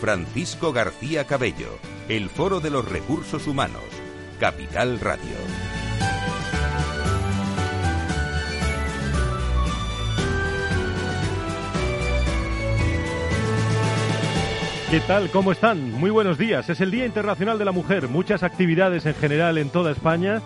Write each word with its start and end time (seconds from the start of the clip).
Francisco 0.00 0.72
García 0.72 1.26
Cabello, 1.26 1.78
el 2.08 2.30
Foro 2.30 2.60
de 2.60 2.70
los 2.70 2.88
Recursos 2.88 3.46
Humanos, 3.46 3.82
Capital 4.38 4.98
Radio. 4.98 5.36
¿Qué 14.90 15.00
tal? 15.00 15.30
¿Cómo 15.30 15.52
están? 15.52 15.92
Muy 15.92 16.08
buenos 16.08 16.38
días. 16.38 16.70
Es 16.70 16.80
el 16.80 16.90
Día 16.90 17.04
Internacional 17.04 17.58
de 17.58 17.66
la 17.66 17.72
Mujer. 17.72 18.08
Muchas 18.08 18.42
actividades 18.42 19.04
en 19.04 19.14
general 19.14 19.58
en 19.58 19.68
toda 19.68 19.92
España 19.92 20.40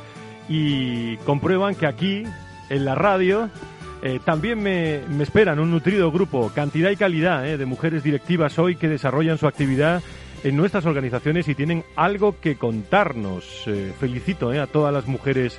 y 0.49 1.17
comprueban 1.19 1.77
que 1.77 1.87
aquí, 1.87 2.25
en 2.71 2.85
la 2.85 2.97
radio, 2.97 3.49
eh, 4.07 4.21
también 4.23 4.63
me, 4.63 5.01
esperan 5.23 5.59
un 5.59 5.71
nutrido 5.71 6.13
grupo, 6.13 6.53
cantidad 6.55 6.91
y 6.91 6.97
calidad 6.97 7.49
eh, 7.49 7.57
de 7.57 7.65
mujeres 7.65 8.03
directivas 8.03 8.59
hoy 8.59 8.77
que 8.77 8.87
desarrollan 8.87 9.39
su 9.39 9.47
actividad 9.47 10.03
en 10.43 10.59
nuestras 10.59 10.85
organizaciones 10.85 11.49
y 11.49 11.55
tienen 11.55 11.85
algo 11.97 12.39
que 12.39 12.57
contarnos. 12.57 13.65
Eh, 13.67 13.95
felicito 13.99 14.51
a 14.51 14.67
todas 14.67 14.93
las 14.93 15.07
mujeres 15.07 15.59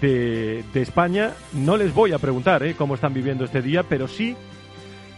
de, 0.00 0.64
de, 0.72 0.80
España. 0.80 1.34
No 1.52 1.76
les 1.76 1.92
voy 1.92 2.12
a 2.12 2.18
preguntar 2.18 2.64
cómo 2.78 2.94
están 2.94 3.12
viviendo 3.12 3.44
este 3.44 3.60
día, 3.60 3.82
pero 3.82 4.08
sí 4.08 4.36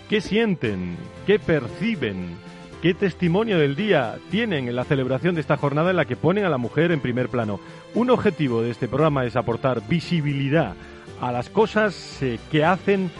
qué 0.09 0.21
sienten, 0.21 0.97
qué 1.29 1.39
perciben, 1.39 2.39
qué 2.83 2.93
testimonio 2.93 3.57
del 3.61 3.77
día 3.77 4.17
tienen 4.33 4.67
en 4.67 4.75
la 4.75 4.83
celebración 4.83 5.37
de 5.37 5.43
esta 5.43 5.59
jornada 5.59 5.91
en 5.91 5.97
la 5.97 6.07
que 6.07 6.17
ponen 6.17 6.45
a 6.45 6.51
la 6.51 6.59
mujer 6.59 6.91
en 6.91 6.99
primer 6.99 7.29
plano. 7.29 7.61
Un 7.95 8.11
objetivo 8.11 8.63
de 8.63 8.73
este 8.73 8.89
programa 8.89 9.25
es 9.27 9.37
aportar 9.37 9.87
visibilidad 9.87 10.75
a 11.21 11.33
las 11.33 11.51
cosas 11.51 12.23
eh, 12.23 12.39
que 12.51 12.65
hacen 12.65 13.11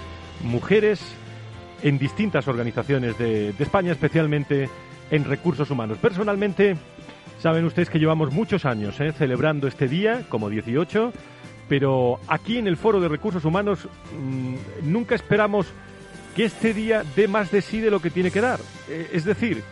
mujeres 0.43 1.01
en 1.83 1.99
distintas 1.99 2.49
organizaciones 2.49 3.19
de, 3.19 3.51
España, 3.59 3.93
especialmente 3.93 4.69
en 5.11 5.25
recursos 5.25 5.71
humanos. 5.71 5.99
Personalmente, 5.99 6.77
saben 7.39 7.65
ustedes 7.65 7.91
que 7.91 7.99
llevamos 7.99 8.33
muchos 8.33 8.65
años 8.65 8.99
eh, 9.01 9.13
celebrando 9.13 9.69
este 9.69 9.89
día, 9.89 10.25
como 10.29 10.49
18, 10.49 11.13
pero 11.69 12.19
aquí 12.29 12.59
en 12.59 12.67
el 12.67 12.77
Foro 12.77 13.01
de 13.01 13.09
Recursos 13.09 13.45
Humanos 13.45 13.89
mm, 14.19 14.91
nunca 14.91 15.15
esperamos 15.15 15.67
que 16.35 16.45
este 16.45 16.73
día 16.75 17.05
dé 17.17 17.29
más 17.29 17.51
de 17.51 17.63
sí 17.63 17.81
de 17.81 17.91
lo 17.91 18.01
que 18.01 18.11
tiene 18.11 18.31
que 18.31 18.41
dar. 18.41 18.61
Eh, 18.89 19.11
es 19.13 19.25
decir, 19.25 19.63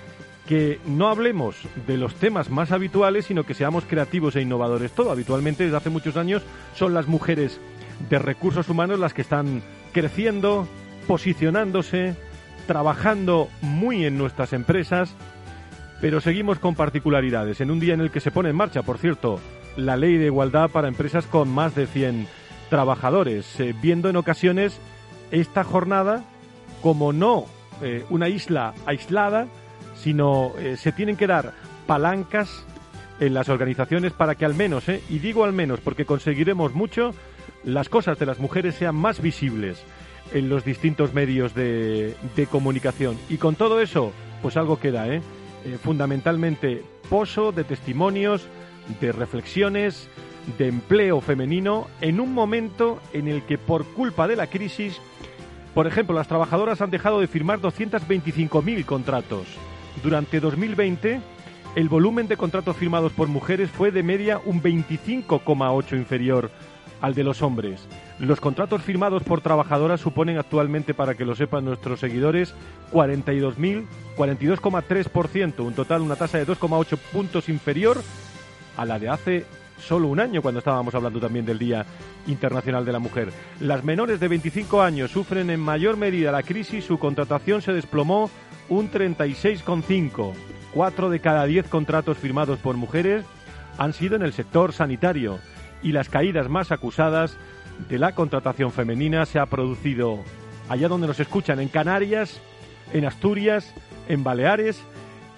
que 0.47 0.79
no 0.87 1.09
hablemos 1.09 1.57
de 1.87 1.97
los 1.97 2.15
temas 2.15 2.51
más 2.51 2.71
habituales, 2.71 3.27
sino 3.27 3.45
que 3.45 3.55
seamos 3.55 3.85
creativos 3.85 4.37
e 4.37 4.43
innovadores. 4.43 4.93
Todo 4.93 5.11
habitualmente 5.11 5.65
desde 5.65 5.77
hace 5.77 5.91
muchos 5.91 6.17
años 6.17 6.43
son 6.75 6.95
las 6.95 7.09
mujeres 7.09 7.61
de 8.09 8.19
recursos 8.19 8.69
humanos 8.69 8.99
las 8.99 9.15
que 9.15 9.23
están 9.23 9.63
creciendo, 9.93 10.69
posicionándose, 11.07 12.15
trabajando 12.67 13.49
muy 13.63 14.05
en 14.05 14.19
nuestras 14.19 14.53
empresas, 14.53 15.15
pero 16.01 16.21
seguimos 16.21 16.59
con 16.59 16.75
particularidades. 16.75 17.61
En 17.61 17.71
un 17.71 17.81
día 17.81 17.95
en 17.95 18.01
el 18.01 18.11
que 18.11 18.21
se 18.21 18.31
pone 18.31 18.51
en 18.51 18.57
marcha, 18.57 18.83
por 18.83 18.99
cierto, 18.99 19.41
la 19.77 19.97
ley 19.97 20.17
de 20.17 20.27
igualdad 20.27 20.71
para 20.71 20.89
empresas 20.89 21.27
con 21.27 21.49
más 21.49 21.75
de 21.75 21.87
100 21.87 22.27
trabajadores, 22.69 23.61
eh, 23.61 23.75
viendo 23.81 24.09
en 24.09 24.17
ocasiones 24.17 24.79
esta 25.31 25.65
jornada 25.65 26.25
como 26.83 27.13
no 27.13 27.47
eh, 27.83 28.05
una 28.11 28.29
isla 28.29 28.75
aislada, 28.87 29.47
sino 29.97 30.53
eh, 30.59 30.77
se 30.77 30.93
tienen 30.93 31.17
que 31.17 31.27
dar 31.27 31.53
palancas 31.87 32.65
en 33.21 33.35
las 33.35 33.49
organizaciones 33.49 34.13
para 34.13 34.35
que 34.35 34.45
al 34.45 34.55
menos, 34.55 34.85
y 34.89 35.19
digo 35.19 35.45
al 35.45 35.53
menos 35.53 35.81
porque 35.81 36.05
conseguiremos 36.05 36.75
mucho, 36.75 37.15
las 37.67 37.89
cosas 37.89 38.19
de 38.19 38.27
las 38.27 38.39
mujeres 38.39 38.77
sean 38.77 38.95
más 38.95 39.21
visibles 39.21 39.83
en 40.33 40.49
los 40.49 40.65
distintos 40.65 41.13
medios 41.13 41.53
de, 41.55 42.15
comunicación. 42.51 43.19
Y 43.29 43.37
con 43.37 43.57
todo 43.57 43.81
eso, 43.81 44.13
pues 44.41 44.57
algo 44.57 44.79
queda, 44.79 45.09
¿eh? 45.09 45.21
¿eh? 45.65 45.79
Fundamentalmente 45.83 46.83
pozo 47.11 47.53
de 47.53 47.65
testimonios, 47.65 48.47
de 49.01 49.11
reflexiones, 49.11 50.09
de 50.59 50.69
empleo 50.69 51.21
femenino, 51.21 51.89
en 52.01 52.21
un 52.21 52.33
momento 52.33 53.01
en 53.13 53.27
el 53.27 53.43
que 53.43 53.59
por 53.59 53.85
culpa 53.85 54.29
de 54.29 54.37
la 54.37 54.47
crisis, 54.47 55.01
por 55.75 55.89
ejemplo, 55.89 56.15
las 56.15 56.29
trabajadoras 56.29 56.81
han 56.81 56.91
dejado 56.91 57.21
de 57.21 57.27
firmar 57.27 57.61
225.000 57.61 58.85
contratos. 58.85 59.47
Durante 60.05 60.39
2020, 60.39 61.21
el 61.75 61.89
volumen 61.89 62.29
de 62.29 62.37
contratos 62.37 62.77
firmados 62.77 63.13
por 63.13 63.27
mujeres 63.27 63.71
fue 63.71 63.91
de 63.91 64.05
media 64.05 64.41
un 64.45 64.63
25,8 64.63 65.97
inferior 65.97 66.51
al 67.01 67.15
de 67.15 67.25
los 67.25 67.43
hombres. 67.43 67.87
Los 68.19 68.41
contratos 68.41 68.83
firmados 68.83 69.23
por 69.23 69.41
trabajadoras 69.41 70.01
suponen 70.01 70.39
actualmente, 70.39 70.95
para 70.95 71.15
que 71.15 71.25
lo 71.25 71.35
sepan 71.35 71.65
nuestros 71.65 72.01
seguidores, 72.01 72.55
42.000, 72.93 73.85
42,3%, 74.17 75.61
un 75.61 75.75
total, 75.75 76.03
una 76.03 76.17
tasa 76.17 76.39
de 76.39 76.47
2,8 76.47 76.99
puntos 77.13 77.49
inferior 77.49 78.03
a 78.77 78.85
la 78.85 78.99
de 78.99 79.09
hace 79.09 79.47
solo 79.79 80.09
un 80.09 80.21
año, 80.21 80.43
cuando 80.43 80.59
estábamos 80.59 80.95
hablando 80.95 81.21
también 81.21 81.45
del 81.45 81.59
Día 81.59 81.85
Internacional 82.27 82.85
de 82.85 82.93
la 82.93 82.99
Mujer. 82.99 83.31
Las 83.61 83.85
menores 83.85 84.21
de 84.21 84.29
25 84.29 84.81
años 84.81 85.11
sufren 85.11 85.51
en 85.51 85.61
mayor 85.61 85.97
medida 85.97 86.33
la 86.33 86.43
crisis, 86.43 86.85
su 86.85 86.99
contratación 86.99 87.63
se 87.63 87.73
desplomó 87.73 88.31
un 88.69 88.91
36,5. 88.91 90.33
Cuatro 90.73 91.11
de 91.11 91.21
cada 91.21 91.45
diez 91.47 91.69
contratos 91.69 92.19
firmados 92.19 92.59
por 92.59 92.77
mujeres 92.77 93.25
han 93.79 93.93
sido 93.93 94.17
en 94.17 94.23
el 94.23 94.33
sector 94.33 94.73
sanitario 94.73 95.39
y 95.83 95.93
las 95.93 96.09
caídas 96.09 96.49
más 96.49 96.73
acusadas 96.73 97.37
de 97.89 97.99
la 97.99 98.15
contratación 98.15 98.73
femenina 98.73 99.27
se 99.27 99.39
ha 99.39 99.47
producido 99.47 100.21
allá 100.69 100.89
donde 100.89 101.07
nos 101.07 101.21
escuchan, 101.21 101.61
en 101.61 101.69
Canarias, 101.69 102.41
en 102.93 103.05
Asturias, 103.05 103.73
en 104.09 104.25
Baleares 104.25 104.81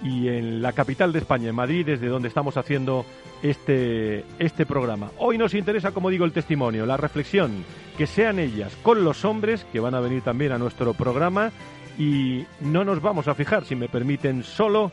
y 0.03 0.29
en 0.29 0.63
la 0.63 0.73
capital 0.73 1.13
de 1.13 1.19
España, 1.19 1.49
en 1.49 1.55
Madrid, 1.55 1.85
desde 1.85 2.07
donde 2.07 2.29
estamos 2.29 2.57
haciendo 2.57 3.05
este, 3.43 4.25
este 4.39 4.67
programa. 4.67 5.11
Hoy 5.19 5.39
nos 5.39 5.55
interesa, 5.55 5.93
como 5.93 6.11
digo, 6.11 6.25
el 6.25 6.33
testimonio, 6.33 6.87
la 6.87 6.97
reflexión, 6.97 7.65
que 7.97 8.07
sean 8.07 8.39
ellas 8.39 8.77
con 8.83 9.05
los 9.05 9.25
hombres, 9.25 9.67
que 9.73 9.81
van 9.81 9.95
a 9.95 10.01
venir 10.01 10.23
también 10.23 10.53
a 10.53 10.59
nuestro 10.59 10.95
programa, 10.95 11.51
y 11.99 12.47
no 12.61 12.85
nos 12.85 13.03
vamos 13.03 13.27
a 13.27 13.35
fijar, 13.35 13.65
si 13.65 13.75
me 13.75 13.89
permiten, 13.89 14.45
solo 14.45 14.93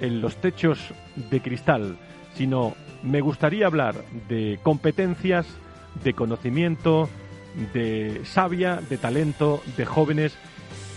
en 0.00 0.20
los 0.20 0.36
techos 0.36 0.78
de 1.16 1.40
cristal, 1.40 1.98
sino 2.34 2.74
me 3.02 3.20
gustaría 3.20 3.66
hablar 3.66 3.96
de 4.28 4.58
competencias, 4.62 5.46
de 6.04 6.14
conocimiento, 6.14 7.08
de 7.72 8.20
sabia, 8.24 8.80
de 8.88 8.98
talento, 8.98 9.62
de 9.76 9.84
jóvenes, 9.84 10.36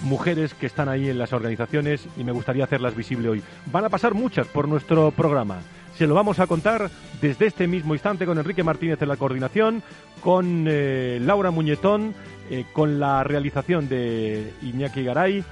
mujeres 0.03 0.53
que 0.53 0.65
están 0.65 0.89
ahí 0.89 1.09
en 1.09 1.17
las 1.17 1.33
organizaciones 1.33 2.07
y 2.17 2.23
me 2.23 2.31
gustaría 2.31 2.63
hacerlas 2.63 2.95
visible 2.95 3.29
hoy. 3.29 3.43
Van 3.71 3.85
a 3.85 3.89
pasar 3.89 4.13
muchas 4.13 4.47
por 4.47 4.67
nuestro 4.67 5.11
programa. 5.11 5.59
Se 5.97 6.07
lo 6.07 6.15
vamos 6.15 6.39
a 6.39 6.47
contar 6.47 6.89
desde 7.21 7.45
este 7.45 7.67
mismo 7.67 7.93
instante 7.93 8.25
con 8.25 8.37
Enrique 8.37 8.63
Martínez 8.63 9.01
en 9.01 9.09
la 9.09 9.17
coordinación, 9.17 9.83
con 10.21 10.65
eh, 10.67 11.19
Laura 11.21 11.51
Muñetón, 11.51 12.15
eh, 12.49 12.65
con 12.73 12.99
la 12.99 13.23
realización 13.23 13.87
de 13.87 14.51
Iñaki 14.61 15.03
Garay 15.03 15.43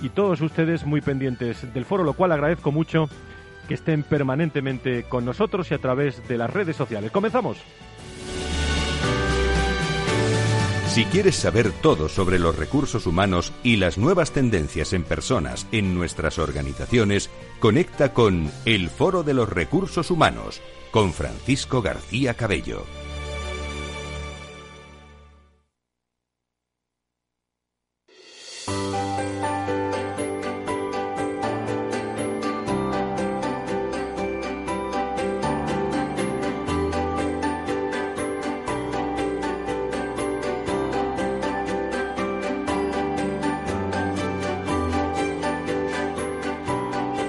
y 0.00 0.08
todos 0.10 0.40
ustedes 0.40 0.86
muy 0.86 1.00
pendientes 1.00 1.72
del 1.74 1.84
foro, 1.84 2.04
lo 2.04 2.14
cual 2.14 2.32
agradezco 2.32 2.72
mucho 2.72 3.08
que 3.68 3.74
estén 3.74 4.02
permanentemente 4.02 5.04
con 5.04 5.24
nosotros 5.24 5.70
y 5.70 5.74
a 5.74 5.78
través 5.78 6.26
de 6.26 6.38
las 6.38 6.50
redes 6.50 6.74
sociales. 6.74 7.12
Comenzamos. 7.12 7.58
Si 10.88 11.04
quieres 11.04 11.36
saber 11.36 11.70
todo 11.70 12.08
sobre 12.08 12.40
los 12.40 12.56
recursos 12.56 13.06
humanos 13.06 13.52
y 13.62 13.76
las 13.76 13.98
nuevas 13.98 14.32
tendencias 14.32 14.92
en 14.94 15.04
personas 15.04 15.68
en 15.70 15.94
nuestras 15.94 16.40
organizaciones, 16.40 17.30
conecta 17.60 18.12
con 18.12 18.50
El 18.64 18.88
Foro 18.88 19.22
de 19.22 19.34
los 19.34 19.48
Recursos 19.48 20.10
Humanos 20.10 20.60
con 20.90 21.12
Francisco 21.12 21.82
García 21.82 22.34
Cabello. 22.34 22.84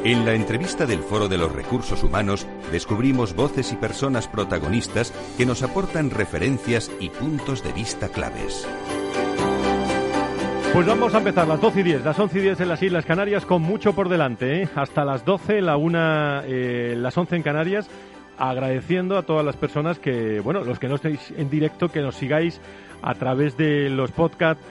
En 0.09 0.25
la 0.25 0.33
entrevista 0.33 0.87
del 0.87 1.03
Foro 1.03 1.27
de 1.27 1.37
los 1.37 1.51
Recursos 1.51 2.01
Humanos 2.01 2.47
descubrimos 2.71 3.35
voces 3.35 3.71
y 3.71 3.75
personas 3.75 4.27
protagonistas 4.27 5.11
que 5.37 5.45
nos 5.45 5.61
aportan 5.61 6.09
referencias 6.09 6.89
y 6.99 7.09
puntos 7.09 7.63
de 7.63 7.71
vista 7.73 8.09
claves. 8.09 8.67
Pues 10.73 10.87
vamos 10.87 11.13
a 11.13 11.19
empezar 11.19 11.47
las 11.47 11.61
12 11.61 11.81
y 11.81 11.83
10, 11.83 12.05
las 12.05 12.17
11 12.17 12.39
y 12.39 12.41
10 12.41 12.61
en 12.61 12.69
las 12.69 12.81
Islas 12.81 13.05
Canarias 13.05 13.45
con 13.45 13.61
mucho 13.61 13.93
por 13.93 14.09
delante, 14.09 14.63
¿eh? 14.63 14.69
hasta 14.73 15.05
las 15.05 15.23
12, 15.25 15.61
la 15.61 15.77
una, 15.77 16.41
eh, 16.43 16.95
las 16.97 17.15
11 17.15 17.35
en 17.35 17.43
Canarias, 17.43 17.87
agradeciendo 18.39 19.15
a 19.15 19.21
todas 19.21 19.45
las 19.45 19.57
personas 19.57 19.99
que, 19.99 20.39
bueno, 20.39 20.63
los 20.63 20.79
que 20.79 20.87
no 20.87 20.95
estéis 20.95 21.31
en 21.37 21.51
directo, 21.51 21.89
que 21.89 22.01
nos 22.01 22.15
sigáis 22.15 22.59
a 23.03 23.13
través 23.13 23.57
de 23.57 23.91
los 23.91 24.09
podcasts 24.09 24.63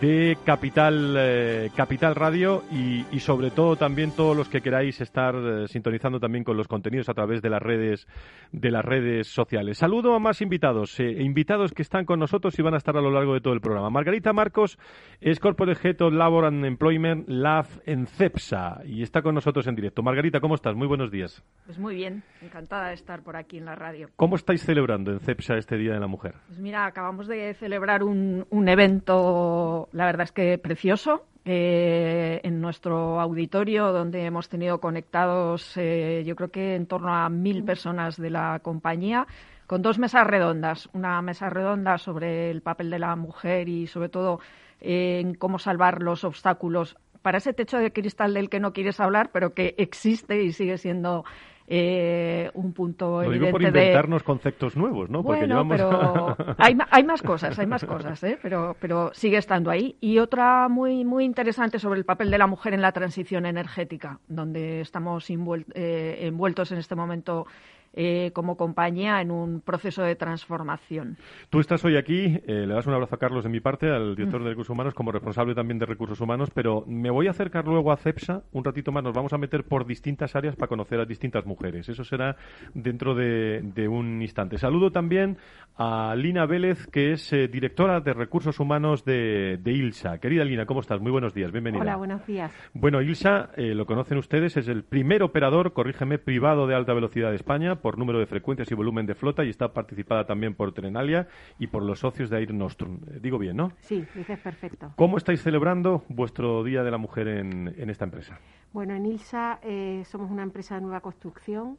de 0.00 0.38
Capital, 0.44 1.14
eh, 1.18 1.70
Capital 1.76 2.14
Radio 2.14 2.64
y, 2.70 3.04
sobre 3.20 3.50
todo 3.50 3.76
también 3.76 4.12
todos 4.12 4.36
los 4.36 4.48
que 4.48 4.60
queráis 4.60 5.00
estar 5.00 5.34
eh, 5.34 5.68
sintonizando 5.68 6.20
también 6.20 6.44
con 6.44 6.56
los 6.56 6.68
contenidos 6.68 7.08
a 7.08 7.14
través 7.14 7.42
de 7.42 7.50
las 7.50 7.62
redes 7.62 8.06
de 8.52 8.70
las 8.70 8.84
redes 8.84 9.28
sociales. 9.28 9.78
Saludo 9.78 10.14
a 10.14 10.18
más 10.18 10.40
invitados, 10.40 10.98
eh, 11.00 11.22
invitados 11.22 11.72
que 11.72 11.82
están 11.82 12.04
con 12.04 12.18
nosotros 12.18 12.58
y 12.58 12.62
van 12.62 12.74
a 12.74 12.76
estar 12.76 12.96
a 12.96 13.00
lo 13.00 13.10
largo 13.10 13.34
de 13.34 13.40
todo 13.40 13.54
el 13.54 13.60
programa. 13.60 13.90
Margarita 13.90 14.32
Marcos 14.32 14.78
es 15.20 15.40
Corporate 15.40 15.88
Head 15.88 16.00
of 16.02 16.12
Labor 16.12 16.46
and 16.46 16.64
Employment 16.64 17.28
Lab 17.28 17.66
en 17.86 18.06
CEPSA 18.06 18.82
y 18.84 19.02
está 19.02 19.22
con 19.22 19.34
nosotros 19.34 19.66
en 19.66 19.74
directo. 19.74 20.02
Margarita, 20.02 20.40
¿cómo 20.40 20.54
estás? 20.54 20.74
Muy 20.74 20.86
buenos 20.86 21.10
días. 21.10 21.42
Pues 21.66 21.78
muy 21.78 21.96
bien, 21.96 22.22
encantada 22.42 22.88
de 22.88 22.94
estar 22.94 23.22
por 23.22 23.36
aquí 23.36 23.58
en 23.58 23.64
la 23.64 23.74
radio. 23.74 24.10
¿Cómo 24.16 24.36
estáis 24.36 24.62
celebrando 24.62 25.10
en 25.10 25.20
CEPSA 25.20 25.56
este 25.56 25.76
Día 25.76 25.94
de 25.94 26.00
la 26.00 26.06
Mujer? 26.06 26.34
Pues 26.46 26.58
mira, 26.58 26.86
acabamos 26.86 27.26
de 27.26 27.54
celebrar 27.54 28.02
un, 28.02 28.46
un 28.50 28.68
evento 28.68 29.73
la 29.92 30.06
verdad 30.06 30.24
es 30.24 30.32
que 30.32 30.58
precioso. 30.58 31.26
Eh, 31.46 32.40
en 32.42 32.62
nuestro 32.62 33.20
auditorio, 33.20 33.92
donde 33.92 34.24
hemos 34.24 34.48
tenido 34.48 34.80
conectados, 34.80 35.76
eh, 35.76 36.22
yo 36.26 36.36
creo 36.36 36.50
que 36.50 36.74
en 36.74 36.86
torno 36.86 37.14
a 37.14 37.28
mil 37.28 37.64
personas 37.64 38.16
de 38.16 38.30
la 38.30 38.60
compañía, 38.60 39.26
con 39.66 39.82
dos 39.82 39.98
mesas 39.98 40.26
redondas. 40.26 40.88
Una 40.94 41.20
mesa 41.20 41.50
redonda 41.50 41.98
sobre 41.98 42.50
el 42.50 42.62
papel 42.62 42.88
de 42.88 42.98
la 42.98 43.14
mujer 43.14 43.68
y, 43.68 43.86
sobre 43.86 44.08
todo, 44.08 44.40
en 44.80 45.34
cómo 45.34 45.58
salvar 45.58 46.02
los 46.02 46.24
obstáculos 46.24 46.96
para 47.20 47.38
ese 47.38 47.54
techo 47.54 47.78
de 47.78 47.92
cristal 47.92 48.34
del 48.34 48.50
que 48.50 48.60
no 48.60 48.72
quieres 48.72 49.00
hablar, 49.00 49.30
pero 49.32 49.54
que 49.54 49.74
existe 49.78 50.42
y 50.42 50.52
sigue 50.52 50.76
siendo 50.76 51.24
eh, 51.66 52.50
un 52.54 52.72
punto 52.74 53.22
Lo 53.22 53.22
evidente 53.22 53.46
digo 53.46 53.52
por 53.52 53.62
inventarnos 53.62 54.22
conceptos 54.22 54.76
nuevos, 54.76 55.08
¿no? 55.08 55.22
Porque 55.22 55.46
pero 55.46 56.36
hay, 56.58 56.76
hay, 56.90 57.04
más 57.04 57.22
cosas, 57.22 57.58
hay 57.58 57.66
más 57.66 57.84
cosas, 57.84 58.22
¿eh? 58.22 58.38
pero, 58.42 58.76
pero 58.78 59.10
sigue 59.14 59.38
estando 59.38 59.70
ahí. 59.70 59.96
Y 60.00 60.18
otra 60.18 60.68
muy, 60.68 61.04
muy 61.04 61.24
interesante 61.24 61.78
sobre 61.78 61.98
el 61.98 62.04
papel 62.04 62.30
de 62.30 62.38
la 62.38 62.46
mujer 62.46 62.74
en 62.74 62.82
la 62.82 62.92
transición 62.92 63.46
energética, 63.46 64.18
donde 64.28 64.82
estamos 64.82 65.30
eh, 65.30 66.18
envueltos 66.20 66.70
en 66.72 66.78
este 66.78 66.94
momento 66.94 67.46
eh, 67.96 68.32
como 68.34 68.56
compañía 68.56 69.20
en 69.20 69.30
un 69.30 69.60
proceso 69.60 70.02
de 70.02 70.16
transformación. 70.16 71.16
Tú 71.48 71.60
estás 71.60 71.84
hoy 71.84 71.96
aquí, 71.96 72.40
eh, 72.44 72.66
le 72.66 72.74
das 72.74 72.88
un 72.88 72.94
abrazo 72.94 73.14
a 73.14 73.18
Carlos 73.18 73.44
de 73.44 73.50
mi 73.50 73.60
parte, 73.60 73.88
al 73.88 74.16
director 74.16 74.42
de 74.42 74.50
Recursos 74.50 74.70
Humanos, 74.70 74.94
como 74.94 75.12
responsable 75.12 75.54
también 75.54 75.78
de 75.78 75.86
Recursos 75.86 76.20
Humanos, 76.20 76.50
pero 76.52 76.82
me 76.88 77.10
voy 77.10 77.28
a 77.28 77.30
acercar 77.30 77.64
luego 77.66 77.92
a 77.92 77.96
CEPSA 77.96 78.42
un 78.50 78.64
ratito 78.64 78.90
más. 78.90 79.04
Nos 79.04 79.14
vamos 79.14 79.32
a 79.32 79.38
meter 79.38 79.62
por 79.62 79.86
distintas 79.86 80.34
áreas 80.34 80.56
para 80.56 80.68
conocer 80.68 80.98
a 80.98 81.04
distintas 81.04 81.46
mujeres. 81.46 81.88
Eso 81.88 82.02
será 82.02 82.34
dentro 82.74 83.14
de, 83.14 83.62
un 83.88 84.20
instante. 84.22 84.58
Saludo 84.58 84.90
también 84.90 85.36
a 85.76 86.16
Lina 86.16 86.46
Vélez, 86.46 86.88
que 86.88 87.12
es 87.12 87.32
eh, 87.32 87.46
directora 87.46 88.00
de 88.00 88.12
Recursos 88.12 88.58
Humanos 88.58 89.04
de, 89.04 89.60
ILSA. 89.64 90.18
Querida 90.18 90.44
Lina, 90.44 90.66
¿cómo 90.66 90.80
estás? 90.80 91.00
Muy 91.00 91.12
buenos 91.12 91.32
días, 91.32 91.52
bienvenida. 91.52 91.82
Hola, 91.82 91.96
buenos 91.96 92.26
días. 92.26 92.52
Bueno, 92.72 93.00
ILSA, 93.02 93.50
lo 93.56 93.86
conocen 93.86 94.18
ustedes, 94.18 94.56
es 94.56 94.66
el 94.66 94.82
primer 94.82 95.22
operador, 95.22 95.72
corrígeme, 95.72 96.18
privado 96.18 96.66
de 96.66 96.74
alta 96.74 96.92
velocidad 96.92 97.30
de 97.30 97.36
España 97.36 97.76
por 97.84 97.98
número 97.98 98.18
de 98.18 98.24
frecuencias 98.24 98.70
y 98.70 98.74
volumen 98.74 99.04
de 99.04 99.14
flota 99.14 99.44
y 99.44 99.50
está 99.50 99.74
participada 99.74 100.24
también 100.24 100.54
por 100.54 100.72
Trenalia 100.72 101.28
y 101.58 101.66
por 101.66 101.82
los 101.82 101.98
socios 101.98 102.30
de 102.30 102.38
Air 102.38 102.54
Nostrum. 102.54 103.00
Eh, 103.08 103.18
digo 103.20 103.36
bien, 103.36 103.58
¿no? 103.58 103.72
Sí, 103.82 104.06
dices 104.14 104.38
perfecto. 104.38 104.94
¿Cómo 104.96 105.18
estáis 105.18 105.42
celebrando 105.42 106.02
vuestro 106.08 106.64
Día 106.64 106.82
de 106.82 106.90
la 106.90 106.96
Mujer 106.96 107.28
en, 107.28 107.90
esta 107.90 108.06
empresa? 108.06 108.40
Bueno, 108.72 108.94
en 108.94 109.04
ILSA 109.04 109.58
eh, 109.62 110.02
somos 110.06 110.30
una 110.30 110.42
empresa 110.42 110.76
de 110.76 110.80
nueva 110.80 111.02
construcción 111.02 111.76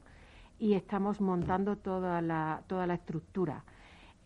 y 0.60 0.76
estamos 0.76 1.22
montando 1.22 1.76
toda 1.76 2.22
la, 2.22 2.62
toda 2.68 2.86
la 2.86 2.94
estructura. 2.94 3.64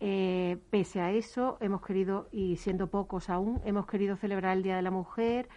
Eh, 0.00 0.58
pese 0.68 1.00
a 1.00 1.12
eso, 1.12 1.56
hemos 1.62 1.80
querido, 1.80 2.28
y 2.30 2.56
siendo 2.56 2.88
pocos 2.88 3.30
aún, 3.30 3.58
hemos 3.64 3.86
querido 3.86 4.16
celebrar 4.16 4.54
el 4.54 4.62
Día 4.62 4.76
de 4.76 4.82
la 4.82 4.90
Mujer 4.90 5.48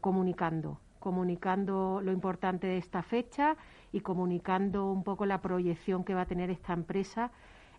comunicando, 0.00 0.78
comunicando 0.98 2.00
lo 2.02 2.10
importante 2.10 2.66
de 2.66 2.78
esta 2.78 3.02
fecha 3.02 3.56
y 3.92 4.00
comunicando 4.00 4.90
un 4.90 5.04
poco 5.04 5.26
la 5.26 5.40
proyección 5.40 6.04
que 6.04 6.14
va 6.14 6.22
a 6.22 6.26
tener 6.26 6.50
esta 6.50 6.72
empresa 6.72 7.30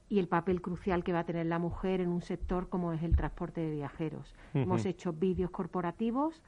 y 0.10 0.20
el 0.20 0.28
papel 0.28 0.62
crucial 0.62 1.04
que 1.04 1.14
va 1.14 1.20
a 1.20 1.24
tener 1.26 1.48
la 1.48 1.60
mujer 1.60 2.02
en 2.02 2.10
un 2.10 2.22
sector 2.22 2.70
como 2.70 2.94
es 2.94 3.02
el 3.04 3.16
transporte 3.16 3.62
de 3.62 3.72
viajeros. 3.72 4.36
Hemos 4.54 4.86
hecho 4.86 5.14
vídeos 5.14 5.50
corporativos 5.50 6.42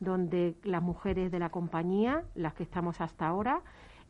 donde 0.00 0.54
las 0.62 0.82
mujeres 0.82 1.32
de 1.32 1.38
la 1.40 1.48
compañía, 1.48 2.22
las 2.34 2.54
que 2.54 2.62
estamos 2.62 3.00
hasta 3.00 3.26
ahora, 3.26 3.62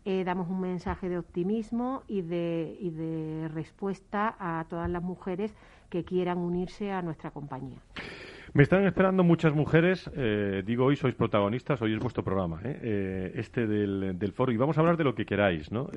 eh, 0.04 0.24
damos 0.24 0.48
un 0.48 0.60
mensaje 0.60 1.08
de 1.08 1.18
optimismo 1.18 2.02
y 2.06 2.22
de, 2.22 2.76
y 2.80 2.90
de 2.90 3.48
respuesta 3.48 4.36
a 4.38 4.66
todas 4.68 4.90
las 4.90 5.02
mujeres 5.02 5.54
que 5.88 6.04
quieran 6.04 6.38
unirse 6.38 6.92
a 6.92 7.02
nuestra 7.02 7.30
compañía. 7.30 7.78
Me 8.54 8.62
están 8.62 8.84
esperando 8.86 9.24
muchas 9.24 9.54
mujeres. 9.54 10.10
Eh, 10.16 10.62
digo, 10.64 10.86
hoy 10.86 10.96
sois 10.96 11.14
protagonistas, 11.14 11.80
hoy 11.82 11.94
es 11.94 12.00
vuestro 12.00 12.24
programa, 12.24 12.60
¿eh? 12.64 12.78
Eh, 12.82 13.32
este 13.36 13.66
del, 13.66 14.32
foro. 14.32 14.52
Y 14.52 14.56
vamos 14.56 14.76
a 14.78 14.80
hablar 14.80 14.96
de 14.96 15.04
lo 15.04 15.14
que 15.14 15.26
queráis, 15.26 15.70
¿no? 15.72 15.88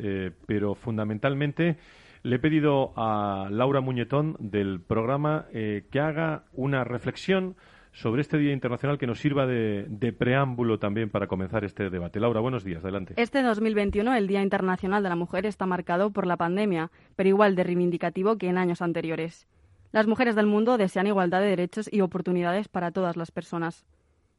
pero 0.45 0.75
fundamentalmente 0.75 1.77
le 2.24 2.36
he 2.36 2.39
pedido 2.39 2.94
a 2.95 3.48
Laura 3.50 3.81
Muñetón 3.81 4.36
del 4.39 4.81
programa 4.81 5.45
que 5.51 6.00
haga 6.00 6.43
una 6.53 6.84
reflexión 6.84 7.55
sobre 7.93 8.22
este 8.22 8.38
Día 8.38 8.53
Internacional 8.53 8.98
que 8.98 9.08
nos 9.08 9.20
sirva 9.20 9.46
de, 9.46 9.86
de, 9.89 10.13
preámbulo 10.13 10.79
también 10.79 11.10
para 11.10 11.27
comenzar 11.27 11.65
este 11.65 11.89
debate. 11.89 12.20
Laura, 12.20 12.39
buenos 12.39 12.63
días, 12.63 12.84
adelante. 12.84 13.13
Este 13.17 13.43
2021, 13.43 14.15
el 14.15 14.27
Día 14.27 14.41
Internacional 14.41 15.03
de 15.03 15.10
la 15.10 15.15
Mujer, 15.15 15.46
está 15.46 15.65
marcado 15.65 16.12
por 16.12 16.25
la 16.25 16.38
pandemia, 16.38 16.89
pero 17.15 17.29
igual 17.29 17.55
de 17.55 17.63
reivindicativo 17.63 18.38
que 18.38 18.48
en 18.48 18.58
años 18.58 18.81
anteriores. 18.81 19.48
Las 19.91 20.07
mujeres 20.07 20.36
del 20.36 20.45
mundo 20.45 20.77
desean 20.77 21.07
igualdad 21.07 21.41
de 21.41 21.48
derechos 21.48 21.89
y 21.91 22.01
oportunidades 22.01 22.69
para 22.69 22.91
todas 22.91 23.17
las 23.17 23.31
personas. 23.31 23.86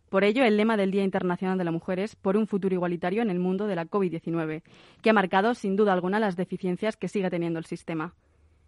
Por 0.08 0.24
ello, 0.24 0.44
el 0.44 0.56
lema 0.56 0.76
del 0.76 0.90
Día 0.90 1.04
Internacional 1.04 1.58
de 1.58 1.64
la 1.64 1.70
Mujer 1.70 1.98
es 1.98 2.16
por 2.16 2.36
un 2.36 2.46
futuro 2.46 2.74
igualitario 2.74 3.22
en 3.22 3.30
el 3.30 3.38
mundo 3.38 3.66
de 3.66 3.76
la 3.76 3.86
COVID-19, 3.86 4.62
que 5.02 5.10
ha 5.10 5.14
marcado 5.14 5.54
sin 5.54 5.76
duda 5.76 5.92
alguna 5.92 6.20
las 6.20 6.36
deficiencias 6.36 6.96
que 6.96 7.08
sigue 7.08 7.30
teniendo 7.30 7.58
el 7.58 7.66
sistema. 7.66 8.14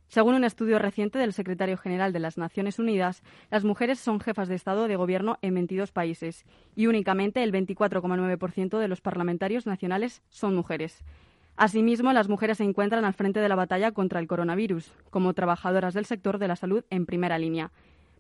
Según 0.09 0.35
un 0.35 0.45
estudio 0.45 0.79
reciente 0.79 1.19
del 1.19 1.33
secretario 1.33 1.77
general 1.77 2.13
de 2.13 2.21
las 2.21 2.39
Naciones 2.39 2.79
Unidas, 2.79 3.23
las 3.51 3.65
mujeres 3.65 3.99
son 3.99 4.21
jefas 4.21 4.49
de 4.49 4.55
Estado 4.55 4.87
de 4.87 4.97
Gobierno 4.97 5.39
en 5.43 5.55
22 5.55 5.93
países 5.93 6.45
y 6.77 6.87
únicamente 6.87 7.43
el 7.43 7.53
24,9% 7.53 8.79
de 8.79 8.89
los 8.89 9.01
parlamentarios 9.01 9.67
nacionales 9.67 10.23
son 10.29 10.55
mujeres. 10.55 11.03
Asimismo, 11.57 12.13
las 12.13 12.29
mujeres 12.29 12.59
se 12.59 12.65
encuentran 12.65 13.05
al 13.05 13.15
frente 13.15 13.39
de 13.39 13.49
la 13.49 13.55
batalla 13.55 13.93
contra 13.93 14.19
el 14.19 14.27
coronavirus, 14.27 14.93
como 15.11 15.35
trabajadoras 15.35 15.95
del 15.95 16.05
sector 16.05 16.39
de 16.39 16.49
la 16.49 16.57
salud 16.57 16.85
en 16.91 17.07
primera 17.07 17.39
línea. 17.39 17.71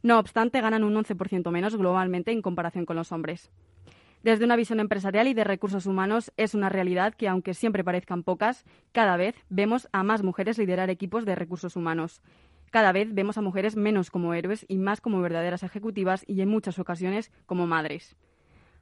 No 0.02 0.20
obstante, 0.20 0.60
ganan 0.60 0.84
un 0.84 0.94
11% 0.94 1.50
menos 1.50 1.76
globalmente 1.76 2.30
en 2.30 2.42
comparación 2.42 2.86
con 2.86 2.94
los 2.94 3.10
hombres. 3.10 3.50
Desde 4.22 4.44
una 4.44 4.56
visión 4.56 4.78
empresarial 4.78 5.26
y 5.26 5.34
de 5.34 5.42
recursos 5.42 5.86
humanos, 5.86 6.32
es 6.36 6.54
una 6.54 6.68
realidad 6.68 7.12
que, 7.12 7.26
aunque 7.26 7.54
siempre 7.54 7.82
parezcan 7.82 8.22
pocas, 8.22 8.64
cada 8.92 9.16
vez 9.16 9.34
vemos 9.48 9.88
a 9.92 10.04
más 10.04 10.22
mujeres 10.22 10.56
liderar 10.56 10.88
equipos 10.88 11.24
de 11.24 11.34
recursos 11.34 11.74
humanos. 11.74 12.22
Cada 12.70 12.92
vez 12.92 13.12
vemos 13.14 13.36
a 13.36 13.42
mujeres 13.42 13.76
menos 13.76 14.10
como 14.10 14.32
héroes 14.32 14.64
y 14.68 14.78
más 14.78 15.00
como 15.00 15.20
verdaderas 15.20 15.62
ejecutivas 15.62 16.24
y 16.26 16.40
en 16.40 16.48
muchas 16.48 16.78
ocasiones 16.78 17.32
como 17.46 17.66
madres. 17.66 18.16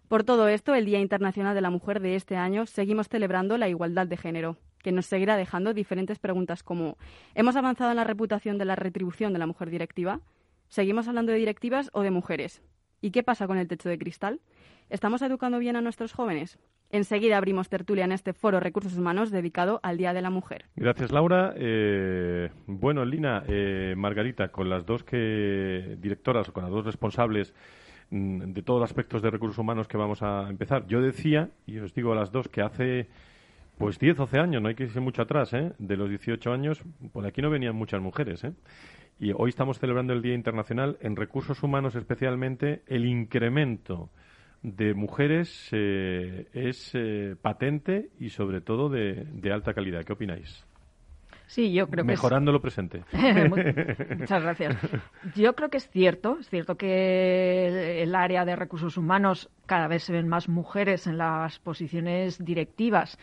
Por 0.09 0.25
todo 0.25 0.49
esto, 0.49 0.75
el 0.75 0.85
Día 0.85 1.01
Internacional 1.01 1.55
de 1.55 1.61
la 1.61 1.71
Mujer 1.71 2.01
de 2.01 2.17
este 2.17 2.37
año 2.37 2.67
seguimos 2.67 3.09
celebrando 3.09 3.57
la 3.57 3.69
igualdad 3.69 4.07
de 4.07 4.17
género, 4.17 4.59
que 4.83 4.93
nos 4.93 5.07
seguirá 5.07 5.37
dejando 5.37 5.75
diferentes 5.75 6.19
preguntas 6.19 6.63
como 6.63 6.99
¿hemos 7.35 7.57
avanzado 7.57 7.91
en 7.91 7.97
la 7.97 8.05
reputación 8.05 8.59
de 8.59 8.65
la 8.65 8.77
retribución 8.77 9.33
de 9.33 9.39
la 9.39 9.47
mujer 9.47 9.71
directiva? 9.71 10.21
¿Seguimos 10.69 11.09
hablando 11.09 11.33
de 11.33 11.39
directivas 11.39 11.91
o 11.93 12.03
de 12.03 12.11
mujeres? 12.11 12.63
¿Y 13.01 13.11
qué 13.11 13.23
pasa 13.23 13.47
con 13.47 13.59
el 13.59 13.69
techo 13.69 13.89
de 13.89 13.99
cristal? 13.99 14.41
¿Estamos 14.91 15.23
educando 15.23 15.59
bien 15.59 15.77
a 15.77 15.81
nuestros 15.81 16.13
jóvenes? 16.13 16.59
Enseguida 16.91 17.39
abrimos 17.39 17.71
tertulia 17.71 18.05
en 18.05 18.13
este 18.13 18.35
foro 18.35 18.61
Recursos 18.61 18.99
Humanos 18.99 19.31
dedicado 19.31 19.81
al 19.83 19.97
Día 19.97 20.13
de 20.13 20.21
la 20.21 20.29
Mujer. 20.29 20.67
Gracias, 20.77 21.11
Laura. 21.11 21.55
Eh, 21.57 22.51
bueno, 22.67 23.07
Lina, 23.07 23.45
eh, 23.49 23.95
Margarita, 23.97 24.49
con 24.49 24.69
las 24.69 24.85
dos 24.85 25.03
que 25.03 25.97
directoras 25.99 26.51
o 26.51 26.53
con 26.53 26.65
las 26.65 26.71
dos 26.71 26.85
responsables 26.85 27.55
de 28.13 28.63
todos 28.63 28.81
los 28.81 28.91
aspectos 28.91 29.23
de 29.23 29.31
recursos 29.31 29.59
humanos 29.59 29.89
que 29.89 29.97
vamos 29.97 30.23
a 30.23 30.49
empezar. 30.51 30.87
Yo 30.87 31.01
decía, 31.01 31.49
y 31.67 31.79
os 31.79 31.95
digo 31.95 32.13
a 32.13 32.15
las 32.15 32.31
dos, 32.31 32.47
que 32.49 32.61
hace 32.61 33.09
pues 33.79 33.99
10, 33.99 34.19
12 34.19 34.39
años, 34.39 34.63
no 34.63 34.69
hay 34.69 34.75
que 34.75 34.85
irse 34.85 35.01
mucho 35.01 35.23
atrás, 35.23 35.55
¿eh? 35.55 35.73
de 35.79 35.97
los 35.97 36.09
18 36.11 36.53
años, 36.53 36.83
por 37.13 37.27
aquí 37.27 37.41
no 37.41 37.49
venían 37.49 37.75
muchas 37.75 38.03
mujeres. 38.03 38.45
¿eh? 38.45 38.53
Y 39.19 39.33
hoy 39.33 39.49
estamos 39.49 39.79
celebrando 39.79 40.13
el 40.13 40.21
Día 40.21 40.35
Internacional 40.35 40.99
en 41.01 41.17
recursos 41.17 41.63
humanos, 41.63 41.95
especialmente 41.95 42.83
el 42.87 43.07
incremento 43.07 44.11
de 44.63 44.93
mujeres 44.95 45.69
eh, 45.73 46.49
es 46.53 46.91
eh, 46.95 47.35
patente 47.41 48.11
y 48.21 48.29
sobre 48.29 48.61
todo 48.61 48.91
de, 48.91 49.27
alta 49.51 49.73
calidad. 49.73 50.05
¿Qué 50.05 50.13
opináis? 50.13 50.67
Sí, 51.53 51.71
yo 51.71 51.87
creo 51.87 52.03
que 52.03 52.13
Mejorando 52.13 52.51
lo 52.51 52.63
presente. 52.63 53.05
Muchas 54.19 54.43
gracias. 54.43 54.75
Yo 55.37 55.55
creo 55.55 55.69
que 55.69 55.77
es 55.77 55.91
cierto, 55.91 56.39
es 56.41 56.49
cierto 56.49 56.77
que 56.77 58.03
el 58.03 58.15
área 58.15 58.47
de 58.47 58.57
recursos 58.57 58.97
humanos 58.97 59.51
cada 59.67 59.87
vez 59.87 60.03
se 60.03 60.15
ven 60.15 60.29
más 60.29 60.49
mujeres 60.49 61.07
en 61.07 61.19
las 61.19 61.59
posiciones 61.59 62.43
directivas, 62.43 63.19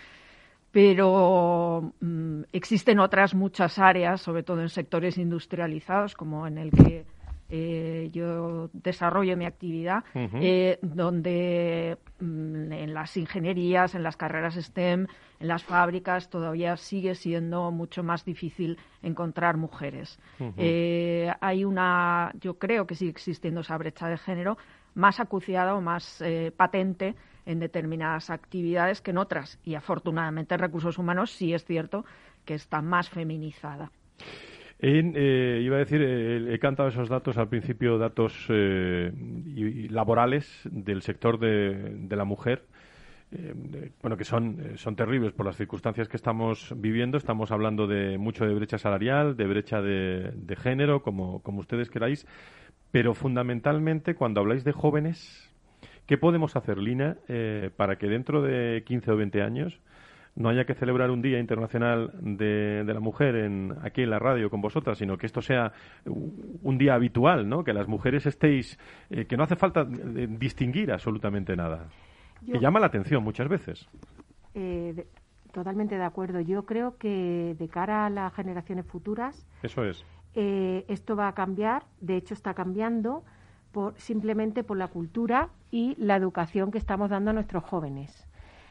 pero 0.72 1.92
mm, 2.02 2.42
existen 2.54 3.00
otras 3.00 3.34
muchas 3.34 3.80
áreas, 3.80 4.22
sobre 4.22 4.44
todo 4.44 4.62
en 4.62 4.70
sectores 4.70 5.18
industrializados, 5.18 6.14
como 6.14 6.46
en 6.46 6.60
el 6.60 6.70
que 6.70 7.06
eh, 7.52 8.10
yo 8.12 8.70
desarrollo 8.74 9.36
mi 9.36 9.46
actividad, 9.46 10.04
eh, 10.14 10.78
donde 10.84 11.98
mm, 12.20 12.72
en 12.72 12.94
las 12.94 13.18
ingenierías, 13.18 13.96
en 13.96 14.04
las 14.04 14.16
carreras 14.16 14.56
STEM, 14.56 15.08
en 15.40 15.48
las 15.48 15.64
fábricas, 15.64 16.30
todavía 16.30 16.78
sigue 16.78 17.16
siendo 17.16 17.72
mucho 17.72 18.04
más 18.04 18.24
difícil 18.24 18.78
encontrar 19.02 19.58
mujeres. 19.58 20.20
Eh, 20.58 21.32
hay 21.42 21.66
una, 21.66 22.32
yo 22.40 22.60
creo 22.60 22.86
que 22.86 22.96
sigue 22.96 23.12
existiendo 23.12 23.62
esa 23.62 23.78
brecha 23.78 24.08
de 24.08 24.18
género 24.18 24.58
más 24.94 25.20
acuciada 25.20 25.76
o 25.76 25.82
más 25.82 26.22
patente 26.58 27.16
en 27.46 27.60
determinadas 27.60 28.30
actividades 28.30 29.02
que 29.02 29.12
en 29.12 29.18
otras. 29.18 29.60
Y 29.64 29.76
afortunadamente 29.76 30.54
en 30.54 30.60
recursos 30.60 30.98
humanos 30.98 31.32
sí 31.32 31.54
es 31.54 31.66
cierto 31.66 32.06
que 32.46 32.54
está 32.54 32.82
más 32.82 33.10
feminizada. 33.10 33.92
Eh, 34.82 35.60
iba 35.62 35.76
a 35.76 35.80
decir, 35.80 36.02
eh, 36.02 36.54
he 36.54 36.60
cantado 36.60 36.88
esos 36.88 37.10
datos 37.10 37.38
al 37.38 37.50
principio, 37.50 37.98
datos 37.98 38.46
eh, 38.48 39.12
laborales 39.90 40.62
del 40.64 41.02
sector 41.02 41.38
de, 41.38 42.16
la 42.16 42.24
mujer. 42.24 42.64
bueno, 44.02 44.16
que 44.16 44.24
son, 44.24 44.78
son 44.78 44.96
terribles 44.96 45.34
por 45.34 45.46
las 45.46 45.58
circunstancias 45.58 46.08
que 46.08 46.16
estamos 46.16 46.74
viviendo. 46.78 47.18
Estamos 47.18 47.52
hablando 47.52 47.88
de 47.88 48.18
mucho 48.18 48.46
de 48.46 48.54
brecha 48.54 48.78
salarial, 48.78 49.36
de 49.36 49.48
brecha 49.48 49.82
de, 49.82 50.32
de 50.34 50.56
género, 50.56 51.04
como, 51.04 51.42
como 51.44 51.60
ustedes 51.60 51.90
queráis. 51.90 52.26
Pero 52.92 53.14
fundamentalmente, 53.14 54.16
cuando 54.16 54.40
habláis 54.40 54.64
de 54.64 54.72
jóvenes, 54.72 55.54
¿qué 56.08 56.18
podemos 56.18 56.56
hacer, 56.56 56.78
Lina, 56.78 57.18
para 57.76 57.98
que 57.98 58.08
dentro 58.08 58.42
de 58.42 58.84
15 58.86 59.12
o 59.12 59.18
20 59.18 59.42
años 59.42 59.80
no 60.40 60.48
haya 60.48 60.66
que 60.66 60.74
celebrar 60.74 61.12
un 61.12 61.22
Día 61.22 61.38
Internacional 61.38 62.12
de, 62.22 62.84
la 62.86 63.02
Mujer 63.02 63.36
en, 63.36 63.76
aquí 63.84 64.02
en 64.02 64.10
la 64.10 64.20
radio 64.20 64.50
con 64.50 64.62
vosotras, 64.62 64.98
sino 64.98 65.18
que 65.18 65.26
esto 65.26 65.42
sea 65.42 65.74
un 66.06 66.78
día 66.78 66.94
habitual, 66.94 67.48
¿no? 67.48 67.64
Que 67.66 67.74
las 67.74 67.90
mujeres 67.90 68.26
estéis, 68.26 68.80
eh, 69.10 69.26
que 69.26 69.36
no 69.36 69.44
hace 69.44 69.58
falta 69.58 69.82
eh, 69.82 70.28
distinguir 70.30 70.94
absolutamente 70.94 71.56
nada. 71.58 71.90
que 72.46 72.58
llama 72.58 72.80
la 72.80 72.88
atención 72.88 73.22
muchas 73.22 73.50
veces. 73.50 73.90
Eh, 74.54 75.06
totalmente 75.52 75.98
de 75.98 76.06
acuerdo. 76.06 76.40
Yo 76.40 76.66
creo 76.66 76.98
que 76.98 77.58
de 77.60 77.68
cara 77.68 78.06
a 78.06 78.10
las 78.10 78.34
generaciones 78.34 78.86
futuras. 78.86 79.46
Eso 79.62 79.84
es. 79.84 80.06
esto 80.36 81.18
va 81.18 81.28
a 81.28 81.34
cambiar, 81.34 81.84
de 82.00 82.16
hecho 82.16 82.34
está 82.34 82.54
cambiando, 82.54 83.26
por, 83.74 83.94
simplemente 83.98 84.64
por 84.64 84.78
la 84.78 84.88
cultura 84.88 85.50
y 85.70 85.96
la 85.98 86.16
educación 86.16 86.72
que 86.72 86.78
estamos 86.78 87.10
dando 87.10 87.32
a 87.32 87.34
nuestros 87.34 87.66
jóvenes 87.66 88.29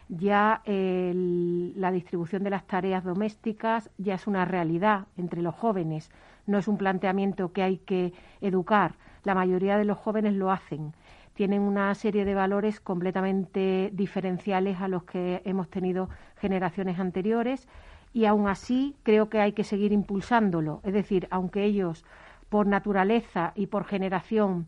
ya 0.08 0.62
la 0.64 1.90
distribución 1.90 2.42
de 2.42 2.50
las 2.50 2.66
tareas 2.66 3.04
domésticas 3.04 3.90
ya 3.98 4.14
es 4.14 4.26
una 4.26 4.44
realidad 4.44 5.06
entre 5.16 5.42
los 5.42 5.54
jóvenes, 5.54 6.10
no 6.46 6.58
es 6.58 6.68
un 6.68 6.78
planteamiento 6.78 7.52
que 7.52 7.62
hay 7.62 7.78
que 7.78 8.12
educar, 8.40 8.94
la 9.24 9.34
mayoría 9.34 9.76
de 9.76 9.84
los 9.84 9.98
jóvenes 9.98 10.34
lo 10.34 10.50
hacen. 10.50 10.94
Tienen 11.34 11.60
una 11.62 11.94
serie 11.94 12.24
de 12.24 12.34
valores 12.34 12.80
completamente 12.80 13.90
diferenciales 13.92 14.80
a 14.80 14.88
los 14.88 15.04
que 15.04 15.42
hemos 15.44 15.68
tenido 15.68 16.08
generaciones 16.40 16.98
anteriores 16.98 17.68
y 18.12 18.24
aún 18.24 18.48
así 18.48 18.96
creo 19.02 19.28
que 19.28 19.40
hay 19.40 19.52
que 19.52 19.62
seguir 19.62 19.92
impulsándolo. 19.92 20.80
Es 20.82 20.94
decir, 20.94 21.28
aunque 21.30 21.64
ellos 21.64 22.04
por 22.48 22.66
naturaleza 22.66 23.52
y 23.54 23.66
por 23.66 23.84
generación 23.84 24.66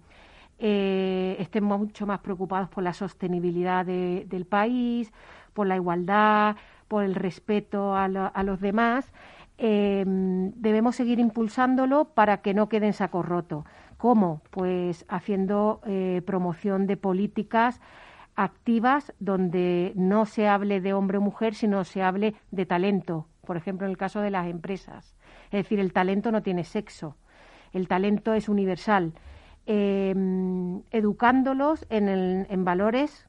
eh, 0.61 1.61
mucho 1.61 2.07
más 2.07 2.21
preocupados 2.21 2.69
por 2.69 2.85
la 2.85 2.93
sostenibilidad 2.93 3.85
del 3.85 4.47
país, 4.47 5.13
por 5.55 5.67
la 5.67 5.77
igualdad, 5.77 6.57
por 6.89 7.05
el 7.05 7.15
respeto 7.15 7.95
a, 7.97 8.09
los 8.09 8.61
demás. 8.61 9.13
Em, 9.59 10.53
debemos 10.53 10.97
seguir 10.97 11.19
impulsándolo 11.19 12.07
para 12.07 12.39
que 12.39 12.55
no 12.55 12.69
quede 12.69 12.87
en 12.87 12.93
saco 12.93 13.23
roto. 13.23 13.65
¿Cómo? 13.97 14.41
Pues 14.51 15.05
haciendo 15.09 15.81
eh, 15.87 16.23
promoción 16.25 16.87
de 16.87 16.97
políticas 16.97 17.81
activas 18.37 19.13
donde 19.19 19.93
no 19.97 20.25
se 20.25 20.49
hable 20.49 20.81
de 20.81 20.95
hombre 20.95 21.19
o 21.19 21.21
mujer, 21.21 21.55
sino 21.55 21.85
se 21.85 22.03
hable 22.03 22.35
de 22.51 22.65
talento. 22.65 23.27
Por 23.47 23.57
ejemplo, 23.57 23.87
en 23.87 23.91
el 23.91 23.99
caso 23.99 24.21
de 24.21 24.31
las 24.31 24.47
empresas. 24.47 25.15
Es 25.51 25.65
decir, 25.65 25.81
el 25.81 25.93
talento 25.93 26.33
no 26.33 26.43
tiene 26.43 26.65
sexo. 26.65 27.17
El 27.73 27.89
talento 27.89 28.33
es 28.35 28.49
universal 28.49 29.13
Em, 29.73 30.83
educándolos 30.91 31.87
en, 31.91 32.09
en 32.51 32.65
valores 32.65 33.29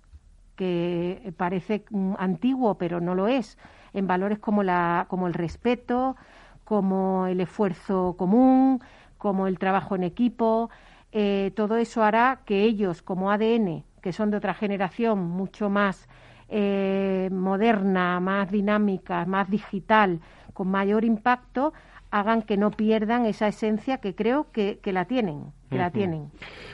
que 0.55 1.33
parece 1.38 1.86
antiguo, 2.17 2.79
pero 2.79 3.00
no 3.00 3.13
lo 3.13 3.27
es, 3.27 3.60
en 3.93 4.07
valores 4.07 4.39
como, 4.39 4.63
la, 4.63 5.05
como 5.07 5.27
el 5.27 5.36
respeto, 5.36 6.15
como 6.63 7.27
el 7.27 7.41
esfuerzo 7.41 8.15
común, 8.17 8.81
como 9.19 9.45
el 9.45 9.60
trabajo 9.60 9.95
en 9.95 10.01
equipo. 10.01 10.71
Eh, 11.12 11.51
todo 11.55 11.77
eso 11.77 12.03
hará 12.03 12.39
que 12.45 12.63
ellos, 12.63 13.03
como 13.03 13.29
ADN, 13.29 13.83
que 14.01 14.12
son 14.12 14.31
de 14.31 14.38
otra 14.38 14.55
generación 14.55 15.19
mucho 15.19 15.69
más 15.69 16.10
eh, 16.50 17.29
moderna, 17.31 18.19
más 18.19 18.50
dinámica, 18.50 19.25
más 19.25 19.48
digital, 19.48 20.21
con 20.53 20.69
mayor 20.69 21.05
impacto, 21.05 21.71
hagan 22.12 22.44
que 22.44 22.58
no 22.58 22.72
pierdan 22.72 23.25
esa 23.25 23.48
esencia 23.48 23.98
que 23.98 24.15
creo 24.15 24.51
que, 24.51 24.80
que 24.80 24.94
la 24.94 25.06
tienen 25.06 25.53
que 25.72 25.77
la 25.77 25.91
tienen. 25.91 26.30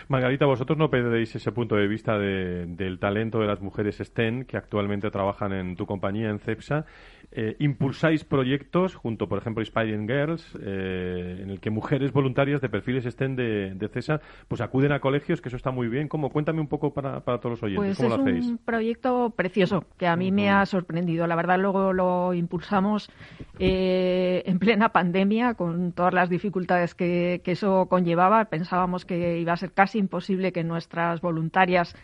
Margarita, 0.07 0.45
vosotros 0.45 0.77
no 0.77 0.89
perdéis 0.89 1.35
ese 1.35 1.51
punto 1.51 1.75
de 1.75 1.87
vista 1.87 2.17
del 2.17 2.97
talento 2.99 3.39
de 3.39 3.47
las 3.47 3.61
mujeres 3.61 3.97
STEM 3.97 4.45
que 4.45 4.57
actualmente 4.57 5.09
trabajan 5.11 5.53
en 5.53 5.75
tu 5.75 5.85
compañía, 5.85 6.29
en 6.29 6.39
CEPSA. 6.39 6.85
Eh, 7.39 7.55
impulsáis 7.59 8.23
proyectos 8.23 8.95
junto, 8.95 9.29
por 9.29 9.37
ejemplo, 9.37 9.61
Inspiring 9.61 10.07
Girls, 10.07 10.57
eh, 10.59 11.37
en 11.43 11.51
el 11.51 11.59
que 11.59 11.69
mujeres 11.69 12.11
voluntarias 12.11 12.61
de 12.61 12.67
perfiles 12.67 13.05
STEM 13.05 13.35
de, 13.35 13.75
de, 13.75 13.89
CESA 13.89 14.21
pues 14.47 14.59
acuden 14.59 14.91
a 14.91 14.99
colegios, 14.99 15.39
que 15.39 15.49
eso 15.49 15.55
está 15.55 15.69
muy 15.69 15.87
bien. 15.87 16.07
¿Cómo? 16.07 16.31
Cuéntame 16.31 16.61
un 16.61 16.67
poco 16.67 16.95
para, 16.95 17.19
para 17.19 17.37
todos 17.37 17.51
los 17.51 17.63
oyentes, 17.63 17.95
pues 17.95 17.97
¿cómo 17.97 18.09
lo 18.17 18.23
hacéis? 18.23 18.45
Es 18.45 18.51
un 18.51 18.57
proyecto 18.57 19.29
precioso 19.35 19.85
que 19.99 20.07
a 20.07 20.15
mí 20.15 20.31
me 20.31 20.49
ha 20.49 20.65
sorprendido. 20.65 21.27
La 21.27 21.35
verdad, 21.35 21.59
luego 21.59 21.93
lo 21.93 22.33
impulsamos 22.33 23.11
eh, 23.59 24.41
en 24.47 24.57
plena 24.57 24.89
pandemia 24.89 25.53
con 25.53 25.91
todas 25.91 26.15
las 26.15 26.31
dificultades 26.31 26.95
que, 26.95 27.41
que 27.43 27.51
eso 27.51 27.85
conllevaba. 27.85 28.45
Pensábamos 28.45 29.05
que 29.05 29.37
iba 29.37 29.53
a 29.53 29.57
ser 29.57 29.73
casi 29.73 29.99
imposible 29.99 30.51
que 30.51 30.63
nuestras 30.63 31.21
voluntarias 31.21 31.95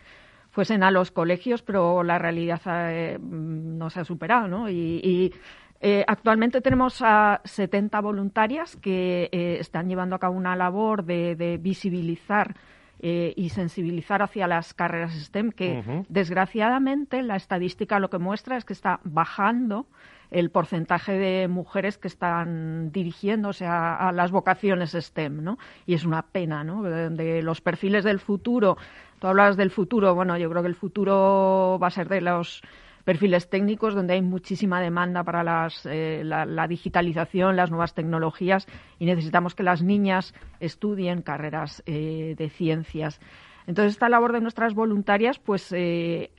fuesen 0.54 0.84
a 0.84 0.92
los 0.92 1.10
colegios, 1.10 1.62
pero 1.62 2.04
la 2.04 2.16
realidad 2.16 2.60
eh, 2.66 3.18
no 3.20 3.90
se 3.90 4.00
ha 4.00 4.04
superado, 4.04 4.46
¿no? 4.46 4.70
Y, 4.70 5.34
eh, 5.80 6.04
actualmente 6.06 6.60
tenemos 6.60 7.02
a 7.02 7.40
70 7.44 8.00
voluntarias 8.00 8.76
que 8.76 9.28
eh, 9.32 9.56
están 9.58 9.88
llevando 9.88 10.14
a 10.14 10.20
cabo 10.20 10.36
una 10.36 10.54
labor 10.54 11.04
de, 11.04 11.58
visibilizar 11.60 12.54
y 13.02 13.50
sensibilizar 13.50 14.22
hacia 14.22 14.46
las 14.46 14.72
carreras 14.72 15.12
STEM, 15.12 15.50
que 15.50 16.04
desgraciadamente 16.08 17.22
la 17.22 17.36
estadística 17.36 17.98
lo 17.98 18.08
que 18.08 18.16
muestra 18.16 18.56
es 18.56 18.64
que 18.64 18.72
está 18.72 19.00
bajando 19.04 19.86
el 20.34 20.50
porcentaje 20.50 21.12
de 21.12 21.46
mujeres 21.46 21.96
que 21.96 22.08
están 22.08 22.90
dirigiéndose 22.90 23.66
a, 23.66 24.10
las 24.12 24.32
vocaciones 24.32 24.90
STEM, 24.92 25.44
¿no? 25.44 25.58
Y 25.86 25.94
es 25.94 26.04
una 26.04 26.22
pena, 26.22 26.64
¿no? 26.64 26.82
De, 26.82 27.40
los 27.40 27.60
perfiles 27.60 28.02
del 28.02 28.18
futuro, 28.18 28.76
tú 29.20 29.28
hablas 29.28 29.56
del 29.56 29.70
futuro, 29.70 30.12
bueno, 30.14 30.36
yo 30.36 30.50
creo 30.50 30.62
que 30.62 30.68
el 30.68 30.74
futuro 30.74 31.78
va 31.80 31.86
a 31.86 31.90
ser 31.90 32.08
de 32.08 32.20
los 32.20 32.62
perfiles 33.04 33.48
técnicos 33.48 33.94
donde 33.94 34.14
hay 34.14 34.22
muchísima 34.22 34.80
demanda 34.80 35.22
para 35.22 35.44
las, 35.44 35.86
eh, 35.86 36.22
la, 36.24 36.66
digitalización, 36.66 37.54
las 37.54 37.70
nuevas 37.70 37.94
tecnologías 37.94 38.66
y 38.98 39.06
necesitamos 39.06 39.54
que 39.54 39.62
las 39.62 39.82
niñas 39.82 40.34
estudien 40.58 41.22
carreras 41.22 41.82
eh, 41.86 42.34
de 42.36 42.48
ciencias. 42.50 43.20
Entonces, 43.66 43.94
esta 43.94 44.08
labor 44.08 44.32
de 44.32 44.40
nuestras 44.40 44.74
voluntarias 44.74 45.38
pues 45.38 45.72
eh, 45.72 46.30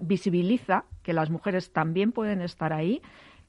visibiliza 0.00 0.84
que 1.02 1.12
las 1.12 1.30
mujeres 1.30 1.72
también 1.72 2.12
pueden 2.12 2.42
estar 2.42 2.72
ahí, 2.72 3.00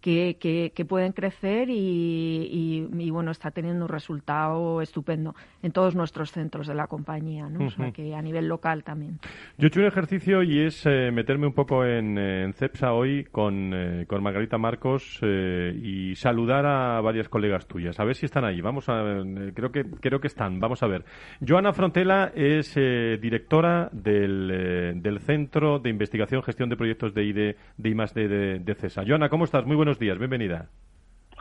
que, 0.02 0.72
que, 0.74 0.86
pueden 0.86 1.12
crecer 1.12 1.70
y, 1.70 2.88
y, 2.98 3.10
bueno, 3.10 3.32
está 3.32 3.52
teniendo 3.52 3.86
un 3.86 3.90
resultado 3.90 4.82
estupendo 4.82 5.36
en 5.62 5.72
todos 5.72 5.94
nuestros 5.94 6.32
centros 6.32 6.68
de 6.68 6.74
la 6.74 6.88
compañía, 6.88 7.50
¿no? 7.50 7.66
O 7.66 7.70
sea, 7.70 7.92
que 7.92 8.16
a 8.16 8.22
nivel 8.22 8.48
local 8.48 8.84
también. 8.84 9.20
Yo 9.58 9.66
he 9.66 9.68
hecho 9.68 9.82
un 9.82 9.88
ejercicio 9.88 10.42
y 10.42 10.62
es 10.62 10.86
eh, 10.86 11.12
meterme 11.12 11.48
un 11.48 11.54
poco 11.54 11.84
en, 11.86 12.18
en 12.18 12.54
CEPSA 12.54 12.94
hoy 12.94 13.26
con, 13.26 13.74
eh, 13.74 14.06
con 14.08 14.24
Margarita 14.24 14.58
Marcos 14.58 15.20
eh, 15.22 15.78
y 15.82 16.16
saludar 16.16 16.66
a 16.66 17.02
varias 17.02 17.28
colegas 17.28 17.68
tuyas. 17.68 18.00
A 18.00 18.06
ver 18.06 18.16
si 18.16 18.26
están 18.26 18.46
ahí. 18.46 18.62
Vamos 18.62 18.88
a, 18.88 19.04
creo 19.54 19.72
que, 19.72 19.84
creo 19.84 20.22
que 20.22 20.28
están. 20.28 20.60
Vamos 20.60 20.82
a 20.82 20.88
ver. 20.88 21.04
Joana 21.46 21.74
Frontela 21.74 22.32
es 22.34 22.74
directora 22.76 23.90
del, 23.92 25.02
del 25.02 25.20
Centro 25.20 25.80
de 25.80 25.90
Investigación 25.90 26.42
Gestión 26.42 26.70
de 26.70 26.78
Proyectos 26.78 27.14
de 27.14 27.24
ID 27.26 27.56
de 27.78 27.90
I+D 27.90 28.28
de, 28.28 28.60
de 28.60 28.76
CESA. 28.76 29.04
Joana, 29.06 29.28
¿cómo 29.28 29.44
estás? 29.44 29.66
Muy 29.66 29.76
buenos 29.76 29.89
días, 29.98 30.20
bienvenida. 30.20 30.68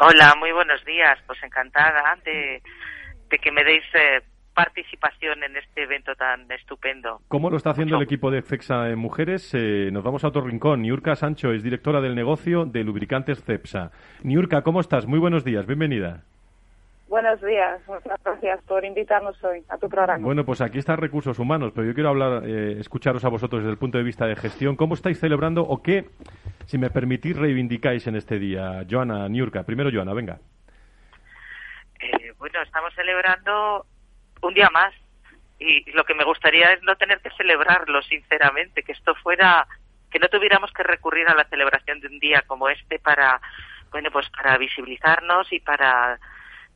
Hola, 0.00 0.34
muy 0.38 0.52
buenos 0.52 0.84
días. 0.84 1.18
Pues 1.26 1.42
encantada 1.42 2.16
de, 2.24 2.62
que 3.38 3.52
me 3.52 3.64
deis 3.64 3.82
eh, 3.94 4.22
participación 4.54 5.42
en 5.42 5.56
este 5.56 5.82
evento 5.82 6.14
tan 6.14 6.50
estupendo. 6.50 7.20
¿Cómo 7.28 7.50
lo 7.50 7.56
está 7.56 7.70
haciendo 7.70 7.96
el 7.96 8.02
equipo 8.02 8.30
de 8.30 8.42
FEXA 8.42 8.90
en 8.90 8.98
Mujeres? 8.98 9.50
Eh, 9.54 9.90
nos 9.92 10.04
vamos 10.04 10.24
a 10.24 10.28
otro 10.28 10.42
rincón. 10.42 10.82
Niurka 10.82 11.16
Sancho 11.16 11.52
es 11.52 11.62
directora 11.62 12.00
del 12.00 12.14
negocio 12.14 12.64
de 12.64 12.84
lubricantes 12.84 13.42
CEPSA. 13.44 13.90
Niurka, 14.22 14.62
¿cómo 14.62 14.80
estás? 14.80 15.06
Muy 15.06 15.18
buenos 15.18 15.44
días, 15.44 15.66
bienvenida. 15.66 16.24
Buenos 17.08 17.40
días, 17.40 17.80
muchas 17.86 18.22
gracias 18.22 18.62
por 18.64 18.84
invitarnos 18.84 19.42
hoy 19.42 19.64
a 19.70 19.78
tu 19.78 19.88
programa. 19.88 20.22
Bueno, 20.22 20.44
pues 20.44 20.60
aquí 20.60 20.78
están 20.78 20.98
recursos 20.98 21.38
humanos, 21.38 21.72
pero 21.74 21.86
yo 21.86 21.94
quiero 21.94 22.10
hablar, 22.10 22.42
eh, 22.44 22.78
escucharos 22.78 23.24
a 23.24 23.30
vosotros 23.30 23.62
desde 23.62 23.72
el 23.72 23.78
punto 23.78 23.96
de 23.96 24.04
vista 24.04 24.26
de 24.26 24.36
gestión. 24.36 24.76
¿Cómo 24.76 24.92
estáis 24.92 25.18
celebrando 25.18 25.62
o 25.62 25.82
qué, 25.82 26.04
si 26.66 26.76
me 26.76 26.90
permitís, 26.90 27.34
reivindicáis 27.34 28.06
en 28.08 28.16
este 28.16 28.38
día? 28.38 28.84
Joana, 28.88 29.26
Niurka, 29.26 29.62
primero 29.62 29.90
Joana, 29.90 30.12
venga. 30.12 30.38
Eh, 31.98 32.34
bueno, 32.38 32.60
estamos 32.60 32.92
celebrando 32.94 33.86
un 34.42 34.52
día 34.52 34.68
más 34.70 34.92
y 35.58 35.90
lo 35.92 36.04
que 36.04 36.14
me 36.14 36.24
gustaría 36.24 36.74
es 36.74 36.82
no 36.82 36.94
tener 36.96 37.20
que 37.20 37.30
celebrarlo, 37.30 38.02
sinceramente, 38.02 38.82
que 38.82 38.92
esto 38.92 39.14
fuera, 39.14 39.66
que 40.10 40.18
no 40.18 40.28
tuviéramos 40.28 40.70
que 40.72 40.82
recurrir 40.82 41.26
a 41.26 41.34
la 41.34 41.44
celebración 41.44 42.00
de 42.00 42.08
un 42.08 42.18
día 42.18 42.42
como 42.46 42.68
este 42.68 42.98
para, 42.98 43.40
bueno, 43.92 44.10
pues 44.12 44.28
para 44.28 44.58
visibilizarnos 44.58 45.50
y 45.54 45.60
para 45.60 46.20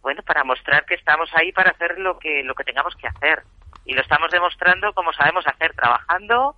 bueno, 0.03 0.23
para 0.23 0.45
mostrar 0.45 0.85
que 0.85 0.95
estamos 0.95 1.31
ahí 1.35 1.53
para 1.53 1.71
hacer 1.71 1.99
lo 1.99 2.19
que, 2.19 2.43
lo 2.43 2.55
que 2.55 2.65
tengamos 2.65 2.95
que 2.97 3.07
hacer. 3.07 3.43
Y 3.85 3.95
lo 3.95 4.03
estamos 4.03 4.31
demostrando 4.31 4.93
como 4.93 5.13
sabemos 5.13 5.47
hacer, 5.47 5.75
trabajando. 5.75 6.57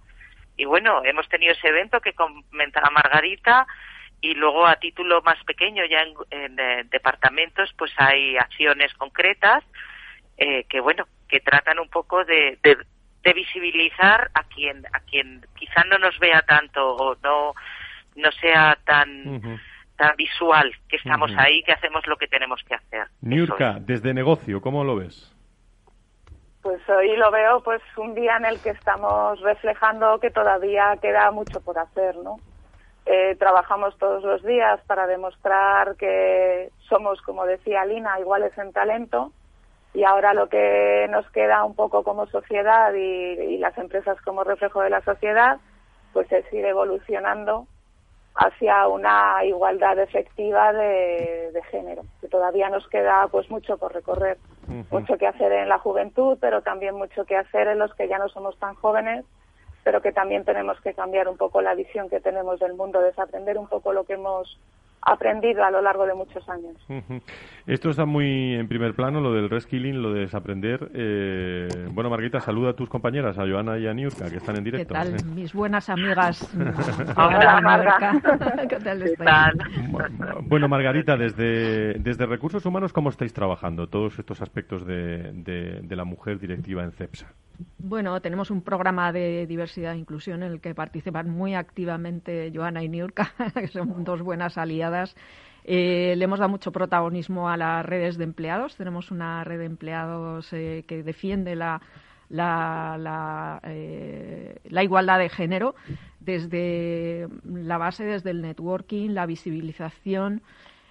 Y 0.57 0.65
bueno, 0.65 1.05
hemos 1.05 1.29
tenido 1.29 1.53
ese 1.53 1.69
evento 1.69 2.01
que 2.01 2.15
comentaba 2.15 2.91
Margarita 2.91 3.67
y 4.25 4.35
luego 4.35 4.67
a 4.67 4.77
título 4.77 5.21
más 5.23 5.43
pequeño 5.45 5.85
ya 5.85 6.01
en, 6.31 6.59
eh, 6.59 6.85
departamentos 6.91 7.75
pues 7.77 7.93
hay 7.99 8.39
acciones 8.39 8.95
concretas 8.95 9.63
eh, 10.39 10.65
que 10.65 10.81
bueno 10.81 11.07
que 11.29 11.41
tratan 11.41 11.79
un 11.79 11.91
poco 11.91 12.25
de, 12.25 12.59
de, 12.63 13.33
visibilizar 13.35 14.31
a 14.33 14.45
quien 14.45 14.87
a 14.95 15.01
quien 15.01 15.45
quizá 15.59 15.85
no 15.85 15.99
nos 15.99 16.19
vea 16.19 16.41
tanto 16.43 16.95
o 16.95 17.17
no 17.23 17.53
no 18.17 18.33
sea 18.33 18.79
tan 18.87 19.61
tan 19.97 20.17
visual, 20.17 20.73
que 20.89 20.97
estamos 20.97 21.31
ahí, 21.37 21.63
que 21.63 21.73
hacemos 21.73 22.07
lo 22.07 22.17
que 22.17 22.27
tenemos 22.27 22.61
que 22.67 22.75
hacer. 22.75 23.07
Niurka, 23.21 23.79
desde 23.81 24.13
negocio, 24.13 24.61
¿cómo 24.61 24.85
lo 24.85 24.97
ves? 24.97 25.31
Pues 26.63 26.81
hoy 26.89 27.17
lo 27.17 27.31
veo 27.31 27.63
pues 27.63 27.83
un 27.97 28.15
día 28.15 28.37
en 28.39 28.47
el 28.47 28.59
que 28.61 28.71
estamos 28.71 29.41
reflejando 29.41 30.19
que 30.19 30.31
todavía 30.31 30.97
queda 31.01 31.31
mucho 31.31 31.61
por 31.61 31.79
hacer, 31.79 32.17
¿no? 32.17 32.39
Eh, 33.07 33.37
trabajamos 33.39 33.97
todos 33.99 34.25
los 34.25 34.43
días 34.43 34.81
para 34.87 35.07
demostrar 35.07 35.95
que 35.97 36.71
somos, 36.89 37.21
como 37.21 37.45
decía 37.45 37.85
Lina, 37.85 38.19
iguales 38.19 38.57
en 38.57 38.73
talento 38.73 39.31
y 39.93 40.05
ahora 40.05 40.33
lo 40.33 40.49
que 40.49 41.07
nos 41.11 41.31
queda 41.31 41.65
un 41.65 41.75
poco 41.75 42.03
como 42.03 42.27
sociedad 42.27 42.95
y, 42.95 43.01
y 43.01 43.59
las 43.59 43.77
empresas 43.77 44.19
como 44.23 44.43
reflejo 44.43 44.81
de 44.81 44.89
la 44.89 45.03
sociedad, 45.03 45.59
pues 46.15 46.33
es 46.33 46.51
ir 46.51 46.65
evolucionando 46.65 47.67
hacia 48.35 48.89
una 48.89 49.45
igualdad 49.45 49.99
efectiva 49.99 50.73
de, 50.73 51.63
género, 51.71 52.03
que 52.21 52.29
todavía 52.29 52.69
nos 52.69 52.87
queda 52.89 53.29
pues 53.31 53.49
mucho 53.51 53.79
por 53.79 53.95
recorrer, 53.95 54.39
mucho 54.91 55.17
que 55.17 55.27
hacer 55.27 55.53
en 55.53 55.69
la 55.69 55.79
juventud, 55.79 56.37
pero 56.41 56.63
también 56.63 56.95
mucho 56.97 57.25
que 57.25 57.37
hacer 57.37 57.69
en 57.69 57.79
los 57.79 57.95
que 57.95 58.09
ya 58.09 58.19
no 58.19 58.29
somos 58.29 58.59
tan 58.59 58.75
jóvenes, 58.75 59.25
pero 59.85 60.03
que 60.03 60.13
también 60.13 60.45
tenemos 60.45 60.81
que 60.81 60.95
cambiar 60.95 61.29
un 61.29 61.37
poco 61.37 61.61
la 61.61 61.75
visión 61.75 62.09
que 62.09 62.21
tenemos 62.21 62.59
del 62.59 62.75
mundo, 62.75 63.01
desaprender 63.01 63.59
un 63.59 63.69
poco 63.69 63.93
lo 63.93 64.05
que 64.05 64.15
hemos 64.15 64.59
aprendido 65.05 65.65
a 65.65 65.71
lo 65.71 65.83
largo 65.83 66.07
de 66.07 66.15
muchos 66.15 66.49
años. 66.49 66.75
Esto 67.67 67.91
está 67.91 68.05
muy 68.05 68.55
en 68.55 68.69
primer 68.69 68.95
plano, 68.95 69.21
lo 69.21 69.33
del 69.33 69.51
reskilling, 69.51 70.03
lo 70.03 70.13
de 70.13 70.21
desaprender. 70.21 70.91
Eh, 70.95 71.69
bueno, 71.93 72.11
Margarita, 72.11 72.41
saluda 72.41 72.71
a 72.71 72.73
tus 72.75 72.89
compañeras, 72.89 73.39
a 73.39 73.47
Joana 73.47 73.79
y 73.79 73.87
a 73.87 73.95
Niurka, 73.95 74.31
que 74.31 74.37
están 74.37 74.57
en 74.57 74.65
directo. 74.65 74.95
¿Qué 74.95 75.01
tal, 75.01 75.25
mis 75.35 75.53
buenas 75.53 75.89
amigas? 75.89 76.55
Hola, 77.17 77.61
Marga. 77.63 78.13
¿Qué 78.69 78.77
tal 78.77 79.05
Bueno, 80.43 80.69
Margarita, 80.69 81.17
desde, 81.17 81.95
desde 81.95 82.27
Recursos 82.27 82.65
Humanos, 82.65 82.93
¿cómo 82.93 83.11
estáis 83.11 83.33
trabajando 83.33 83.89
todos 83.89 84.19
estos 84.19 84.41
aspectos 84.41 84.87
de, 84.87 85.33
de 85.83 85.97
la 85.97 86.05
mujer 86.05 86.39
directiva 86.39 86.83
en 86.83 86.93
CEPSA? 86.93 87.33
Bueno, 87.79 88.21
tenemos 88.21 88.51
un 88.51 88.63
programa 88.63 89.13
de 89.13 89.47
diversidad 89.47 89.93
e 89.93 89.99
inclusión 89.99 90.43
en 90.43 90.53
el 90.53 90.61
que 90.61 90.75
participan 90.75 91.29
muy 91.29 91.55
activamente 91.55 92.51
Joana 92.55 92.83
y 92.83 92.89
Niurka, 92.89 93.33
que 93.55 93.69
son 93.69 94.05
dos 94.05 94.23
buenas 94.23 94.57
aliadas. 94.57 95.15
Eh, 95.65 96.15
le 96.17 96.25
hemos 96.25 96.39
dado 96.39 96.51
mucho 96.51 96.73
protagonismo 96.73 97.49
a 97.49 97.57
las 97.57 97.85
redes 97.85 98.19
de 98.19 98.25
empleados. 98.25 98.77
Tenemos 98.77 99.11
una 99.11 99.45
red 99.45 99.59
de 99.59 99.65
empleados 99.67 100.53
eh, 100.53 100.85
que 100.87 101.03
defiende 101.03 101.57
la, 101.57 101.81
la, 102.29 103.61
eh, 103.65 104.59
la, 104.65 104.83
igualdad 104.83 105.19
de 105.19 105.29
género 105.29 105.75
desde 106.21 107.29
la 107.45 107.79
base, 107.79 108.05
desde 108.05 108.31
el 108.31 108.43
networking, 108.43 109.11
la 109.11 109.27
visibilización. 109.27 110.43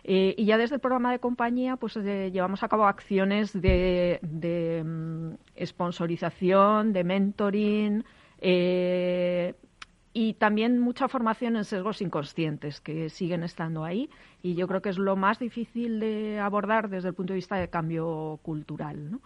Eh, 0.03 0.35
y 0.37 0.45
ya 0.45 0.57
desde 0.57 0.75
el 0.75 0.81
programa 0.81 1.11
de 1.11 1.19
compañía, 1.19 1.77
pues 1.77 1.95
eh, 1.95 2.29
llevamos 2.31 2.61
a 2.63 2.67
cabo 2.67 2.85
acciones 2.85 3.53
de, 3.53 4.19
de 4.21 4.83
mm, 4.83 5.63
sponsorización, 5.65 6.91
de 6.91 7.03
mentoring 7.05 8.03
eh, 8.41 9.53
y 10.11 10.33
también 10.33 10.79
mucha 10.79 11.07
formación 11.07 11.55
en 11.55 11.63
sesgos 11.63 12.01
inconscientes 12.01 12.81
que 12.81 13.09
siguen 13.09 13.43
estando 13.43 13.85
ahí. 13.85 14.09
Y 14.41 14.55
yo 14.55 14.67
creo 14.67 14.81
que 14.81 14.89
es 14.89 14.97
lo 14.97 15.15
más 15.15 15.39
difícil 15.39 16.01
de 16.01 16.37
abordar 16.37 16.89
desde 16.89 17.09
el 17.09 17.15
punto 17.15 17.31
de 17.31 17.37
vista 17.37 17.55
de 17.55 17.69
cambio 17.69 18.39
cultural. 18.43 19.09
¿no? 19.09 19.21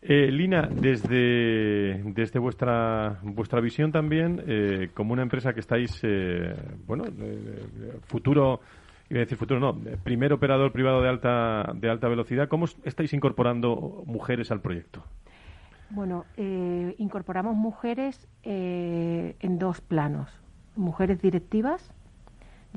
Lina, 0.00 0.68
desde, 0.70 2.02
desde 2.12 2.38
vuestra, 2.38 3.20
vuestra 3.22 3.60
visión 3.60 3.92
también, 3.92 4.90
como 4.94 5.12
una 5.12 5.22
empresa 5.22 5.52
que 5.52 5.60
estáis, 5.60 6.02
bueno, 6.86 7.04
futuro 8.06 8.60
Iba 9.10 9.20
decir 9.20 9.36
futuro, 9.36 9.60
no. 9.60 9.78
Primer 10.02 10.32
operador 10.32 10.72
privado 10.72 11.02
de 11.02 11.08
alta, 11.08 11.72
de 11.74 11.90
alta 11.90 12.08
velocidad. 12.08 12.48
¿Cómo 12.48 12.66
estáis 12.84 13.12
incorporando 13.12 14.02
mujeres 14.06 14.50
al 14.50 14.60
proyecto? 14.60 15.04
Bueno, 15.90 16.24
eh, 16.36 16.94
incorporamos 16.98 17.54
mujeres 17.54 18.26
eh, 18.42 19.36
en 19.40 19.58
dos 19.58 19.80
planos. 19.80 20.30
Mujeres 20.74 21.20
directivas, 21.20 21.92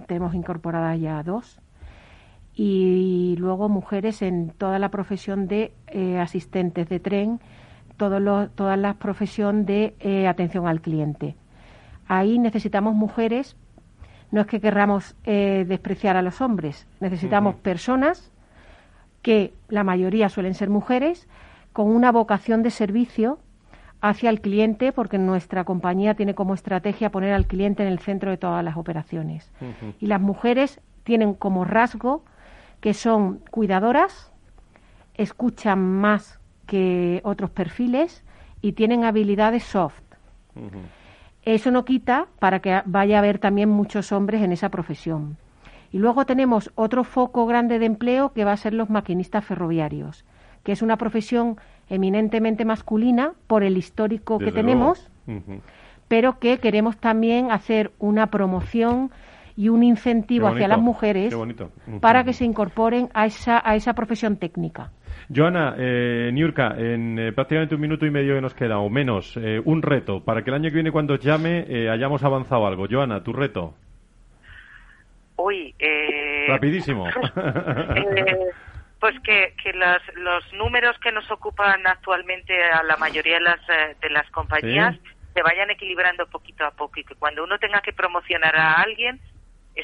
tenemos 0.06 0.36
incorporadas 0.36 1.00
ya 1.00 1.24
dos, 1.24 1.60
y 2.54 3.36
luego 3.40 3.70
mujeres 3.70 4.22
en 4.22 4.50
toda 4.50 4.78
la 4.78 4.90
profesión 4.90 5.48
de 5.48 5.74
eh, 5.88 6.20
asistentes 6.20 6.90
de 6.90 7.00
tren, 7.00 7.40
todo 7.96 8.50
toda 8.50 8.78
la 8.78 8.94
profesión 8.96 9.66
de 9.66 10.28
atención 10.30 10.68
al 10.68 10.82
cliente. 10.82 11.36
Ahí 12.08 12.38
necesitamos 12.38 12.94
mujeres 12.94 13.56
no 14.32 14.42
es 14.42 14.48
que 14.48 14.60
querramos 14.60 15.16
eh, 15.24 15.66
despreciar 15.68 16.18
a 16.18 16.22
los 16.22 16.42
hombres, 16.42 16.88
necesitamos 17.00 17.56
personas 17.56 18.32
que 19.22 19.54
la 19.70 19.84
mayoría 19.84 20.30
suelen 20.30 20.54
ser 20.54 20.70
mujeres, 20.70 21.28
con 21.74 21.88
una 21.88 22.12
vocación 22.12 22.64
de 22.64 22.72
servicio 22.72 23.40
hacia 24.02 24.30
el 24.30 24.42
cliente, 24.42 24.92
porque 24.92 25.18
nuestra 25.18 25.64
compañía 25.64 26.14
tiene 26.14 26.34
como 26.34 26.54
estrategia 26.54 27.12
poner 27.12 27.34
al 27.34 27.46
cliente 27.46 27.84
en 27.84 27.90
el 27.90 28.00
centro 28.00 28.32
de 28.32 28.38
todas 28.38 28.64
las 28.64 28.78
operaciones. 28.78 29.52
Y 30.00 30.08
las 30.08 30.22
mujeres 30.22 30.82
tienen 31.04 31.34
como 31.34 31.66
rasgo 31.66 32.24
que 32.80 32.94
son 32.94 33.40
cuidadoras, 33.52 34.32
escuchan 35.16 35.80
más 35.80 36.40
que 36.66 37.22
otros 37.24 37.50
perfiles 37.50 38.24
y 38.62 38.74
tienen 38.74 39.04
habilidades 39.04 39.64
soft. 39.64 40.02
Eso 41.48 41.72
no 41.72 41.86
quita 41.86 42.28
para 42.40 42.60
que 42.60 42.82
vaya 42.86 43.16
a 43.16 43.20
haber 43.20 43.40
también 43.40 43.70
muchos 43.70 44.12
hombres 44.12 44.42
en 44.42 44.52
esa 44.52 44.68
profesión. 44.68 45.38
Y 45.94 45.98
luego 45.98 46.26
tenemos 46.26 46.74
otro 46.76 47.06
foco 47.06 47.46
grande 47.46 47.80
de 47.80 47.86
empleo 47.86 48.34
que 48.34 48.44
va 48.44 48.52
a 48.52 48.58
ser 48.58 48.74
los 48.74 48.90
maquinistas 48.90 49.46
ferroviarios, 49.46 50.26
que 50.64 50.74
es 50.74 50.82
una 50.82 50.98
profesión 50.98 51.56
eminentemente 51.88 52.66
masculina 52.66 53.32
por 53.48 53.64
el 53.64 53.78
histórico 53.78 54.40
que 54.40 54.52
tenemos, 54.52 55.10
pero 56.10 56.38
que 56.38 56.58
queremos 56.58 56.98
también 56.98 57.50
hacer 57.50 57.94
una 57.98 58.28
promoción 58.28 59.10
y 59.56 59.70
un 59.70 59.84
incentivo 59.84 60.48
hacia 60.48 60.68
las 60.68 60.82
mujeres 60.82 61.34
para 62.02 62.26
que 62.26 62.34
se 62.34 62.44
incorporen 62.44 63.08
a 63.14 63.26
esa, 63.26 63.62
a 63.64 63.78
esa 63.78 63.94
profesión 63.94 64.36
técnica. 64.36 64.92
Joana, 65.34 65.76
eh, 65.78 66.30
Niurka, 66.32 66.76
en 66.78 67.20
eh, 67.20 67.34
prácticamente 67.34 67.76
un 67.76 67.82
minuto 67.82 68.06
y 68.06 68.12
medio 68.12 68.36
que 68.36 68.42
nos 68.42 68.54
queda, 68.54 68.80
o 68.80 68.90
menos, 68.90 69.36
eh, 69.38 69.62
un 69.64 69.82
reto, 69.82 70.24
para 70.24 70.42
que 70.42 70.50
el 70.50 70.56
año 70.56 70.70
que 70.70 70.76
viene 70.76 70.92
cuando 70.92 71.16
os 71.16 71.20
llame 71.20 71.66
eh, 71.68 71.90
hayamos 71.90 72.24
avanzado 72.24 72.66
algo. 72.66 72.88
Joana, 72.90 73.24
tu 73.24 73.34
reto. 73.34 73.74
Uy, 75.36 75.76
eh... 75.78 76.46
Rapidísimo. 76.48 77.06
pues 79.00 79.20
que, 79.20 79.54
que 79.62 79.74
los, 79.74 80.02
los, 80.16 80.54
números 80.54 80.98
que 81.00 81.12
nos 81.12 81.30
ocupan 81.30 81.86
actualmente 81.86 82.64
a 82.64 82.82
la 82.84 82.96
mayoría 82.96 83.36
de 83.36 83.42
las, 83.42 83.60
de 84.02 84.10
las 84.10 84.30
compañías 84.32 84.96
se 85.34 85.44
vayan 85.44 85.70
equilibrando 85.70 86.26
poquito 86.28 86.66
a 86.66 86.72
poco 86.72 87.00
y 87.00 87.04
que 87.04 87.14
cuando 87.16 87.44
uno 87.44 87.60
tenga 87.60 87.82
que 87.82 87.94
promocionar 87.94 88.56
a 88.56 88.74
alguien 88.82 89.20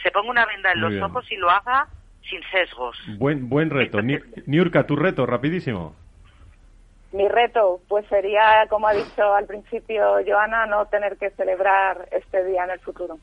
se 0.02 0.10
ponga 0.10 0.32
una 0.32 0.46
venda 0.48 0.72
en 0.72 0.82
los 0.82 1.02
ojos 1.04 1.32
y 1.32 1.36
lo 1.36 1.52
haga 1.52 1.88
sin 2.30 2.42
sesgos. 2.52 2.98
Buen, 3.18 3.50
buen 3.50 3.70
reto. 3.70 4.00
Niurka, 4.46 4.86
tu 4.86 4.96
reto, 4.96 5.26
rapidísimo. 5.26 5.96
Mi 7.12 7.28
reto, 7.28 7.80
pues 7.88 8.08
sería, 8.08 8.66
como 8.70 8.88
ha 8.88 8.94
dicho 8.94 9.36
al 9.36 9.46
principio 9.46 10.16
Joana, 10.26 10.66
no 10.66 10.88
tener 10.88 11.16
que 11.18 11.30
celebrar 11.32 12.10
este 12.12 12.44
día 12.44 12.64
en 12.64 12.72
el 12.72 12.80
futuro. 12.80 13.20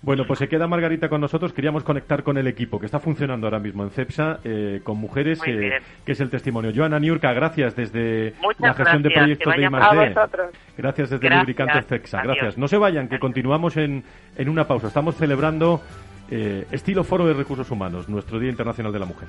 Bueno, 0.00 0.24
pues 0.26 0.38
se 0.38 0.48
queda 0.48 0.66
Margarita 0.66 1.10
con 1.10 1.20
nosotros. 1.20 1.52
Queríamos 1.52 1.84
conectar 1.84 2.22
con 2.22 2.38
el 2.38 2.46
equipo 2.46 2.78
que 2.78 2.86
está 2.86 3.00
funcionando 3.00 3.46
ahora 3.46 3.58
mismo 3.58 3.82
en 3.82 3.90
CEPSA, 3.90 4.40
eh, 4.44 4.80
con 4.82 4.96
mujeres, 4.96 5.40
eh, 5.46 5.78
que 6.06 6.12
es 6.12 6.20
el 6.20 6.30
testimonio. 6.30 6.72
Joana 6.74 6.98
Niurka, 6.98 7.32
gracias 7.34 7.76
desde 7.76 8.34
la 8.58 8.72
gestión 8.74 9.02
de 9.02 9.10
proyectos 9.10 9.54
de 9.54 9.62
I+D. 9.62 10.14
Gracias 10.78 11.10
desde 11.10 11.30
Lubricante 11.30 11.82
CEPSA. 11.82 12.22
Gracias. 12.22 12.56
No 12.56 12.68
se 12.68 12.78
vayan, 12.78 13.08
que 13.08 13.18
continuamos 13.18 13.76
en, 13.76 14.04
en 14.36 14.48
una 14.48 14.66
pausa. 14.66 14.88
Estamos 14.88 15.16
celebrando 15.16 15.82
eh, 16.30 16.66
estilo 16.70 17.04
Foro 17.04 17.26
de 17.26 17.34
Recursos 17.34 17.70
Humanos, 17.70 18.08
nuestro 18.08 18.38
Día 18.38 18.50
Internacional 18.50 18.92
de 18.92 18.98
la 18.98 19.06
Mujer. 19.06 19.28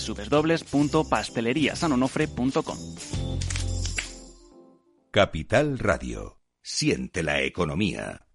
www.pasteleriasanonofre.com. 0.07 2.77
Capital 5.11 5.77
Radio. 5.77 6.39
Siente 6.61 7.23
la 7.23 7.41
economía. 7.41 8.30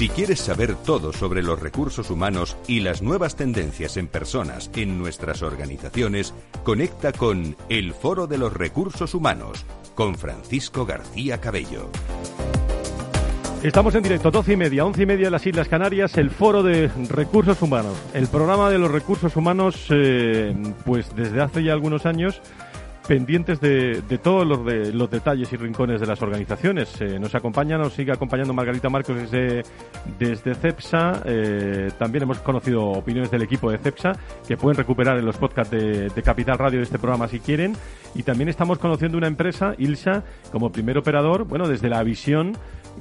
Si 0.00 0.08
quieres 0.08 0.40
saber 0.40 0.76
todo 0.76 1.12
sobre 1.12 1.42
los 1.42 1.60
recursos 1.60 2.08
humanos 2.08 2.56
y 2.66 2.80
las 2.80 3.02
nuevas 3.02 3.36
tendencias 3.36 3.98
en 3.98 4.06
personas 4.06 4.70
en 4.74 4.98
nuestras 4.98 5.42
organizaciones, 5.42 6.32
conecta 6.64 7.12
con 7.12 7.54
El 7.68 7.92
Foro 7.92 8.26
de 8.26 8.38
los 8.38 8.50
Recursos 8.50 9.12
Humanos 9.12 9.66
con 9.94 10.14
Francisco 10.14 10.86
García 10.86 11.38
Cabello. 11.38 11.90
Estamos 13.62 13.94
en 13.94 14.02
directo, 14.02 14.30
12 14.30 14.54
y 14.54 14.56
media, 14.56 14.86
11 14.86 15.02
y 15.02 15.04
media 15.04 15.26
de 15.26 15.32
las 15.32 15.46
Islas 15.46 15.68
Canarias, 15.68 16.16
el 16.16 16.30
Foro 16.30 16.62
de 16.62 16.88
Recursos 17.10 17.60
Humanos. 17.60 17.92
El 18.14 18.26
programa 18.26 18.70
de 18.70 18.78
los 18.78 18.90
recursos 18.90 19.36
humanos, 19.36 19.84
eh, 19.90 20.56
pues 20.86 21.14
desde 21.14 21.42
hace 21.42 21.62
ya 21.62 21.74
algunos 21.74 22.06
años, 22.06 22.40
pendientes 23.06 23.60
de, 23.60 24.02
todos 24.22 24.46
los, 24.46 24.64
de, 24.64 24.92
los 24.92 25.10
detalles 25.10 25.52
y 25.52 25.56
rincones 25.56 26.00
de 26.00 26.06
las 26.06 26.20
organizaciones. 26.22 27.00
Eh, 27.00 27.18
nos 27.18 27.34
acompaña, 27.34 27.76
nos 27.76 27.92
sigue 27.92 28.12
acompañando 28.12 28.52
Margarita 28.52 28.88
Marcos 28.88 29.16
desde, 29.16 29.62
desde 30.18 30.54
CEPSA. 30.54 31.22
Eh, 31.24 31.90
también 31.98 32.22
hemos 32.22 32.38
conocido 32.38 32.84
opiniones 32.86 33.30
del 33.30 33.42
equipo 33.42 33.70
de 33.70 33.78
CEPSA 33.78 34.12
que 34.46 34.56
pueden 34.56 34.76
recuperar 34.76 35.18
en 35.18 35.26
los 35.26 35.36
podcasts 35.36 35.70
de, 35.70 36.08
de, 36.08 36.22
Capital 36.22 36.58
Radio 36.58 36.78
de 36.78 36.84
este 36.84 36.98
programa 36.98 37.28
si 37.28 37.40
quieren. 37.40 37.74
Y 38.14 38.22
también 38.22 38.48
estamos 38.48 38.78
conociendo 38.78 39.18
una 39.18 39.28
empresa, 39.28 39.74
ILSA, 39.78 40.24
como 40.52 40.70
primer 40.70 40.98
operador, 40.98 41.44
bueno, 41.44 41.68
desde 41.68 41.88
la 41.88 42.02
visión 42.02 42.56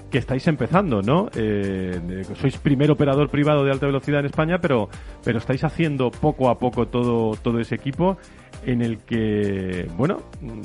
que 0.10 0.18
estáis 0.18 0.48
empezando, 0.48 1.02
¿no? 1.02 1.30
Eh, 1.36 2.24
sois 2.40 2.58
primer 2.58 2.90
operador 2.90 3.30
privado 3.30 3.64
de 3.64 3.72
alta 3.72 3.86
velocidad 3.86 4.22
en 4.22 4.28
España, 4.28 4.58
pero, 4.60 4.90
pero 5.24 5.38
estáis 5.38 5.64
haciendo 5.64 6.10
poco 6.10 6.50
a 6.50 6.58
poco 6.58 6.88
todo, 6.88 7.36
todo 7.42 7.60
ese 7.60 7.76
equipo 7.76 8.18
en 8.66 8.82
el 8.82 9.00
que, 9.00 9.90
bueno, 9.98 10.22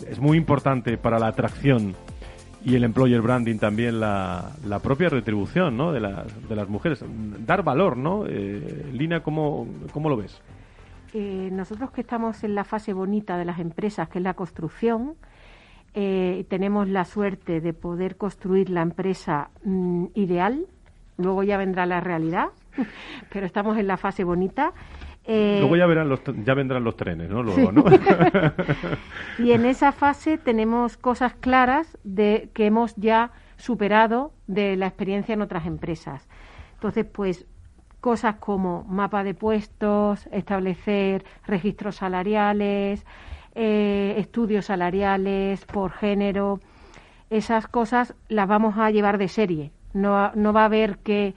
es 0.08 0.18
muy 0.18 0.36
importante 0.36 0.96
para 0.98 1.18
la 1.18 1.28
atracción 1.28 1.94
y 2.64 2.74
el 2.74 2.84
employer 2.84 3.20
branding 3.20 3.58
también 3.58 4.00
la, 4.00 4.52
la 4.66 4.78
propia 4.78 5.10
retribución 5.10 5.76
¿no? 5.76 5.92
de, 5.92 6.00
las, 6.00 6.48
de 6.48 6.56
las 6.56 6.68
mujeres. 6.68 7.04
Dar 7.46 7.62
valor, 7.62 7.96
¿no? 7.96 8.24
Eh, 8.26 8.90
Lina, 8.92 9.22
¿cómo, 9.22 9.66
¿cómo 9.92 10.08
lo 10.08 10.16
ves? 10.16 10.40
Eh, 11.12 11.50
nosotros 11.52 11.90
que 11.90 12.00
estamos 12.00 12.42
en 12.42 12.54
la 12.54 12.64
fase 12.64 12.92
bonita 12.92 13.36
de 13.36 13.44
las 13.44 13.60
empresas, 13.60 14.08
que 14.08 14.18
es 14.18 14.24
la 14.24 14.34
construcción, 14.34 15.14
eh, 15.92 16.44
tenemos 16.48 16.88
la 16.88 17.04
suerte 17.04 17.60
de 17.60 17.72
poder 17.72 18.16
construir 18.16 18.70
la 18.70 18.82
empresa 18.82 19.50
mm, 19.62 20.06
ideal. 20.14 20.66
Luego 21.18 21.42
ya 21.42 21.58
vendrá 21.58 21.86
la 21.86 22.00
realidad, 22.00 22.48
pero 23.32 23.46
estamos 23.46 23.76
en 23.78 23.86
la 23.86 23.98
fase 23.98 24.24
bonita. 24.24 24.72
Eh, 25.26 25.56
Luego 25.60 25.76
ya, 25.76 25.86
verán 25.86 26.08
los, 26.08 26.20
ya 26.44 26.54
vendrán 26.54 26.84
los 26.84 26.96
trenes, 26.96 27.30
¿no? 27.30 27.42
Luego, 27.42 27.72
¿no? 27.72 27.84
y 29.38 29.52
en 29.52 29.64
esa 29.64 29.92
fase 29.92 30.36
tenemos 30.36 30.98
cosas 30.98 31.34
claras 31.34 31.98
de 32.04 32.50
que 32.52 32.66
hemos 32.66 32.94
ya 32.96 33.30
superado 33.56 34.32
de 34.46 34.76
la 34.76 34.86
experiencia 34.86 35.32
en 35.32 35.40
otras 35.40 35.66
empresas. 35.66 36.28
Entonces, 36.74 37.06
pues 37.06 37.46
cosas 38.00 38.36
como 38.36 38.84
mapa 38.84 39.24
de 39.24 39.32
puestos, 39.32 40.28
establecer 40.30 41.24
registros 41.46 41.96
salariales, 41.96 43.06
eh, 43.54 44.16
estudios 44.18 44.66
salariales 44.66 45.64
por 45.64 45.92
género, 45.92 46.60
esas 47.30 47.66
cosas 47.66 48.14
las 48.28 48.46
vamos 48.46 48.76
a 48.76 48.90
llevar 48.90 49.16
de 49.16 49.28
serie. 49.28 49.70
No, 49.94 50.32
no 50.34 50.52
va 50.52 50.62
a 50.62 50.64
haber 50.66 50.98
que 50.98 51.34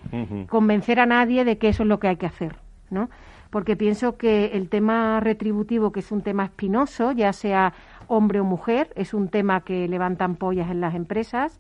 convencer 0.50 1.00
a 1.00 1.06
nadie 1.06 1.46
de 1.46 1.58
que 1.58 1.70
eso 1.70 1.84
es 1.84 1.90
lo 1.90 2.00
que 2.00 2.10
hay 2.10 2.18
que 2.18 2.26
hacer, 2.26 2.58
¿no? 2.90 3.10
Porque 3.50 3.76
pienso 3.76 4.18
que 4.18 4.48
el 4.54 4.70
tema 4.70 5.20
retributivo, 5.20 5.92
que 5.92 6.02
es 6.02 6.12
un 6.12 6.22
tema 6.22 6.46
espinoso, 6.46 7.12
ya 7.12 7.34
sea 7.34 7.74
hombre 8.08 8.40
o 8.40 8.44
mujer, 8.44 8.90
es 8.96 9.14
un 9.14 9.30
tema 9.30 9.62
que 9.62 9.88
levantan 9.88 10.36
pollas 10.36 10.70
en 10.70 10.82
las 10.82 10.96
empresas. 10.96 11.60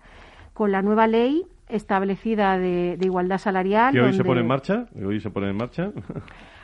Con 0.53 0.71
la 0.71 0.81
nueva 0.81 1.07
ley 1.07 1.45
establecida 1.69 2.57
de, 2.57 2.97
igualdad 3.01 3.37
salarial. 3.37 3.93
¿Que 3.93 4.01
hoy 4.01 4.13
se 4.13 4.23
pone 4.23 4.41
en 4.41 4.47
marcha? 4.47 4.85
hoy 5.03 5.19
se 5.19 5.29
pone 5.29 5.49
en 5.49 5.57
marcha? 5.57 5.91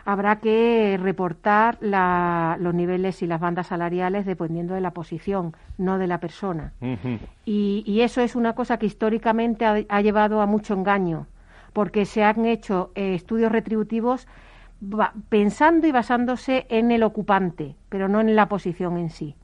habrá 0.06 0.40
que 0.40 1.00
reportar 1.02 1.78
los 1.82 2.74
niveles 2.74 3.22
y 3.22 3.28
las 3.28 3.40
bandas 3.40 3.68
salariales 3.68 4.26
dependiendo 4.26 4.74
de 4.74 4.82
la 4.82 4.92
posición, 4.92 5.54
no 5.78 5.98
de 5.98 6.08
la 6.08 6.20
persona. 6.20 6.74
y, 7.46 8.02
eso 8.02 8.22
es 8.22 8.36
una 8.36 8.54
cosa 8.54 8.78
que 8.78 8.86
históricamente 8.86 9.66
ha, 9.66 10.02
llevado 10.02 10.42
a 10.42 10.46
mucho 10.46 10.74
engaño, 10.74 11.28
porque 11.72 12.06
se 12.06 12.24
han 12.24 12.46
hecho 12.46 12.92
eh, 12.96 13.16
estudios 13.16 13.52
retributivos 13.52 14.28
pensando 15.30 15.88
y 15.88 15.92
basándose 15.92 16.66
en 16.70 16.92
el 16.92 17.04
ocupante, 17.04 17.76
pero 17.90 18.08
no 18.08 18.22
en 18.22 18.36
la 18.36 18.48
posición 18.48 18.98
en 18.98 19.10
sí. 19.10 19.36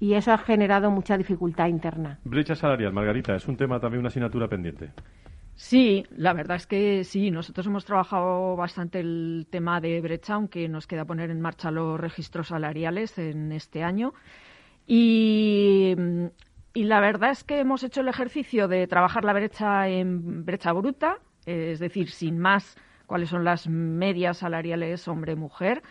Y 0.00 0.14
eso 0.14 0.32
ha 0.32 0.38
generado 0.38 0.90
mucha 0.90 1.18
dificultad 1.18 1.66
interna. 1.66 2.18
Brecha 2.24 2.54
salarial, 2.54 2.92
Margarita, 2.92 3.36
es 3.36 3.46
un 3.46 3.56
tema 3.56 3.78
también, 3.78 4.00
una 4.00 4.08
asignatura 4.08 4.48
pendiente. 4.48 4.90
Sí, 5.56 6.04
la 6.16 6.32
verdad 6.32 6.56
es 6.56 6.66
que 6.66 7.04
sí. 7.04 7.30
Nosotros 7.30 7.66
hemos 7.66 7.84
trabajado 7.84 8.56
bastante 8.56 9.00
el 9.00 9.46
tema 9.50 9.80
de 9.80 10.00
brecha, 10.00 10.34
aunque 10.34 10.68
nos 10.68 10.86
queda 10.86 11.04
poner 11.04 11.30
en 11.30 11.40
marcha 11.40 11.70
los 11.70 12.00
registros 12.00 12.48
salariales 12.48 13.18
en 13.18 13.52
este 13.52 13.84
año. 13.84 14.14
Y, 14.86 15.94
la 16.74 17.00
verdad 17.00 17.30
es 17.30 17.44
que 17.44 17.60
hemos 17.60 17.84
hecho 17.84 18.00
el 18.00 18.08
ejercicio 18.08 18.66
de 18.66 18.86
trabajar 18.86 19.24
la 19.24 19.32
brecha 19.32 19.88
en 19.88 20.44
brecha 20.44 20.72
bruta, 20.72 21.18
es 21.46 21.78
decir, 21.78 22.10
sin 22.10 22.38
más 22.38 22.76
cuáles 23.06 23.28
son 23.28 23.44
las 23.44 23.68
medias 23.68 24.38
salariales 24.38 25.06
hombre-mujer. 25.08 25.82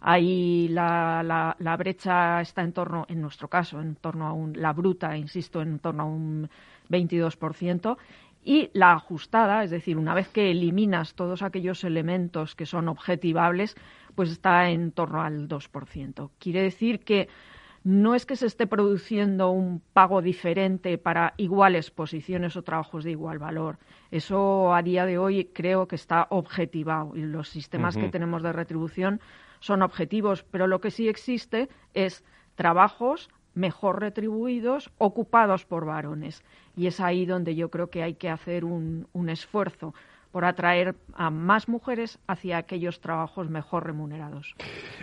Ahí 0.00 0.68
la, 0.68 1.76
brecha 1.78 2.40
está 2.40 2.62
en 2.62 2.72
torno, 2.72 3.04
en 3.08 3.20
nuestro 3.20 3.48
caso, 3.48 3.80
en 3.80 3.96
torno 3.96 4.26
a 4.26 4.32
un, 4.32 4.52
la 4.54 4.72
bruta, 4.72 5.16
insisto, 5.16 5.60
en 5.60 5.80
torno 5.80 6.04
a 6.04 6.06
un 6.06 6.48
22% 6.88 7.96
y 8.44 8.70
la 8.72 8.92
ajustada, 8.92 9.64
es 9.64 9.70
decir, 9.70 9.98
una 9.98 10.14
vez 10.14 10.28
que 10.28 10.50
eliminas 10.50 11.14
todos 11.14 11.42
aquellos 11.42 11.84
elementos 11.84 12.54
que 12.54 12.66
son 12.66 12.88
objetivables, 12.88 13.76
pues 14.14 14.30
está 14.30 14.70
en 14.70 14.92
torno 14.92 15.20
al 15.22 15.48
2%. 15.48 16.30
Quiere 16.38 16.62
decir 16.62 17.00
que 17.00 17.28
no 17.88 18.14
es 18.14 18.26
que 18.26 18.36
se 18.36 18.44
esté 18.44 18.66
produciendo 18.66 19.50
un 19.50 19.80
pago 19.94 20.20
diferente 20.20 20.98
para 20.98 21.32
iguales 21.38 21.90
posiciones 21.90 22.54
o 22.54 22.62
trabajos 22.62 23.02
de 23.02 23.12
igual 23.12 23.38
valor. 23.38 23.78
Eso 24.10 24.74
a 24.74 24.82
día 24.82 25.06
de 25.06 25.16
hoy 25.16 25.46
creo 25.54 25.88
que 25.88 25.96
está 25.96 26.26
objetivado 26.28 27.16
y 27.16 27.22
los 27.22 27.48
sistemas 27.48 27.96
que 27.96 28.10
tenemos 28.10 28.42
de 28.42 28.52
retribución 28.52 29.22
son 29.60 29.80
objetivos, 29.80 30.42
pero 30.42 30.66
lo 30.66 30.82
que 30.82 30.90
sí 30.90 31.08
existe 31.08 31.70
es 31.94 32.26
trabajos 32.56 33.30
mejor 33.54 34.00
retribuidos, 34.00 34.90
ocupados 34.98 35.64
por 35.64 35.86
varones. 35.86 36.44
Y 36.76 36.88
es 36.88 37.00
ahí 37.00 37.24
donde 37.24 37.54
yo 37.54 37.70
creo 37.70 37.88
que 37.88 38.02
hay 38.02 38.16
que 38.16 38.28
hacer 38.28 38.66
un, 38.66 39.08
esfuerzo 39.30 39.94
por 40.32 40.44
atraer 40.44 40.94
a 41.14 41.30
más 41.30 41.68
mujeres 41.68 42.18
hacia 42.26 42.58
aquellos 42.58 43.00
trabajos 43.00 43.48
mejor 43.48 43.86
remunerados. 43.86 44.54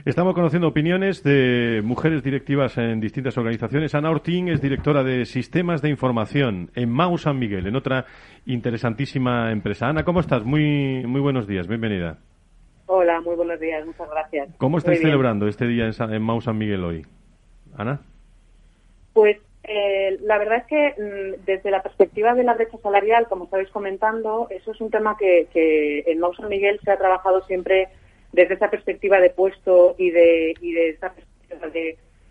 Estamos 0.05 0.33
conociendo 0.33 0.67
opiniones 0.67 1.23
de 1.23 1.81
mujeres 1.83 2.23
directivas 2.23 2.77
en 2.77 2.99
distintas 2.99 3.37
organizaciones. 3.37 3.95
Ana 3.95 4.11
Ortín 4.11 4.49
es 4.49 4.61
directora 4.61 5.03
de 5.03 5.25
Sistemas 5.25 5.81
de 5.81 5.89
Información 5.89 6.69
en 6.75 6.91
Mau 6.91 7.17
San 7.17 7.39
Miguel, 7.39 7.67
en 7.67 7.75
otra 7.75 8.05
interesantísima 8.45 9.51
empresa. 9.51 9.87
Ana, 9.87 10.03
¿cómo 10.03 10.19
estás? 10.19 10.43
Muy, 10.43 11.05
muy 11.07 11.21
buenos 11.21 11.47
días, 11.47 11.67
bienvenida. 11.67 12.17
Hola, 12.87 13.19
muy 13.21 13.35
buenos 13.35 13.59
días, 13.59 13.85
muchas 13.85 14.09
gracias. 14.09 14.49
¿Cómo 14.57 14.77
estáis 14.77 15.01
celebrando 15.01 15.47
este 15.47 15.65
día 15.65 15.87
en, 15.87 16.13
en 16.13 16.21
Mau 16.21 16.39
San 16.39 16.57
Miguel 16.57 16.83
hoy? 16.83 17.05
Ana. 17.75 17.99
Pues 19.13 19.37
eh, 19.67 20.17
la 20.21 20.37
verdad 20.37 20.57
es 20.57 20.65
que 20.65 21.01
mm, 21.01 21.45
desde 21.45 21.71
la 21.71 21.81
perspectiva 21.81 22.33
de 22.33 22.43
la 22.43 22.53
brecha 22.53 22.77
salarial, 22.77 23.27
como 23.27 23.45
estáis 23.45 23.69
comentando, 23.69 24.47
eso 24.49 24.71
es 24.71 24.81
un 24.81 24.91
tema 24.91 25.17
que, 25.17 25.47
en 26.05 26.19
Mau 26.19 26.33
San 26.35 26.49
Miguel 26.49 26.79
se 26.83 26.91
ha 26.91 26.97
trabajado 26.97 27.41
siempre 27.45 27.89
desde 28.31 28.55
esa 28.55 28.69
perspectiva 28.69 29.19
de 29.19 29.29
puesto 29.29 29.95
y 29.97 30.11
de, 30.11 30.53
y 30.61 30.73
de 30.73 30.97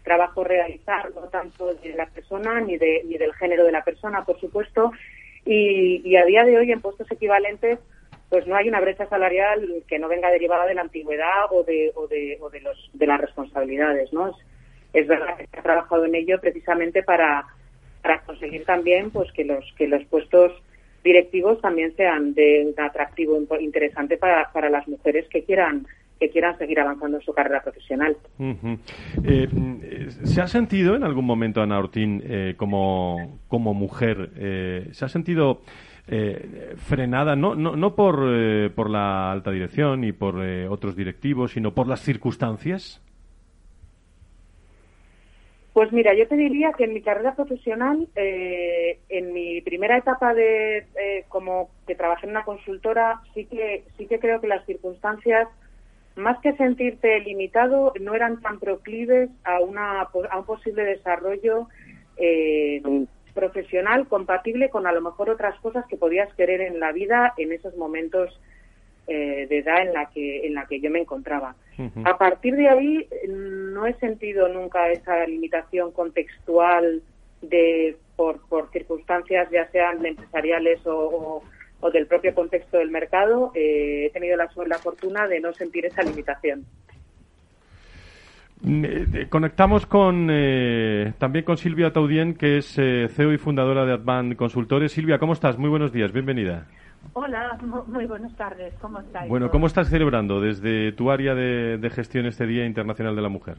trabajo 0.05 0.45
realizar, 0.45 1.13
no 1.15 1.23
tanto 1.29 1.75
de 1.75 1.95
la 1.95 2.07
persona 2.07 2.61
ni, 2.61 2.77
de, 2.77 3.03
ni 3.07 3.17
del 3.17 3.35
género 3.35 3.65
de 3.65 3.73
la 3.73 3.83
persona, 3.83 4.25
por 4.25 4.39
supuesto. 4.39 4.93
Y, 5.45 6.15
a 6.17 6.25
día 6.25 6.45
de 6.45 6.57
hoy, 6.57 6.71
en 6.71 6.81
puestos 6.81 7.11
equivalentes, 7.11 7.79
pues 8.29 8.47
no 8.47 8.55
hay 8.55 8.69
una 8.69 8.81
brecha 8.81 9.07
salarial 9.07 9.83
que 9.89 9.99
no 9.99 10.09
venga 10.09 10.31
derivada 10.31 10.67
de 10.67 10.75
la 10.75 10.83
antigüedad 10.83 11.47
o 11.51 11.65
de, 11.65 11.93
o 11.95 12.07
de, 12.07 12.39
o 12.41 12.51
de, 12.51 12.61
los, 12.61 12.91
de 12.93 13.07
las 13.07 13.21
responsabilidades, 13.21 14.13
¿no? 14.13 14.35
Verdad 15.07 15.37
que 15.37 15.47
se 15.47 15.59
ha 15.59 15.63
trabajado 15.63 16.05
en 16.05 16.15
ello 16.15 16.41
precisamente 16.41 17.03
para, 17.03 17.45
para 18.03 18.21
conseguir 18.21 18.65
también 18.65 19.11
pues 19.11 19.31
que 19.33 19.45
los 19.45 19.65
que 19.77 19.89
los 19.89 20.05
puestos 20.05 20.53
directivos 21.03 21.61
también 21.61 21.95
sean 21.97 22.33
de 22.35 22.67
un 22.67 22.83
atractivo 22.83 23.39
interesante 23.61 24.17
para, 24.17 24.51
para 24.53 24.71
las 24.71 24.89
mujeres 24.89 25.27
que 25.29 25.45
quieran 25.45 25.87
que 26.19 26.31
quieran 26.31 26.57
seguir 26.59 26.79
avanzando 26.81 27.19
en 27.19 27.23
su 27.25 27.33
carrera 27.33 27.61
profesional. 27.63 28.17
Eh, 29.25 29.49
¿Se 30.23 30.41
ha 30.41 30.47
sentido 30.47 30.95
en 30.95 31.03
algún 31.03 31.27
momento, 31.27 31.61
Ana 31.61 31.79
Ortín, 31.79 32.23
eh, 32.25 32.55
como, 32.57 33.41
como 33.49 33.75
mujer, 33.75 34.31
eh, 34.37 34.89
se 34.93 35.05
ha 35.05 35.09
sentido 35.09 35.61
frenada, 36.77 37.35
no, 37.35 37.55
no, 37.55 37.77
no 37.77 37.95
por, 37.95 38.21
por 38.75 38.91
la 38.91 39.33
alta 39.33 39.51
dirección 39.51 40.05
y 40.05 40.13
por 40.13 40.39
otros 40.69 40.97
directivos, 40.97 41.53
sino 41.53 41.73
por 41.73 41.89
las 41.89 42.01
circunstancias? 42.01 43.03
Pues 45.75 45.91
mira, 45.93 46.15
yo 46.15 46.29
te 46.29 46.37
diría 46.37 46.73
que 46.73 46.85
en 46.85 46.95
mi 46.95 47.03
carrera 47.03 47.35
profesional, 47.35 48.07
eh, 48.15 49.01
en 49.09 49.33
mi 49.33 49.61
primera 49.61 49.99
etapa 49.99 50.33
de 50.33 50.87
eh, 50.95 51.25
como 51.29 51.69
que 51.89 51.97
trabajé 51.97 52.27
en 52.27 52.31
una 52.31 52.45
consultora, 52.45 53.21
sí 53.35 53.47
que 53.47 53.83
sí 53.99 54.07
que 54.07 54.21
creo 54.21 54.41
que 54.41 54.47
las 54.47 54.65
circunstancias, 54.67 55.49
más 56.15 56.39
que 56.43 56.53
sentirte 56.53 57.19
limitado, 57.19 57.93
no 58.01 58.15
eran 58.15 58.41
tan 58.41 58.61
proclives 58.61 59.31
a 59.43 59.59
una 59.59 60.03
a 60.03 60.39
un 60.39 60.47
posible 60.47 60.85
desarrollo 60.85 61.67
eh, 62.19 62.81
profesional 63.35 64.07
compatible 64.07 64.71
con 64.71 64.87
a 64.87 64.93
lo 64.93 65.01
mejor 65.01 65.29
otras 65.29 65.59
cosas 65.59 65.85
que 65.87 65.97
podías 65.97 66.33
querer 66.35 66.61
en 66.61 66.79
la 66.79 66.93
vida 66.93 67.35
en 67.37 67.51
esos 67.51 67.77
momentos 67.77 68.41
eh, 69.09 69.49
de 69.49 69.59
edad 69.59 69.83
en 69.83 69.93
la 69.93 70.09
que 70.11 70.47
en 70.47 70.55
la 70.55 70.67
que 70.67 70.79
yo 70.79 70.89
me 70.93 71.01
encontraba. 71.01 71.57
A 72.05 72.19
partir 72.19 72.55
de 72.55 72.69
ahí 72.69 73.09
no 73.29 73.87
he 73.87 73.95
sentido 73.95 74.49
nunca 74.49 74.91
esa 74.91 75.27
limitación 75.27 75.93
contextual 75.93 77.03
de 77.43 77.97
por, 78.17 78.41
por 78.49 78.71
circunstancias 78.71 79.49
ya 79.51 79.69
sean 79.71 80.05
empresariales 80.05 80.87
o, 80.87 81.43
o, 81.81 81.91
del 81.91 82.07
propio 82.07 82.35
contexto 82.35 82.79
del 82.79 82.91
mercado. 82.91 83.51
Eh, 83.55 84.07
he 84.07 84.11
tenido 84.11 84.37
la, 84.37 84.49
la 84.67 84.79
fortuna 84.79 85.27
de 85.27 85.41
no 85.41 85.53
sentir 85.53 85.85
esa 85.87 86.03
limitación. 86.03 86.65
Eh, 88.67 89.27
Conectamos 89.29 89.87
con 89.87 90.29
eh, 90.31 91.13
también 91.19 91.45
con 91.45 91.57
Silvia 91.59 91.93
Taudien, 91.93 92.35
que 92.35 92.59
es 92.59 92.79
eh, 92.79 93.09
CEO 93.11 93.33
y 93.33 93.39
fundadora 93.39 93.85
de 93.85 93.93
Advan 93.93 94.35
Consultores. 94.37 94.93
Silvia, 94.93 95.19
¿cómo 95.19 95.35
estás? 95.35 95.59
Muy 95.59 95.69
buenos 95.69 95.93
días, 95.93 96.13
bienvenida. 96.13 96.67
Hola, 97.13 97.59
mu- 97.63 97.85
muy 97.87 98.07
buenas 98.07 98.35
tardes, 98.37 98.73
¿cómo 98.81 99.01
estáis? 99.01 99.29
Bueno, 99.29 99.51
¿cómo 99.51 99.67
estás 99.67 99.89
celebrando 99.91 100.41
desde 100.41 100.93
tu 100.93 101.11
área 101.11 101.35
de, 101.35 101.77
de 101.77 101.91
gestión 101.91 102.25
este 102.25 102.47
Día 102.47 102.65
Internacional 102.65 103.15
de 103.15 103.23
la 103.23 103.29
Mujer? 103.29 103.57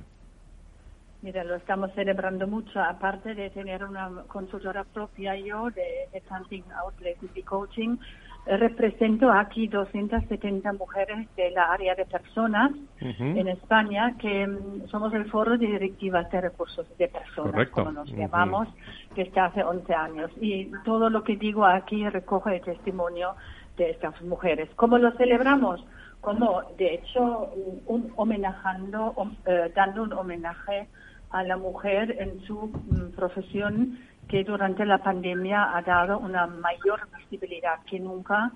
Mira, 1.21 1.43
lo 1.43 1.55
estamos 1.55 1.91
celebrando 1.93 2.47
mucho, 2.47 2.79
aparte 2.81 3.35
de 3.35 3.49
tener 3.51 3.83
una 3.83 4.09
consultora 4.27 4.83
propia 4.83 5.35
yo 5.37 5.69
de 5.69 5.83
Headhunting 6.13 6.63
Outlet 6.83 7.17
y 7.35 7.41
Coaching, 7.43 7.97
represento 8.45 9.31
aquí 9.31 9.67
270 9.67 10.73
mujeres 10.73 11.27
de 11.35 11.51
la 11.51 11.71
área 11.71 11.95
de 11.95 12.05
personas 12.05 12.71
en 12.99 13.47
España, 13.47 14.15
que 14.19 14.45
mm, 14.47 14.87
somos 14.87 15.13
el 15.13 15.25
foro 15.31 15.57
de 15.57 15.65
directivas 15.67 16.29
de 16.31 16.41
recursos 16.41 16.87
de 16.97 17.07
personas, 17.07 17.51
Correcto. 17.51 17.75
como 17.75 17.91
nos 17.91 18.11
llamamos, 18.11 18.67
desde 19.15 19.39
hace 19.39 19.63
11 19.63 19.93
años. 19.93 20.31
Y 20.39 20.71
todo 20.83 21.09
lo 21.09 21.23
que 21.23 21.35
digo 21.37 21.65
aquí 21.65 22.07
recoge 22.09 22.55
el 22.57 22.61
testimonio 22.61 23.35
de 23.77 23.89
estas 23.91 24.21
mujeres. 24.21 24.69
¿Cómo 24.75 24.97
lo 24.97 25.11
celebramos? 25.13 25.83
Como, 26.21 26.61
de 26.77 26.95
hecho, 26.95 27.51
un, 27.87 28.11
homenajando, 28.15 29.13
hom- 29.15 29.35
eh, 29.45 29.71
dando 29.75 30.03
un 30.03 30.13
homenaje 30.13 30.87
a 31.31 31.43
la 31.43 31.57
mujer 31.57 32.15
en 32.19 32.39
su 32.45 32.67
mm, 32.67 33.15
profesión 33.15 33.99
que 34.27 34.43
durante 34.43 34.85
la 34.85 34.99
pandemia 34.99 35.75
ha 35.75 35.81
dado 35.81 36.19
una 36.19 36.47
mayor 36.47 37.07
visibilidad 37.17 37.79
que 37.89 37.99
nunca 37.99 38.51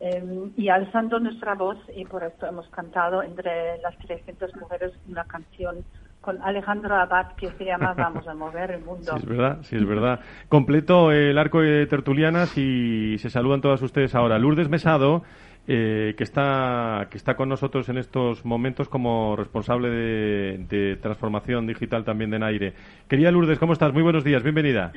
eh, 0.00 0.50
y 0.56 0.68
alzando 0.68 1.18
nuestra 1.20 1.54
voz 1.54 1.78
y 1.94 2.04
por 2.04 2.24
esto 2.24 2.46
hemos 2.46 2.68
cantado 2.68 3.22
entre 3.22 3.78
las 3.78 3.96
300 3.98 4.54
mujeres 4.56 4.92
una 5.08 5.24
canción 5.24 5.84
con 6.20 6.42
Alejandro 6.42 6.96
Abad 6.96 7.32
que 7.36 7.50
se 7.52 7.64
llama 7.64 7.94
Vamos 7.96 8.26
a 8.26 8.34
mover 8.34 8.72
el 8.72 8.84
mundo. 8.84 9.12
Sí, 9.12 9.18
es 9.18 9.26
verdad, 9.26 9.58
sí, 9.62 9.76
es 9.76 9.86
verdad. 9.86 10.20
Completo 10.48 11.12
el 11.12 11.38
arco 11.38 11.60
de 11.60 11.86
tertulianas 11.86 12.56
y 12.58 13.18
se 13.18 13.30
saludan 13.30 13.60
todas 13.60 13.82
ustedes 13.82 14.14
ahora. 14.14 14.38
Lourdes 14.38 14.68
Mesado, 14.68 15.22
eh, 15.66 16.14
que, 16.16 16.24
está, 16.24 17.08
que 17.10 17.16
está 17.16 17.36
con 17.36 17.48
nosotros 17.48 17.88
en 17.88 17.98
estos 17.98 18.44
momentos 18.44 18.88
como 18.88 19.36
responsable 19.36 19.88
de, 19.88 20.58
de 20.68 20.96
transformación 20.96 21.66
digital 21.66 22.04
también 22.04 22.30
de 22.30 22.38
Naire. 22.38 22.74
Querida 23.08 23.30
Lourdes, 23.30 23.58
¿cómo 23.58 23.72
estás? 23.72 23.92
Muy 23.92 24.02
buenos 24.02 24.24
días, 24.24 24.42
bienvenida. 24.42 24.92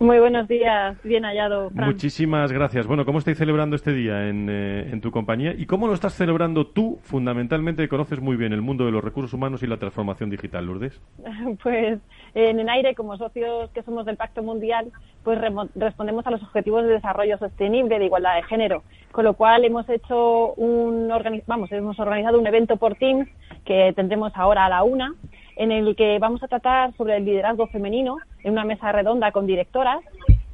Muy 0.00 0.18
buenos 0.18 0.48
días, 0.48 0.96
bien 1.04 1.24
hallado. 1.24 1.70
Muchísimas 1.74 2.50
gracias. 2.52 2.86
Bueno, 2.86 3.04
¿cómo 3.04 3.18
estáis 3.18 3.36
celebrando 3.36 3.76
este 3.76 3.92
día 3.92 4.28
en, 4.28 4.48
eh, 4.48 4.88
en 4.90 5.02
tu 5.02 5.10
compañía? 5.10 5.52
¿Y 5.52 5.66
cómo 5.66 5.88
lo 5.88 5.92
estás 5.92 6.14
celebrando 6.14 6.66
tú, 6.66 6.98
fundamentalmente, 7.02 7.82
que 7.82 7.88
conoces 7.90 8.18
muy 8.18 8.36
bien 8.36 8.54
el 8.54 8.62
mundo 8.62 8.86
de 8.86 8.92
los 8.92 9.04
recursos 9.04 9.34
humanos 9.34 9.62
y 9.62 9.66
la 9.66 9.76
transformación 9.76 10.30
digital, 10.30 10.64
Lourdes? 10.64 10.98
Pues 11.62 11.98
en 12.34 12.60
Enaire, 12.60 12.94
como 12.94 13.16
socios 13.16 13.70
que 13.70 13.82
somos 13.82 14.06
del 14.06 14.16
Pacto 14.16 14.42
Mundial, 14.42 14.90
pues 15.24 15.38
respondemos 15.74 16.26
a 16.26 16.30
los 16.30 16.42
objetivos 16.42 16.84
de 16.84 16.92
desarrollo 16.92 17.38
sostenible 17.38 17.98
de 17.98 18.06
igualdad 18.06 18.36
de 18.36 18.42
género, 18.44 18.82
con 19.12 19.24
lo 19.24 19.34
cual 19.34 19.64
hemos 19.64 19.88
hecho 19.88 20.54
un 20.54 21.12
vamos, 21.46 21.72
hemos 21.72 21.98
organizado 21.98 22.38
un 22.38 22.46
evento 22.46 22.76
por 22.76 22.94
Teams 22.94 23.28
que 23.64 23.92
tendremos 23.94 24.32
ahora 24.34 24.66
a 24.66 24.68
la 24.68 24.82
una, 24.82 25.14
en 25.56 25.72
el 25.72 25.94
que 25.96 26.18
vamos 26.18 26.42
a 26.42 26.48
tratar 26.48 26.94
sobre 26.96 27.16
el 27.16 27.24
liderazgo 27.24 27.66
femenino 27.66 28.16
en 28.42 28.52
una 28.52 28.64
mesa 28.64 28.92
redonda 28.92 29.32
con 29.32 29.46
directoras 29.46 30.00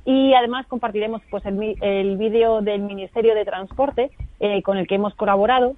y 0.04 0.34
además 0.34 0.66
compartiremos 0.66 1.22
pues 1.30 1.44
el, 1.46 1.76
el 1.80 2.16
vídeo 2.16 2.60
del 2.60 2.80
Ministerio 2.82 3.34
de 3.34 3.44
Transporte 3.44 4.10
eh, 4.40 4.62
con 4.62 4.78
el 4.78 4.86
que 4.86 4.96
hemos 4.96 5.14
colaborado 5.14 5.74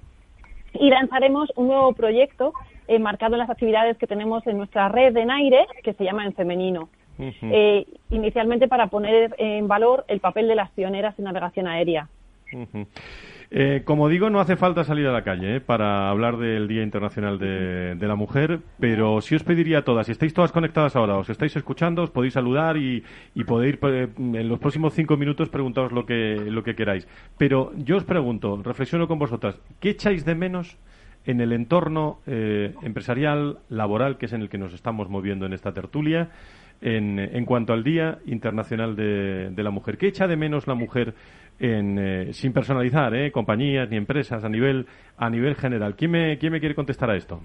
y 0.73 0.89
lanzaremos 0.89 1.51
un 1.55 1.67
nuevo 1.67 1.93
proyecto 1.93 2.53
enmarcado 2.89 3.35
en 3.35 3.39
las 3.39 3.49
actividades 3.49 3.97
que 3.97 4.07
tenemos 4.07 4.45
en 4.47 4.57
nuestra 4.57 4.89
red 4.89 5.13
de 5.13 5.25
Naire 5.25 5.65
que 5.83 5.93
se 5.93 6.03
llama 6.03 6.25
En 6.25 6.33
Femenino. 6.33 6.89
Eh, 7.19 7.85
inicialmente 8.11 8.69
para 8.69 8.87
poner 8.87 9.35
en 9.37 9.67
valor 9.67 10.05
el 10.07 10.21
papel 10.21 10.47
de 10.47 10.55
las 10.55 10.69
pioneras 10.71 11.19
en 11.19 11.25
navegación 11.25 11.67
aérea. 11.67 12.07
Ujú. 12.53 12.87
Eh, 13.51 13.81
como 13.83 14.07
digo, 14.09 14.29
no 14.29 14.39
hace 14.39 14.55
falta 14.55 14.83
salir 14.83 15.07
a 15.07 15.11
la 15.11 15.23
calle 15.23 15.55
eh, 15.55 15.59
para 15.59 16.09
hablar 16.09 16.37
del 16.37 16.67
Día 16.67 16.83
Internacional 16.83 17.39
de, 17.39 17.95
de 17.95 18.07
la 18.07 18.15
Mujer, 18.15 18.59
pero 18.79 19.21
sí 19.21 19.35
os 19.35 19.43
pediría 19.43 19.79
a 19.79 19.81
todas, 19.81 20.05
si 20.05 20.11
estáis 20.11 20.35
todas 20.35 20.51
conectadas 20.51 20.95
ahora, 20.95 21.17
os 21.17 21.29
estáis 21.29 21.55
escuchando, 21.55 22.03
os 22.03 22.11
podéis 22.11 22.33
saludar 22.33 22.77
y, 22.77 23.03
y 23.33 23.43
podéis 23.43 23.79
eh, 23.81 24.07
en 24.17 24.47
los 24.47 24.59
próximos 24.59 24.93
cinco 24.93 25.17
minutos 25.17 25.49
preguntaros 25.49 25.91
lo 25.91 26.05
que, 26.05 26.35
lo 26.35 26.63
que 26.63 26.75
queráis. 26.75 27.07
Pero 27.39 27.71
yo 27.75 27.97
os 27.97 28.03
pregunto, 28.03 28.61
reflexiono 28.63 29.07
con 29.07 29.17
vosotras, 29.17 29.59
¿qué 29.79 29.89
echáis 29.89 30.23
de 30.25 30.35
menos 30.35 30.77
en 31.29 31.41
el 31.41 31.53
entorno 31.53 32.19
eh, 32.25 32.73
empresarial, 32.81 33.59
laboral, 33.69 34.17
que 34.17 34.25
es 34.25 34.33
en 34.33 34.41
el 34.41 34.49
que 34.49 34.57
nos 34.57 34.73
estamos 34.73 35.09
moviendo 35.09 35.45
en 35.45 35.53
esta 35.53 35.71
tertulia, 35.71 36.29
en, 36.81 37.19
en 37.19 37.45
cuanto 37.45 37.71
al 37.73 37.83
Día 37.83 38.17
Internacional 38.25 38.95
de, 38.95 39.51
de 39.51 39.63
la 39.63 39.69
Mujer. 39.69 39.97
¿Qué 39.97 40.07
echa 40.07 40.25
de 40.25 40.35
menos 40.35 40.65
la 40.65 40.73
mujer 40.73 41.13
en, 41.59 41.99
eh, 41.99 42.33
sin 42.33 42.51
personalizar, 42.51 43.13
eh, 43.13 43.31
compañías 43.31 43.87
ni 43.91 43.97
empresas, 43.97 44.43
a 44.43 44.49
nivel, 44.49 44.87
a 45.17 45.29
nivel 45.29 45.53
general? 45.55 45.95
¿Quién 45.95 46.11
me, 46.11 46.37
¿Quién 46.39 46.51
me 46.51 46.59
quiere 46.59 46.73
contestar 46.73 47.11
a 47.11 47.15
esto? 47.15 47.39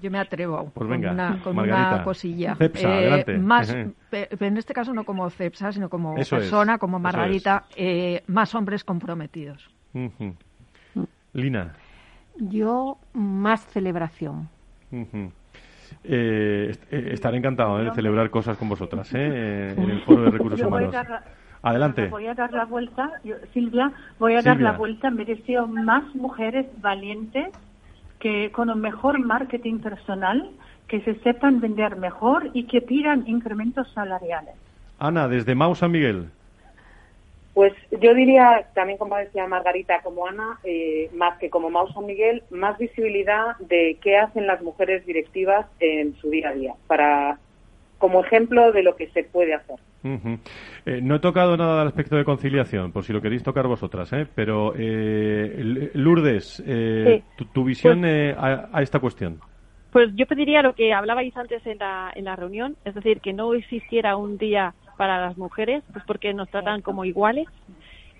Yo 0.00 0.10
me 0.10 0.18
atrevo 0.20 0.70
Pues 0.72 0.88
venga, 0.88 1.08
con, 1.08 1.18
una, 1.18 1.42
con 1.42 1.56
Margarita. 1.56 1.94
una 1.96 2.04
cosilla. 2.04 2.54
Cepsa, 2.54 2.88
adelante. 2.88 3.36
Más, 3.36 3.74
en 3.74 4.56
este 4.56 4.72
caso 4.72 4.94
no 4.94 5.04
como 5.04 5.28
Cepsa, 5.28 5.70
sino 5.72 5.90
como 5.90 6.16
Eso 6.16 6.36
es, 6.36 6.42
persona, 6.44 6.78
como 6.78 6.98
Margarita, 6.98 7.64
eh, 7.76 8.22
más 8.28 8.54
hombres 8.54 8.84
comprometidos. 8.84 9.68
Lina. 11.34 11.74
Yo, 12.38 12.98
más 13.12 13.64
celebración. 13.66 14.48
Eh, 14.92 16.74
eh, 16.90 17.08
estaré 17.12 17.38
encantado 17.38 17.80
eh, 17.80 17.84
de 17.84 17.90
celebrar 17.94 18.30
cosas 18.30 18.56
con 18.56 18.68
vosotras 18.68 19.10
eh, 19.14 19.74
en 19.76 19.90
el 19.90 20.00
Foro 20.02 20.22
de 20.22 20.30
Recursos 20.30 20.58
Yo 20.60 20.68
voy 20.68 20.84
a 20.84 20.88
Humanos. 20.88 20.92
dar 20.92 21.10
la- 21.10 21.22
Adelante. 21.60 22.06
Voy 22.06 22.26
a 22.28 22.34
dar 22.34 22.52
la 22.52 22.64
vuelta, 22.66 23.10
yo- 23.24 23.34
Silvia, 23.52 23.90
voy 24.20 24.34
a 24.34 24.42
dar 24.42 24.60
la 24.60 24.72
vuelta. 24.72 25.10
Me 25.10 25.24
deseo 25.24 25.66
más 25.66 26.04
mujeres 26.14 26.66
valientes 26.80 27.48
que 28.20 28.52
con 28.52 28.70
un 28.70 28.80
mejor 28.80 29.18
marketing 29.18 29.78
personal, 29.80 30.50
que 30.86 31.00
se 31.02 31.16
sepan 31.16 31.60
vender 31.60 31.96
mejor 31.96 32.48
y 32.54 32.64
que 32.64 32.80
pidan 32.80 33.24
incrementos 33.26 33.90
salariales. 33.92 34.54
Ana, 35.00 35.26
desde 35.26 35.54
Mau 35.56 35.74
San 35.74 35.90
Miguel. 35.90 36.30
Pues 37.58 37.72
yo 37.90 38.14
diría, 38.14 38.68
también 38.72 38.98
como 38.98 39.16
decía 39.16 39.48
Margarita, 39.48 40.00
como 40.04 40.28
Ana, 40.28 40.60
eh, 40.62 41.10
más 41.12 41.38
que 41.38 41.50
como 41.50 41.70
Mau 41.70 41.88
San 41.92 42.06
Miguel, 42.06 42.44
más 42.50 42.78
visibilidad 42.78 43.56
de 43.58 43.98
qué 44.00 44.16
hacen 44.16 44.46
las 44.46 44.62
mujeres 44.62 45.04
directivas 45.04 45.66
en 45.80 46.14
su 46.18 46.30
día 46.30 46.50
a 46.50 46.52
día, 46.52 46.74
para 46.86 47.40
como 47.98 48.20
ejemplo 48.20 48.70
de 48.70 48.84
lo 48.84 48.94
que 48.94 49.08
se 49.08 49.24
puede 49.24 49.54
hacer. 49.54 49.74
Eh, 50.04 51.00
no 51.02 51.16
he 51.16 51.18
tocado 51.18 51.56
nada 51.56 51.80
del 51.80 51.88
aspecto 51.88 52.14
de 52.14 52.24
conciliación, 52.24 52.92
por 52.92 53.02
si 53.02 53.12
lo 53.12 53.20
queréis 53.20 53.42
tocar 53.42 53.66
vosotras, 53.66 54.12
¿eh? 54.12 54.24
pero 54.32 54.72
eh, 54.78 55.90
Lourdes, 55.94 56.62
eh, 56.64 57.24
tu, 57.36 57.44
tu 57.46 57.64
visión 57.64 58.04
eh, 58.04 58.36
a, 58.38 58.68
a 58.72 58.82
esta 58.82 59.00
cuestión. 59.00 59.40
Pues 59.90 60.10
yo 60.14 60.26
pediría 60.26 60.62
lo 60.62 60.76
que 60.76 60.92
hablabais 60.92 61.36
antes 61.36 61.66
en 61.66 61.78
la, 61.78 62.12
en 62.14 62.26
la 62.26 62.36
reunión, 62.36 62.76
es 62.84 62.94
decir, 62.94 63.20
que 63.20 63.32
no 63.32 63.52
existiera 63.54 64.16
un 64.16 64.38
día 64.38 64.74
para 64.98 65.18
las 65.18 65.38
mujeres, 65.38 65.82
pues 65.92 66.04
porque 66.04 66.34
nos 66.34 66.50
tratan 66.50 66.82
como 66.82 67.06
iguales. 67.06 67.46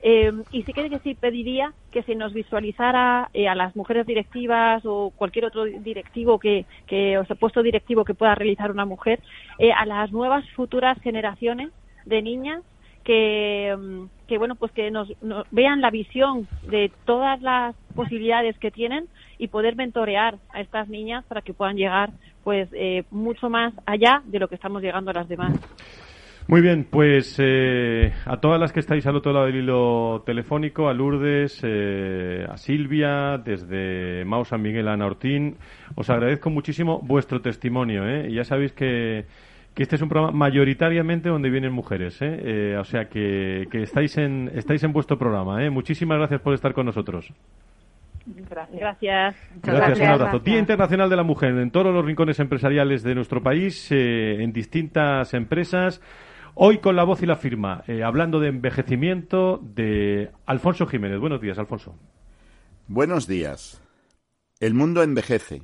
Eh, 0.00 0.32
y 0.52 0.62
sí 0.62 0.72
que 0.72 1.00
sí 1.00 1.16
pediría 1.16 1.72
que 1.90 2.04
se 2.04 2.14
nos 2.14 2.32
visualizara 2.32 3.30
eh, 3.34 3.48
a 3.48 3.56
las 3.56 3.74
mujeres 3.74 4.06
directivas 4.06 4.82
o 4.86 5.12
cualquier 5.16 5.46
otro 5.46 5.64
directivo 5.64 6.38
que, 6.38 6.66
que 6.86 7.18
o 7.18 7.24
sea, 7.24 7.34
puesto 7.34 7.64
directivo 7.64 8.04
que 8.04 8.14
pueda 8.14 8.36
realizar 8.36 8.70
una 8.70 8.84
mujer, 8.84 9.20
eh, 9.58 9.72
a 9.72 9.84
las 9.86 10.12
nuevas 10.12 10.48
futuras 10.50 10.96
generaciones 11.02 11.70
de 12.06 12.22
niñas 12.22 12.62
que, 13.02 13.76
mm, 13.76 14.26
que 14.28 14.38
bueno, 14.38 14.54
pues 14.54 14.70
que 14.72 14.90
nos, 14.90 15.10
vean 15.50 15.80
la 15.80 15.90
visión 15.90 16.46
de 16.68 16.92
todas 17.04 17.40
las 17.42 17.74
posibilidades 17.96 18.56
que 18.58 18.70
tienen 18.70 19.08
y 19.38 19.48
poder 19.48 19.74
mentorear 19.76 20.38
a 20.50 20.60
estas 20.60 20.88
niñas 20.88 21.24
para 21.24 21.42
que 21.42 21.54
puedan 21.54 21.76
llegar 21.76 22.10
pues 22.44 22.68
eh, 22.72 23.04
mucho 23.10 23.50
más 23.50 23.72
allá 23.86 24.22
de 24.26 24.38
lo 24.38 24.48
que 24.48 24.54
estamos 24.54 24.82
llegando 24.82 25.10
a 25.10 25.14
las 25.14 25.28
demás. 25.28 25.58
Muy 26.48 26.62
bien, 26.62 26.86
pues 26.90 27.36
eh, 27.38 28.10
a 28.24 28.38
todas 28.38 28.58
las 28.58 28.72
que 28.72 28.80
estáis 28.80 29.06
al 29.06 29.14
otro 29.16 29.34
lado 29.34 29.44
del 29.44 29.56
hilo 29.56 30.22
telefónico, 30.24 30.88
a 30.88 30.94
Lourdes, 30.94 31.60
eh, 31.62 32.46
a 32.48 32.56
Silvia, 32.56 33.36
desde 33.36 34.24
Mau 34.24 34.46
San 34.46 34.62
Miguel 34.62 34.88
a 34.88 34.94
Ana 34.94 35.04
Ortín, 35.04 35.58
os 35.94 36.08
agradezco 36.08 36.48
muchísimo 36.48 37.00
vuestro 37.02 37.42
testimonio. 37.42 38.08
¿eh? 38.08 38.30
Y 38.30 38.36
ya 38.36 38.44
sabéis 38.44 38.72
que, 38.72 39.26
que, 39.74 39.82
este 39.82 39.96
es 39.96 40.02
un 40.02 40.08
programa 40.08 40.34
mayoritariamente 40.34 41.28
donde 41.28 41.50
vienen 41.50 41.70
mujeres. 41.70 42.16
¿eh? 42.22 42.78
o 42.80 42.84
sea 42.84 43.10
que, 43.10 43.68
que, 43.70 43.82
estáis, 43.82 44.16
en, 44.16 44.50
estáis 44.54 44.82
en 44.84 44.94
vuestro 44.94 45.18
programa. 45.18 45.58
Muchísimas 45.68 46.16
gracias 46.16 46.40
por 46.40 46.54
estar 46.54 46.72
con 46.72 46.86
nosotros. 46.86 47.30
Gracias. 48.24 48.80
Gracias. 48.80 49.36
Gracias, 49.62 50.00
un 50.00 50.06
abrazo. 50.06 50.38
Día 50.38 50.58
Internacional 50.58 51.10
de 51.10 51.16
la 51.16 51.24
Mujer 51.24 51.50
en 51.58 51.70
todos 51.70 51.92
los 51.92 52.02
rincones 52.02 52.40
empresariales 52.40 53.02
de 53.02 53.14
nuestro 53.14 53.42
país, 53.42 53.92
en 53.92 54.50
distintas 54.50 55.34
empresas. 55.34 56.00
Hoy 56.60 56.80
con 56.80 56.96
la 56.96 57.04
voz 57.04 57.22
y 57.22 57.26
la 57.26 57.36
firma, 57.36 57.84
eh, 57.86 58.02
hablando 58.02 58.40
de 58.40 58.48
envejecimiento 58.48 59.60
de 59.62 60.32
Alfonso 60.44 60.88
Jiménez. 60.88 61.20
Buenos 61.20 61.40
días, 61.40 61.56
Alfonso. 61.56 61.94
Buenos 62.88 63.28
días. 63.28 63.80
El 64.58 64.74
mundo 64.74 65.04
envejece, 65.04 65.62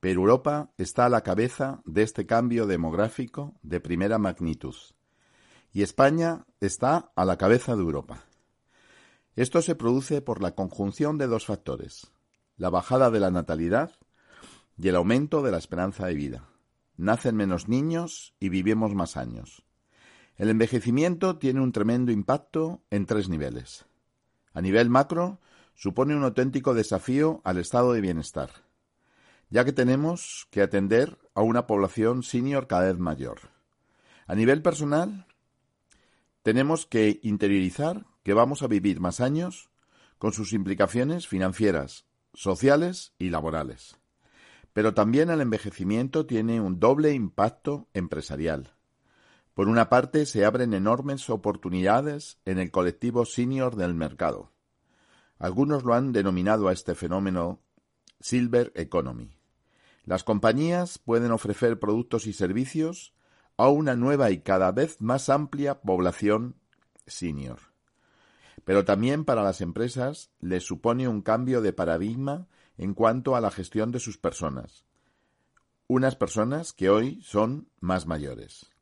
pero 0.00 0.20
Europa 0.20 0.70
está 0.76 1.06
a 1.06 1.08
la 1.08 1.22
cabeza 1.22 1.80
de 1.86 2.02
este 2.02 2.26
cambio 2.26 2.66
demográfico 2.66 3.54
de 3.62 3.80
primera 3.80 4.18
magnitud. 4.18 4.74
Y 5.72 5.80
España 5.80 6.44
está 6.60 7.10
a 7.16 7.24
la 7.24 7.38
cabeza 7.38 7.74
de 7.74 7.80
Europa. 7.80 8.26
Esto 9.34 9.62
se 9.62 9.76
produce 9.76 10.20
por 10.20 10.42
la 10.42 10.54
conjunción 10.54 11.16
de 11.16 11.26
dos 11.26 11.46
factores, 11.46 12.12
la 12.58 12.68
bajada 12.68 13.10
de 13.10 13.20
la 13.20 13.30
natalidad 13.30 13.92
y 14.76 14.88
el 14.88 14.96
aumento 14.96 15.40
de 15.40 15.52
la 15.52 15.56
esperanza 15.56 16.06
de 16.06 16.12
vida. 16.12 16.50
Nacen 16.98 17.34
menos 17.34 17.66
niños 17.66 18.34
y 18.38 18.50
vivimos 18.50 18.94
más 18.94 19.16
años. 19.16 19.64
El 20.38 20.50
envejecimiento 20.50 21.36
tiene 21.36 21.60
un 21.60 21.72
tremendo 21.72 22.12
impacto 22.12 22.80
en 22.90 23.06
tres 23.06 23.28
niveles. 23.28 23.86
A 24.54 24.60
nivel 24.60 24.88
macro, 24.88 25.40
supone 25.74 26.14
un 26.14 26.22
auténtico 26.22 26.74
desafío 26.74 27.40
al 27.42 27.58
estado 27.58 27.92
de 27.92 28.00
bienestar, 28.00 28.50
ya 29.50 29.64
que 29.64 29.72
tenemos 29.72 30.46
que 30.52 30.62
atender 30.62 31.18
a 31.34 31.42
una 31.42 31.66
población 31.66 32.22
senior 32.22 32.68
cada 32.68 32.86
vez 32.86 32.98
mayor. 32.98 33.40
A 34.28 34.36
nivel 34.36 34.62
personal, 34.62 35.26
tenemos 36.44 36.86
que 36.86 37.18
interiorizar 37.24 38.06
que 38.22 38.32
vamos 38.32 38.62
a 38.62 38.68
vivir 38.68 39.00
más 39.00 39.20
años 39.20 39.70
con 40.18 40.32
sus 40.32 40.52
implicaciones 40.52 41.26
financieras, 41.26 42.06
sociales 42.32 43.12
y 43.18 43.30
laborales. 43.30 43.96
Pero 44.72 44.94
también 44.94 45.30
el 45.30 45.40
envejecimiento 45.40 46.26
tiene 46.26 46.60
un 46.60 46.78
doble 46.78 47.12
impacto 47.12 47.88
empresarial 47.92 48.77
por 49.58 49.68
una 49.68 49.88
parte, 49.88 50.24
se 50.24 50.44
abren 50.44 50.72
enormes 50.72 51.28
oportunidades 51.28 52.38
en 52.44 52.60
el 52.60 52.70
colectivo 52.70 53.24
senior 53.24 53.74
del 53.74 53.92
mercado. 53.92 54.52
Algunos 55.36 55.82
lo 55.82 55.94
han 55.94 56.12
denominado 56.12 56.68
a 56.68 56.72
este 56.72 56.94
fenómeno 56.94 57.60
Silver 58.20 58.70
Economy. 58.76 59.36
Las 60.04 60.22
compañías 60.22 61.00
pueden 61.00 61.32
ofrecer 61.32 61.80
productos 61.80 62.28
y 62.28 62.34
servicios 62.34 63.16
a 63.56 63.68
una 63.68 63.96
nueva 63.96 64.30
y 64.30 64.42
cada 64.42 64.70
vez 64.70 65.00
más 65.00 65.28
amplia 65.28 65.80
población 65.80 66.54
senior. 67.08 67.58
Pero 68.64 68.84
también 68.84 69.24
para 69.24 69.42
las 69.42 69.60
empresas 69.60 70.30
les 70.38 70.64
supone 70.64 71.08
un 71.08 71.20
cambio 71.20 71.62
de 71.62 71.72
paradigma 71.72 72.46
en 72.76 72.94
cuanto 72.94 73.34
a 73.34 73.40
la 73.40 73.50
gestión 73.50 73.90
de 73.90 73.98
sus 73.98 74.18
personas. 74.18 74.84
Unas 75.88 76.14
personas 76.14 76.72
que 76.72 76.90
hoy 76.90 77.20
son 77.22 77.68
más 77.80 78.06
mayores. 78.06 78.77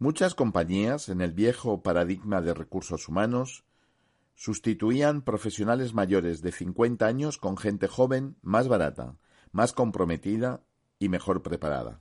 Muchas 0.00 0.36
compañías, 0.36 1.08
en 1.08 1.20
el 1.20 1.32
viejo 1.32 1.82
paradigma 1.82 2.40
de 2.40 2.54
recursos 2.54 3.08
humanos, 3.08 3.64
sustituían 4.36 5.22
profesionales 5.22 5.92
mayores 5.92 6.40
de 6.40 6.52
50 6.52 7.04
años 7.04 7.36
con 7.36 7.56
gente 7.56 7.88
joven, 7.88 8.36
más 8.40 8.68
barata, 8.68 9.16
más 9.50 9.72
comprometida 9.72 10.62
y 11.00 11.08
mejor 11.08 11.42
preparada. 11.42 12.00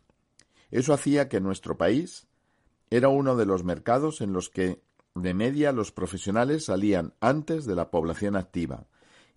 Eso 0.70 0.94
hacía 0.94 1.28
que 1.28 1.42
nuestro 1.42 1.80
país 1.80 2.28
era 2.92 3.10
uno 3.10 3.36
de 3.36 3.48
los 3.48 3.64
mercados 3.64 4.22
en 4.22 4.32
los 4.32 4.52
que 4.52 4.80
de 5.16 5.34
media 5.34 5.72
los 5.72 5.92
profesionales 5.92 6.66
salían 6.66 7.16
antes 7.20 7.66
de 7.66 7.74
la 7.74 7.90
población 7.90 8.36
activa 8.36 8.86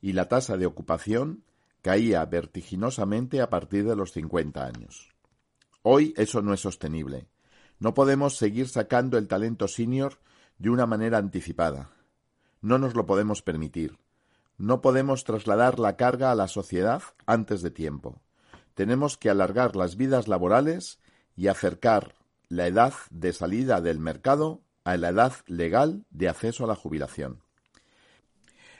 y 0.02 0.12
la 0.12 0.28
tasa 0.28 0.58
de 0.58 0.66
ocupación 0.66 1.44
caía 1.80 2.22
vertiginosamente 2.26 3.40
a 3.40 3.48
partir 3.48 3.86
de 3.86 3.96
los 3.96 4.12
50 4.12 4.66
años. 4.66 5.14
Hoy 5.80 6.12
eso 6.18 6.42
no 6.42 6.52
es 6.52 6.60
sostenible 6.60 7.29
no 7.80 7.94
podemos 7.94 8.36
seguir 8.36 8.68
sacando 8.68 9.16
el 9.16 9.26
talento 9.26 9.66
senior 9.66 10.18
de 10.58 10.68
una 10.68 10.86
manera 10.86 11.16
anticipada. 11.16 11.90
No 12.60 12.78
nos 12.78 12.94
lo 12.94 13.06
podemos 13.06 13.40
permitir. 13.40 13.98
No 14.58 14.82
podemos 14.82 15.24
trasladar 15.24 15.78
la 15.78 15.96
carga 15.96 16.30
a 16.30 16.34
la 16.34 16.46
sociedad 16.46 17.02
antes 17.24 17.62
de 17.62 17.70
tiempo. 17.70 18.20
Tenemos 18.74 19.16
que 19.16 19.30
alargar 19.30 19.76
las 19.76 19.96
vidas 19.96 20.28
laborales 20.28 20.98
y 21.34 21.48
acercar 21.48 22.14
la 22.50 22.66
edad 22.66 22.92
de 23.10 23.32
salida 23.32 23.80
del 23.80 23.98
mercado 23.98 24.60
a 24.84 24.98
la 24.98 25.08
edad 25.08 25.32
legal 25.46 26.04
de 26.10 26.28
acceso 26.28 26.64
a 26.64 26.66
la 26.66 26.76
jubilación. 26.76 27.42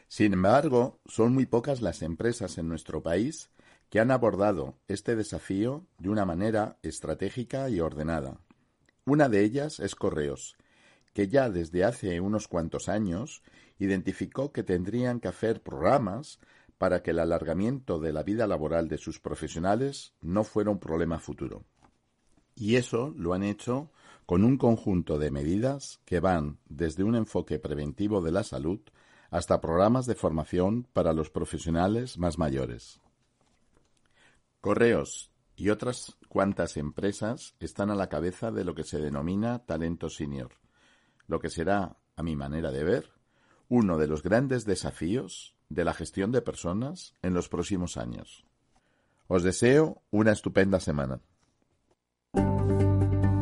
Sin 0.09 0.35
embargo, 0.35 1.01
son 1.07 1.33
muy 1.33 1.47
pocas 1.47 1.81
las 1.81 2.03
empresas 2.03 2.59
en 2.59 2.69
nuestro 2.69 3.03
país 3.03 3.49
que 3.89 4.01
han 4.01 4.11
abordado 4.11 4.77
este 4.89 5.17
desafío 5.17 5.87
de 5.99 6.11
una 6.11 6.27
manera 6.27 6.77
estratégica 6.83 7.71
y 7.71 7.81
ordenada. 7.81 8.41
Una 9.05 9.29
de 9.29 9.45
ellas 9.45 9.81
es 9.81 9.95
Correos, 9.95 10.57
que 11.13 11.29
ya 11.29 11.51
desde 11.51 11.85
hace 11.85 12.21
unos 12.21 12.49
cuantos 12.49 12.89
años 12.89 13.43
identificó 13.79 14.53
que 14.53 14.63
tendrían 14.63 15.21
que 15.21 15.29
hacer 15.29 15.63
programas 15.63 16.39
para 16.79 17.03
que 17.03 17.11
el 17.11 17.19
alargamiento 17.19 17.99
de 17.99 18.13
la 18.13 18.23
vida 18.23 18.47
laboral 18.47 18.89
de 18.89 18.99
sus 18.99 19.21
profesionales 19.21 20.15
no 20.21 20.45
fuera 20.45 20.71
un 20.71 20.79
problema 20.79 21.19
futuro. 21.19 21.65
Y 22.55 22.77
eso 22.77 23.13
lo 23.17 23.35
han 23.35 23.43
hecho 23.43 23.91
con 24.27 24.45
un 24.45 24.57
conjunto 24.59 25.19
de 25.19 25.31
medidas 25.31 26.01
que 26.05 26.21
van 26.21 26.59
desde 26.69 27.03
un 27.03 27.17
enfoque 27.17 27.59
preventivo 27.59 28.21
de 28.23 28.33
la 28.33 28.45
salud 28.45 28.81
hasta 29.31 29.61
programas 29.61 30.07
de 30.07 30.15
formación 30.15 30.87
para 30.93 31.13
los 31.13 31.31
profesionales 31.31 32.19
más 32.19 32.39
mayores. 32.39 33.01
Correos 34.61 35.31
y 35.57 35.71
otras 35.71 36.17
cuantas 36.31 36.76
empresas 36.76 37.57
están 37.59 37.91
a 37.91 37.97
la 37.97 38.09
cabeza 38.09 38.53
de 38.53 38.64
lo 38.64 38.76
que 38.76 38.85
se 38.85 39.01
denomina 39.01 39.66
talento 39.66 40.09
senior, 40.09 40.53
lo 41.26 41.41
que 41.41 41.51
será, 41.51 41.97
a 42.16 42.22
mi 42.22 42.37
manera 42.37 42.70
de 42.70 42.85
ver, 42.85 43.11
uno 43.68 43.99
de 43.99 44.07
los 44.07 44.22
grandes 44.22 44.64
desafíos 44.64 45.57
de 45.68 45.85
la 45.85 45.93
gestión 45.93 46.31
de 46.31 46.41
personas 46.41 47.14
en 47.22 47.35
los 47.35 47.49
próximos 47.49 47.97
años. 47.97 48.47
Os 49.26 49.43
deseo 49.43 50.03
una 50.12 50.31
estupenda 50.31 50.78
semana. 50.78 51.20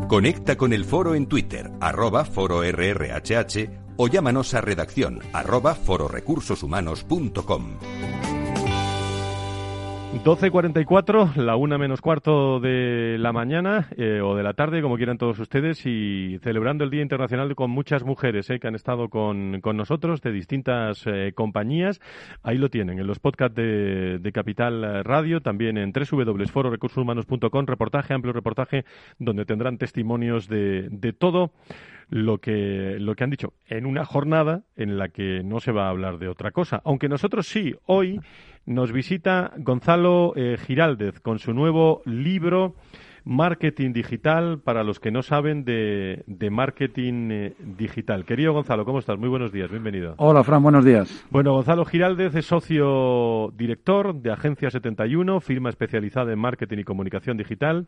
Conecta 0.08 0.56
con 0.56 0.72
el 0.72 0.86
foro 0.86 1.14
en 1.14 1.26
Twitter, 1.26 1.70
arroba 1.80 2.24
foro 2.24 2.62
RRHH, 2.62 3.96
o 3.98 4.08
llámanos 4.08 4.54
a 4.54 4.62
redacción 4.62 5.20
arroba 5.34 5.74
fororecursoshumanos.com. 5.74 7.78
12.44, 10.14 11.36
la 11.36 11.56
una 11.56 11.76
menos 11.76 12.00
cuarto 12.00 12.60
de 12.60 13.16
la 13.18 13.32
mañana 13.32 13.88
eh, 13.96 14.20
o 14.22 14.34
de 14.34 14.42
la 14.42 14.54
tarde, 14.54 14.80
como 14.80 14.96
quieran 14.96 15.18
todos 15.18 15.38
ustedes, 15.38 15.84
y 15.84 16.38
celebrando 16.42 16.82
el 16.82 16.90
Día 16.90 17.02
Internacional 17.02 17.54
con 17.54 17.70
muchas 17.70 18.04
mujeres 18.04 18.48
eh, 18.48 18.58
que 18.58 18.66
han 18.66 18.74
estado 18.74 19.10
con, 19.10 19.60
con 19.60 19.76
nosotros 19.76 20.22
de 20.22 20.32
distintas 20.32 21.04
eh, 21.06 21.32
compañías. 21.34 22.00
Ahí 22.42 22.56
lo 22.56 22.70
tienen, 22.70 22.98
en 22.98 23.06
los 23.06 23.18
podcasts 23.18 23.54
de, 23.54 24.18
de 24.18 24.32
Capital 24.32 25.04
Radio, 25.04 25.42
también 25.42 25.76
en 25.76 25.92
www.fororecursoshumanos.com, 25.92 27.66
reportaje, 27.66 28.14
amplio 28.14 28.32
reportaje, 28.32 28.86
donde 29.18 29.44
tendrán 29.44 29.76
testimonios 29.76 30.48
de, 30.48 30.88
de 30.90 31.12
todo 31.12 31.52
lo 32.10 32.38
que, 32.38 32.96
lo 32.98 33.14
que 33.14 33.24
han 33.24 33.30
dicho 33.30 33.52
en 33.66 33.86
una 33.86 34.04
jornada 34.04 34.62
en 34.76 34.98
la 34.98 35.08
que 35.08 35.42
no 35.44 35.60
se 35.60 35.72
va 35.72 35.86
a 35.86 35.90
hablar 35.90 36.18
de 36.18 36.28
otra 36.28 36.50
cosa. 36.50 36.80
Aunque 36.84 37.08
nosotros 37.08 37.46
sí, 37.46 37.74
hoy 37.86 38.20
nos 38.68 38.92
visita 38.92 39.52
Gonzalo 39.56 40.34
eh, 40.36 40.58
Giraldez 40.58 41.20
con 41.20 41.38
su 41.38 41.54
nuevo 41.54 42.02
libro 42.04 42.74
Marketing 43.24 43.94
Digital 43.94 44.60
para 44.60 44.84
los 44.84 45.00
que 45.00 45.10
no 45.10 45.22
saben 45.22 45.64
de, 45.64 46.22
de 46.26 46.50
marketing 46.50 47.30
eh, 47.30 47.54
digital. 47.58 48.26
Querido 48.26 48.52
Gonzalo, 48.52 48.84
¿cómo 48.84 48.98
estás? 48.98 49.18
Muy 49.18 49.30
buenos 49.30 49.52
días, 49.52 49.70
bienvenido. 49.70 50.14
Hola, 50.18 50.44
Fran, 50.44 50.62
buenos 50.62 50.84
días. 50.84 51.24
Bueno, 51.30 51.54
Gonzalo 51.54 51.86
Giraldez 51.86 52.34
es 52.34 52.44
socio 52.44 53.52
director 53.56 54.14
de 54.14 54.32
Agencia 54.32 54.70
71, 54.70 55.40
firma 55.40 55.70
especializada 55.70 56.30
en 56.30 56.38
marketing 56.38 56.78
y 56.78 56.84
comunicación 56.84 57.38
digital 57.38 57.86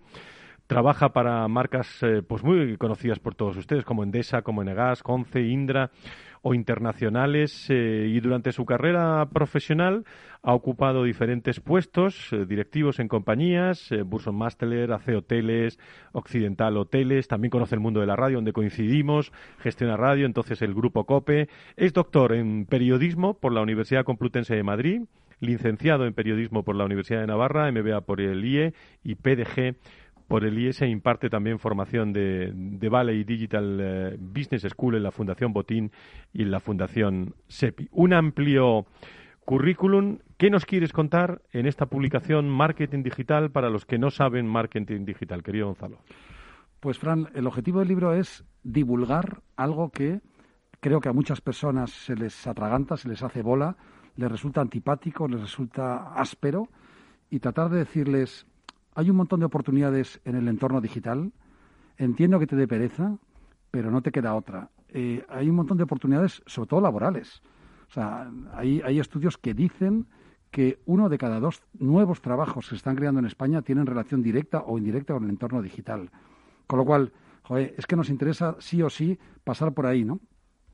trabaja 0.66 1.08
para 1.08 1.48
marcas 1.48 2.00
eh, 2.02 2.22
pues 2.22 2.44
muy 2.44 2.76
conocidas 2.76 3.18
por 3.18 3.34
todos 3.34 3.56
ustedes, 3.56 3.84
como 3.84 4.04
Endesa, 4.04 4.42
como 4.42 4.62
Enegas, 4.62 5.02
Conce, 5.02 5.42
Indra 5.42 5.90
o 6.42 6.54
internacionales 6.54 7.66
eh, 7.68 8.06
y 8.08 8.20
durante 8.20 8.52
su 8.52 8.64
carrera 8.64 9.26
profesional 9.32 10.04
ha 10.42 10.54
ocupado 10.54 11.04
diferentes 11.04 11.60
puestos 11.60 12.32
eh, 12.32 12.46
directivos 12.46 12.98
en 12.98 13.08
compañías, 13.08 13.92
eh, 13.92 14.02
Burson 14.02 14.34
Masteler, 14.34 14.92
AC 14.92 15.16
Hoteles, 15.16 15.78
Occidental 16.12 16.76
Hoteles, 16.76 17.28
también 17.28 17.50
conoce 17.50 17.74
el 17.74 17.80
mundo 17.80 18.00
de 18.00 18.06
la 18.06 18.16
radio 18.16 18.38
donde 18.38 18.52
coincidimos, 18.52 19.32
gestiona 19.58 19.96
radio, 19.96 20.26
entonces 20.26 20.62
el 20.62 20.74
grupo 20.74 21.04
COPE, 21.04 21.48
es 21.76 21.92
doctor 21.92 22.32
en 22.34 22.64
periodismo 22.64 23.34
por 23.34 23.52
la 23.52 23.60
Universidad 23.60 24.04
Complutense 24.04 24.56
de 24.56 24.62
Madrid, 24.62 25.02
licenciado 25.40 26.06
en 26.06 26.14
periodismo 26.14 26.62
por 26.62 26.76
la 26.76 26.84
Universidad 26.84 27.20
de 27.20 27.26
Navarra, 27.26 27.70
MBA 27.70 28.02
por 28.02 28.20
el 28.20 28.44
IE 28.44 28.74
y 29.02 29.14
PDG 29.14 29.76
por 30.30 30.44
el 30.44 30.56
IES 30.56 30.82
imparte 30.82 31.28
también 31.28 31.58
formación 31.58 32.12
de, 32.12 32.52
de 32.54 32.88
Valley 32.88 33.24
Digital 33.24 33.78
eh, 33.80 34.16
Business 34.16 34.62
School 34.62 34.94
en 34.94 35.02
la 35.02 35.10
Fundación 35.10 35.52
Botín 35.52 35.90
y 36.32 36.42
en 36.42 36.52
la 36.52 36.60
Fundación 36.60 37.34
SEPI. 37.48 37.88
Un 37.90 38.12
amplio 38.12 38.86
currículum. 39.44 40.18
¿Qué 40.36 40.48
nos 40.48 40.66
quieres 40.66 40.92
contar 40.92 41.42
en 41.52 41.66
esta 41.66 41.86
publicación 41.86 42.48
Marketing 42.48 43.02
Digital 43.02 43.50
para 43.50 43.70
los 43.70 43.84
que 43.86 43.98
no 43.98 44.12
saben 44.12 44.46
marketing 44.46 45.04
digital, 45.04 45.42
querido 45.42 45.66
Gonzalo? 45.66 45.98
Pues, 46.78 46.96
Fran, 46.96 47.28
el 47.34 47.48
objetivo 47.48 47.80
del 47.80 47.88
libro 47.88 48.14
es 48.14 48.44
divulgar 48.62 49.42
algo 49.56 49.90
que 49.90 50.20
creo 50.78 51.00
que 51.00 51.08
a 51.08 51.12
muchas 51.12 51.40
personas 51.40 51.90
se 51.90 52.14
les 52.14 52.46
atraganta, 52.46 52.96
se 52.96 53.08
les 53.08 53.20
hace 53.24 53.42
bola, 53.42 53.76
les 54.14 54.30
resulta 54.30 54.60
antipático, 54.60 55.26
les 55.26 55.40
resulta 55.40 56.14
áspero, 56.14 56.68
y 57.30 57.40
tratar 57.40 57.68
de 57.68 57.78
decirles 57.78 58.46
hay 58.94 59.10
un 59.10 59.16
montón 59.16 59.40
de 59.40 59.46
oportunidades 59.46 60.20
en 60.24 60.36
el 60.36 60.48
entorno 60.48 60.80
digital. 60.80 61.32
Entiendo 61.96 62.38
que 62.38 62.46
te 62.46 62.56
dé 62.56 62.66
pereza, 62.66 63.16
pero 63.70 63.90
no 63.90 64.02
te 64.02 64.10
queda 64.10 64.34
otra. 64.34 64.70
Eh, 64.88 65.24
hay 65.28 65.48
un 65.48 65.56
montón 65.56 65.76
de 65.76 65.84
oportunidades, 65.84 66.42
sobre 66.46 66.68
todo 66.68 66.80
laborales. 66.80 67.42
O 67.88 67.92
sea, 67.92 68.30
hay, 68.54 68.80
hay 68.82 68.98
estudios 68.98 69.36
que 69.38 69.54
dicen 69.54 70.06
que 70.50 70.80
uno 70.86 71.08
de 71.08 71.18
cada 71.18 71.38
dos 71.38 71.62
nuevos 71.78 72.20
trabajos 72.20 72.64
que 72.64 72.70
se 72.70 72.76
están 72.76 72.96
creando 72.96 73.20
en 73.20 73.26
España 73.26 73.62
tienen 73.62 73.86
relación 73.86 74.22
directa 74.22 74.62
o 74.66 74.78
indirecta 74.78 75.14
con 75.14 75.24
el 75.24 75.30
entorno 75.30 75.62
digital. 75.62 76.10
Con 76.66 76.78
lo 76.78 76.84
cual, 76.84 77.12
joder, 77.42 77.74
es 77.76 77.86
que 77.86 77.96
nos 77.96 78.10
interesa 78.10 78.56
sí 78.58 78.82
o 78.82 78.90
sí 78.90 79.18
pasar 79.44 79.72
por 79.72 79.86
ahí, 79.86 80.04
¿no? 80.04 80.20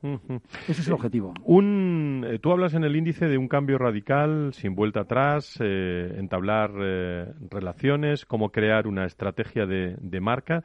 Ese 0.01 0.81
es 0.81 0.87
el 0.87 0.93
objetivo. 0.93 1.33
Un, 1.43 2.25
eh, 2.27 2.39
tú 2.39 2.51
hablas 2.51 2.73
en 2.73 2.83
el 2.83 2.95
índice 2.95 3.27
de 3.27 3.37
un 3.37 3.47
cambio 3.47 3.77
radical, 3.77 4.53
sin 4.53 4.75
vuelta 4.75 5.01
atrás, 5.01 5.57
eh, 5.59 6.15
entablar 6.17 6.71
eh, 6.79 7.33
relaciones, 7.49 8.25
cómo 8.25 8.51
crear 8.51 8.87
una 8.87 9.05
estrategia 9.05 9.65
de, 9.65 10.19
marca. 10.21 10.63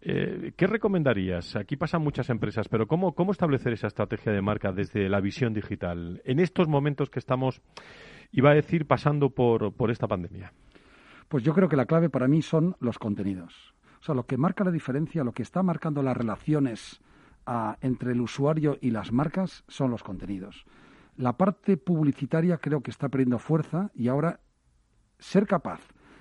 ¿Qué 0.00 0.66
recomendarías? 0.66 1.54
Aquí 1.54 1.76
pasan 1.76 2.02
muchas 2.02 2.28
empresas, 2.28 2.68
pero 2.68 2.88
¿cómo, 2.88 3.14
¿cómo 3.14 3.30
establecer 3.30 3.72
esa 3.72 3.86
estrategia 3.86 4.32
de 4.32 4.42
marca 4.42 4.72
desde 4.72 5.08
la 5.08 5.20
visión 5.20 5.54
digital 5.54 6.20
en 6.24 6.40
estos 6.40 6.66
momentos 6.66 7.08
que 7.08 7.20
estamos, 7.20 7.62
iba 8.32 8.50
a 8.50 8.54
decir, 8.54 8.86
pasando 8.88 9.30
por, 9.30 9.72
por 9.74 9.92
esta 9.92 10.08
pandemia? 10.08 10.52
Pues 11.28 11.44
yo 11.44 11.54
creo 11.54 11.68
que 11.68 11.76
la 11.76 11.86
clave 11.86 12.10
para 12.10 12.26
mí 12.26 12.42
son 12.42 12.74
los 12.80 12.98
contenidos. 12.98 13.74
O 14.00 14.04
sea, 14.04 14.16
lo 14.16 14.26
que 14.26 14.36
marca 14.36 14.64
la 14.64 14.72
diferencia, 14.72 15.22
lo 15.22 15.30
que 15.30 15.42
está 15.42 15.62
marcando 15.62 16.02
las 16.02 16.16
relaciones 16.16 17.00
entre 17.80 18.12
el 18.12 18.20
usuario 18.20 18.78
y 18.80 18.90
las 18.90 19.12
marcas 19.12 19.64
son 19.68 19.90
los 19.90 20.02
contenidos. 20.02 20.64
La 21.16 21.36
parte 21.36 21.76
publicitaria 21.76 22.58
creo 22.58 22.82
que 22.82 22.90
está 22.90 23.08
perdiendo 23.08 23.38
fuerza 23.38 23.90
y 23.94 24.08
ahora 24.08 24.40
ser 25.18 25.46
capaz 25.46 25.80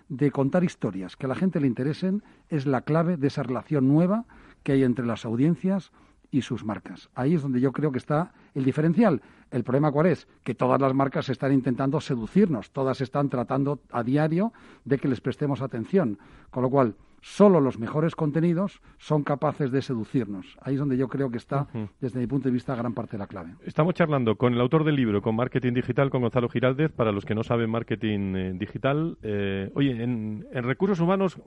de 0.10 0.32
contar 0.32 0.64
historias 0.64 1.16
que 1.16 1.26
a 1.26 1.30
la 1.30 1.36
gente 1.36 1.62
le 1.62 1.68
interesen 1.68 2.24
es 2.50 2.66
la 2.66 2.82
clave 2.82 3.16
de 3.16 3.28
esa 3.28 3.44
relación 3.44 3.88
nueva 3.88 4.26
que 4.64 4.74
hay 4.74 4.84
entre 4.84 5.06
las 5.06 5.24
audiencias 5.24 5.92
y 6.32 6.42
sus 6.42 6.64
marcas. 6.64 7.10
Ahí 7.14 7.36
es 7.36 7.42
donde 7.42 7.62
yo 7.62 7.72
creo 7.72 7.92
que 7.92 7.98
está 7.98 8.34
el 8.54 8.64
diferencial. 8.64 9.22
El 9.52 9.64
problema 9.64 9.92
cuál 9.92 10.08
es? 10.08 10.28
Que 10.44 10.56
todas 10.56 10.80
las 10.80 10.94
marcas 10.94 11.30
están 11.30 11.54
intentando 11.54 12.00
seducirnos, 12.00 12.72
todas 12.72 13.02
están 13.02 13.30
tratando 13.30 13.82
a 13.92 14.04
diario 14.04 14.54
de 14.86 14.98
que 14.98 15.10
les 15.10 15.22
prestemos 15.22 15.62
atención. 15.62 16.20
Con 16.50 16.64
lo 16.64 16.70
cual, 16.70 16.96
solo 17.22 17.62
los 17.62 17.80
mejores 17.80 18.16
contenidos 18.16 18.82
son 18.98 19.24
capaces 19.24 19.72
de 19.72 19.82
seducirnos. 19.82 20.58
Ahí 20.62 20.74
es 20.74 20.80
donde 20.80 20.98
yo 20.98 21.08
creo 21.08 21.30
que 21.30 21.38
está, 21.38 21.68
desde 22.00 22.20
mi 22.20 22.28
punto 22.28 22.50
de 22.50 22.54
vista, 22.54 22.76
gran 22.76 22.94
parte 22.94 23.14
de 23.14 23.20
la 23.20 23.28
clave. 23.28 23.54
Estamos 23.66 23.94
charlando 23.94 24.36
con 24.36 24.54
el 24.54 24.62
autor 24.62 24.84
del 24.84 24.96
libro, 24.96 25.22
con 25.22 25.36
Marketing 25.36 25.74
Digital, 25.74 26.10
con 26.10 26.22
Gonzalo 26.22 26.50
Giraldez. 26.50 26.92
Para 26.92 27.12
los 27.12 27.26
que 27.26 27.36
no 27.36 27.44
saben 27.44 27.70
marketing 27.70 28.36
eh, 28.36 28.54
digital, 28.56 29.18
eh, 29.22 29.72
oye, 29.76 30.04
en, 30.04 30.46
recursos 30.52 31.00
humanos, 31.00 31.40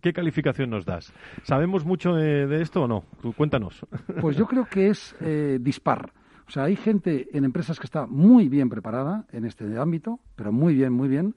¿qué, 0.00 0.12
calificación 0.12 0.70
nos 0.70 0.84
das? 0.84 1.12
¿Sabemos 1.42 1.84
mucho 1.84 2.14
de, 2.14 2.62
esto 2.62 2.82
o 2.82 2.88
no? 2.88 3.04
cuéntanos. 3.36 3.84
Pues 4.20 4.36
yo 4.36 4.46
creo 4.46 4.66
que 4.66 4.88
es 4.88 5.16
eh, 5.20 5.58
dispar. 5.60 6.12
O 6.46 6.50
sea, 6.50 6.64
hay 6.64 6.76
gente 6.76 7.28
en 7.32 7.44
empresas 7.44 7.78
que 7.80 7.86
está 7.86 8.06
muy 8.06 8.48
bien 8.48 8.68
preparada 8.68 9.26
en 9.32 9.44
este 9.44 9.78
ámbito, 9.78 10.20
pero 10.36 10.52
muy 10.52 10.74
bien, 10.74 10.92
muy 10.92 11.08
bien 11.08 11.34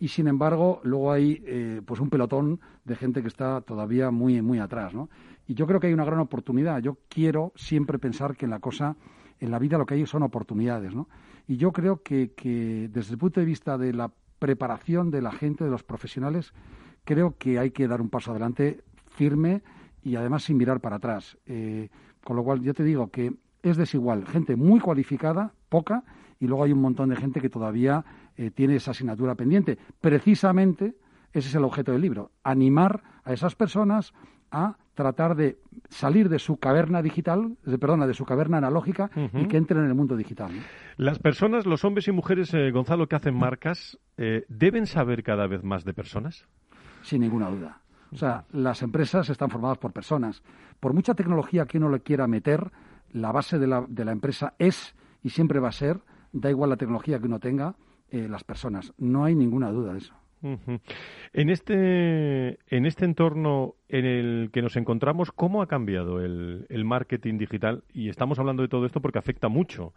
y 0.00 0.08
sin 0.08 0.28
embargo 0.28 0.80
luego 0.84 1.12
hay 1.12 1.42
eh, 1.46 1.82
pues 1.84 2.00
un 2.00 2.10
pelotón 2.10 2.60
de 2.84 2.96
gente 2.96 3.22
que 3.22 3.28
está 3.28 3.60
todavía 3.60 4.10
muy 4.10 4.40
muy 4.42 4.58
atrás 4.58 4.94
¿no? 4.94 5.08
y 5.46 5.54
yo 5.54 5.66
creo 5.66 5.80
que 5.80 5.88
hay 5.88 5.92
una 5.92 6.04
gran 6.04 6.20
oportunidad 6.20 6.80
yo 6.80 6.98
quiero 7.08 7.52
siempre 7.56 7.98
pensar 7.98 8.36
que 8.36 8.46
en 8.46 8.50
la 8.50 8.60
cosa 8.60 8.96
en 9.40 9.50
la 9.50 9.58
vida 9.58 9.78
lo 9.78 9.86
que 9.86 9.94
hay 9.94 10.06
son 10.06 10.22
oportunidades 10.22 10.94
¿no? 10.94 11.08
y 11.46 11.56
yo 11.56 11.72
creo 11.72 12.02
que, 12.02 12.32
que 12.32 12.88
desde 12.92 13.12
el 13.12 13.18
punto 13.18 13.40
de 13.40 13.46
vista 13.46 13.78
de 13.78 13.92
la 13.92 14.12
preparación 14.38 15.10
de 15.10 15.22
la 15.22 15.32
gente 15.32 15.64
de 15.64 15.70
los 15.70 15.82
profesionales 15.82 16.52
creo 17.04 17.36
que 17.38 17.58
hay 17.58 17.70
que 17.70 17.88
dar 17.88 18.00
un 18.00 18.08
paso 18.08 18.30
adelante 18.30 18.82
firme 19.08 19.62
y 20.02 20.14
además 20.16 20.44
sin 20.44 20.56
mirar 20.56 20.80
para 20.80 20.96
atrás 20.96 21.38
eh, 21.46 21.88
con 22.22 22.36
lo 22.36 22.44
cual 22.44 22.60
yo 22.62 22.74
te 22.74 22.84
digo 22.84 23.10
que 23.10 23.34
es 23.62 23.76
desigual 23.76 24.26
gente 24.26 24.56
muy 24.56 24.80
cualificada 24.80 25.52
poca 25.68 26.04
y 26.40 26.46
luego 26.46 26.64
hay 26.64 26.72
un 26.72 26.80
montón 26.80 27.08
de 27.10 27.16
gente 27.16 27.40
que 27.40 27.48
todavía 27.48 28.04
eh, 28.36 28.50
tiene 28.50 28.76
esa 28.76 28.92
asignatura 28.92 29.34
pendiente. 29.34 29.78
Precisamente 30.00 30.94
ese 31.32 31.48
es 31.48 31.54
el 31.54 31.64
objeto 31.64 31.92
del 31.92 32.00
libro, 32.00 32.30
animar 32.42 33.02
a 33.24 33.32
esas 33.32 33.54
personas 33.54 34.14
a 34.50 34.76
tratar 34.94 35.36
de 35.36 35.58
salir 35.90 36.28
de 36.28 36.38
su 36.38 36.56
caverna 36.56 37.02
digital, 37.02 37.56
de, 37.64 37.78
perdona, 37.78 38.06
de 38.06 38.14
su 38.14 38.24
caverna 38.24 38.58
analógica 38.58 39.10
y 39.32 39.46
que 39.46 39.56
entren 39.56 39.84
en 39.84 39.88
el 39.88 39.94
mundo 39.94 40.16
digital. 40.16 40.50
Las 40.96 41.18
personas, 41.18 41.66
los 41.66 41.84
hombres 41.84 42.08
y 42.08 42.12
mujeres, 42.12 42.52
eh, 42.54 42.70
Gonzalo, 42.72 43.06
que 43.06 43.16
hacen 43.16 43.36
marcas, 43.36 43.98
eh, 44.16 44.44
¿deben 44.48 44.86
saber 44.86 45.22
cada 45.22 45.46
vez 45.46 45.62
más 45.62 45.84
de 45.84 45.94
personas? 45.94 46.46
Sin 47.02 47.20
ninguna 47.20 47.48
duda. 47.50 47.80
O 48.10 48.16
sea, 48.16 48.44
las 48.52 48.82
empresas 48.82 49.28
están 49.28 49.50
formadas 49.50 49.78
por 49.78 49.92
personas. 49.92 50.42
Por 50.80 50.94
mucha 50.94 51.14
tecnología 51.14 51.66
que 51.66 51.78
uno 51.78 51.90
le 51.90 52.00
quiera 52.00 52.26
meter, 52.26 52.72
la 53.12 53.32
base 53.32 53.58
de 53.58 53.66
la, 53.66 53.84
de 53.88 54.04
la 54.04 54.12
empresa 54.12 54.54
es 54.58 54.94
y 55.22 55.30
siempre 55.30 55.60
va 55.60 55.68
a 55.68 55.72
ser 55.72 56.00
da 56.32 56.50
igual 56.50 56.70
la 56.70 56.76
tecnología 56.76 57.18
que 57.18 57.26
uno 57.26 57.40
tenga, 57.40 57.74
eh, 58.10 58.28
las 58.28 58.44
personas. 58.44 58.92
No 58.98 59.24
hay 59.24 59.34
ninguna 59.34 59.70
duda 59.70 59.92
de 59.92 59.98
eso. 59.98 60.14
En 60.40 61.50
este, 61.50 62.58
en 62.68 62.86
este 62.86 63.04
entorno 63.04 63.74
en 63.88 64.04
el 64.04 64.50
que 64.52 64.62
nos 64.62 64.76
encontramos, 64.76 65.32
¿cómo 65.32 65.62
ha 65.62 65.66
cambiado 65.66 66.20
el, 66.20 66.64
el 66.68 66.84
marketing 66.84 67.38
digital? 67.38 67.82
Y 67.92 68.08
estamos 68.08 68.38
hablando 68.38 68.62
de 68.62 68.68
todo 68.68 68.86
esto 68.86 69.00
porque 69.00 69.18
afecta 69.18 69.48
mucho 69.48 69.94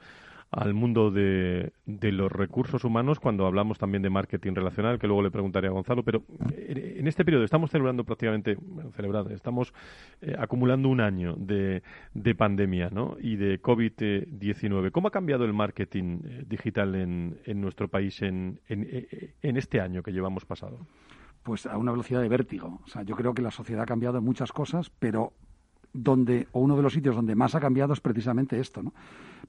al 0.52 0.74
mundo 0.74 1.12
de, 1.12 1.72
de, 1.86 2.12
los 2.12 2.30
recursos 2.30 2.84
humanos 2.84 3.22
cuando 3.22 3.47
hablamos 3.47 3.80
también 3.80 4.04
de 4.04 4.10
marketing 4.10 4.54
relacional, 4.54 4.99
que 4.99 5.08
luego 5.08 5.24
le 5.24 5.32
preguntaré 5.32 5.70
a 5.70 5.72
Gonzalo, 5.72 6.04
pero 6.04 6.24
en 6.58 7.08
este 7.08 7.24
periodo 7.24 7.45
estamos 7.45 7.72
celebrando 7.72 8.04
prácticamente, 8.04 8.58
bueno, 8.60 8.91
celebrando, 8.91 9.34
estamos 9.34 9.74
eh, 10.22 10.36
acumulando 10.38 10.89
un 10.89 10.99
año 10.99 11.36
de, 11.38 11.84
de 12.14 12.36
pandemia 12.36 12.89
¿no? 12.89 13.16
y 13.22 13.38
de 13.38 13.62
COVID-19. 13.62 14.91
¿Cómo 14.91 15.08
ha 15.08 15.12
cambiado 15.12 15.45
el 15.45 15.54
marketing 15.54 16.20
eh, 16.26 16.43
digital 16.45 16.95
en, 16.95 17.39
en 17.45 17.62
nuestro 17.62 17.88
país 17.88 18.22
en, 18.22 18.60
en, 18.68 18.88
eh, 18.91 19.36
en 19.41 19.56
este 19.56 19.80
año 19.80 20.04
que 20.04 20.12
llevamos 20.12 20.43
pasado? 20.43 20.86
Pues 21.43 21.66
a 21.66 21.78
una 21.78 21.91
velocidad 21.91 22.22
de 22.22 22.28
vértigo. 22.28 22.82
O 22.84 22.88
sea, 22.88 23.04
yo 23.04 23.16
creo 23.16 23.34
que 23.34 23.41
la 23.41 23.52
sociedad 23.52 23.84
ha 23.84 23.88
cambiado 23.88 24.18
en 24.18 24.26
muchas 24.26 24.52
cosas, 24.52 24.91
pero 24.99 25.32
donde, 25.94 26.48
o 26.52 26.60
uno 26.60 26.76
de 26.76 26.84
los 26.84 26.94
sitios 26.94 27.16
donde 27.16 27.36
más 27.36 27.56
ha 27.56 27.60
cambiado 27.60 27.94
es 27.94 28.00
precisamente 28.00 28.60
esto. 28.60 28.84
¿no? 28.84 28.94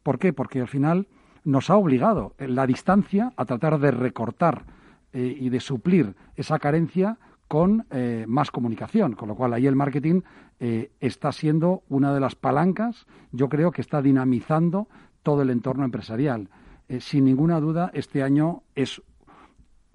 ¿Por 0.02 0.18
qué? 0.18 0.32
Porque 0.32 0.60
al 0.60 0.68
final 0.68 1.06
nos 1.44 1.70
ha 1.70 1.76
obligado 1.76 2.34
la 2.38 2.66
distancia 2.66 3.32
a 3.36 3.44
tratar 3.44 3.78
de 3.78 3.90
recortar 3.90 4.64
eh, 5.12 5.36
y 5.38 5.48
de 5.50 5.60
suplir 5.60 6.14
esa 6.36 6.58
carencia 6.58 7.18
con 7.48 7.86
eh, 7.90 8.24
más 8.28 8.50
comunicación, 8.50 9.14
con 9.14 9.28
lo 9.28 9.34
cual 9.34 9.52
ahí 9.52 9.66
el 9.66 9.76
marketing 9.76 10.22
eh, 10.58 10.90
está 11.00 11.32
siendo 11.32 11.82
una 11.88 12.14
de 12.14 12.20
las 12.20 12.34
palancas, 12.34 13.06
yo 13.30 13.48
creo 13.48 13.72
que 13.72 13.82
está 13.82 14.00
dinamizando 14.00 14.88
todo 15.22 15.42
el 15.42 15.50
entorno 15.50 15.84
empresarial. 15.84 16.48
sin 17.00 17.24
ninguna 17.24 17.60
duda, 17.60 17.90
este 17.94 18.22
año 18.22 18.62
es 18.74 19.02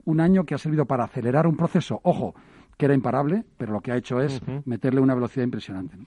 un 0.05 0.19
año 0.19 0.45
que 0.45 0.55
ha 0.55 0.57
servido 0.57 0.85
para 0.85 1.03
acelerar 1.03 1.47
un 1.47 1.57
proceso, 1.57 1.99
ojo, 2.03 2.33
que 2.77 2.85
era 2.85 2.93
imparable, 2.93 3.43
pero 3.57 3.73
lo 3.73 3.81
que 3.81 3.91
ha 3.91 3.97
hecho 3.97 4.21
es 4.21 4.39
meterle 4.65 5.01
una 5.01 5.15
velocidad 5.15 5.43
impresionante. 5.43 5.97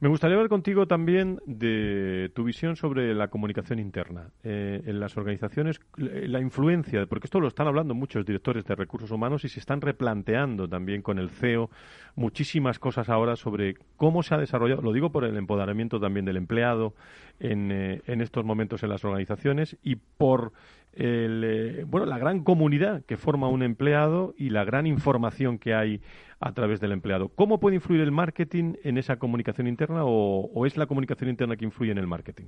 Me 0.00 0.08
gustaría 0.08 0.36
ver 0.36 0.48
contigo 0.48 0.86
también 0.86 1.40
de 1.46 2.32
tu 2.34 2.42
visión 2.42 2.74
sobre 2.74 3.14
la 3.14 3.28
comunicación 3.28 3.78
interna 3.78 4.30
eh, 4.42 4.82
en 4.84 4.98
las 4.98 5.16
organizaciones, 5.16 5.80
la 5.96 6.40
influencia, 6.40 7.06
porque 7.06 7.28
esto 7.28 7.38
lo 7.38 7.46
están 7.46 7.68
hablando 7.68 7.94
muchos 7.94 8.26
directores 8.26 8.64
de 8.64 8.74
recursos 8.74 9.12
humanos 9.12 9.44
y 9.44 9.48
se 9.48 9.60
están 9.60 9.80
replanteando 9.80 10.68
también 10.68 11.00
con 11.00 11.20
el 11.20 11.30
CEO 11.30 11.70
muchísimas 12.16 12.80
cosas 12.80 13.08
ahora 13.08 13.36
sobre 13.36 13.76
cómo 13.96 14.24
se 14.24 14.34
ha 14.34 14.38
desarrollado, 14.38 14.82
lo 14.82 14.92
digo 14.92 15.10
por 15.10 15.24
el 15.24 15.36
empoderamiento 15.36 16.00
también 16.00 16.26
del 16.26 16.38
empleado 16.38 16.94
en, 17.38 17.70
eh, 17.70 18.02
en 18.06 18.20
estos 18.20 18.44
momentos 18.44 18.82
en 18.82 18.88
las 18.88 19.04
organizaciones 19.04 19.76
y 19.84 19.96
por 19.96 20.52
el, 20.96 21.44
eh, 21.44 21.84
bueno, 21.86 22.06
la 22.06 22.18
gran 22.18 22.42
comunidad 22.42 23.04
que 23.04 23.16
forma 23.18 23.48
un 23.48 23.62
empleado 23.62 24.34
y 24.36 24.48
la 24.48 24.64
gran 24.64 24.86
información 24.86 25.58
que 25.58 25.74
hay 25.74 26.00
a 26.40 26.52
través 26.52 26.80
del 26.80 26.92
empleado. 26.92 27.28
¿Cómo 27.28 27.60
puede 27.60 27.76
influir 27.76 28.00
el 28.00 28.10
marketing 28.10 28.74
en 28.82 28.96
esa 28.96 29.16
comunicación 29.16 29.66
interna 29.66 30.04
o, 30.04 30.66
es 30.66 30.76
la 30.76 30.86
comunicación 30.86 31.28
interna 31.30 31.56
que 31.56 31.66
influye 31.66 31.92
en 31.92 31.98
el 31.98 32.06
marketing? 32.06 32.46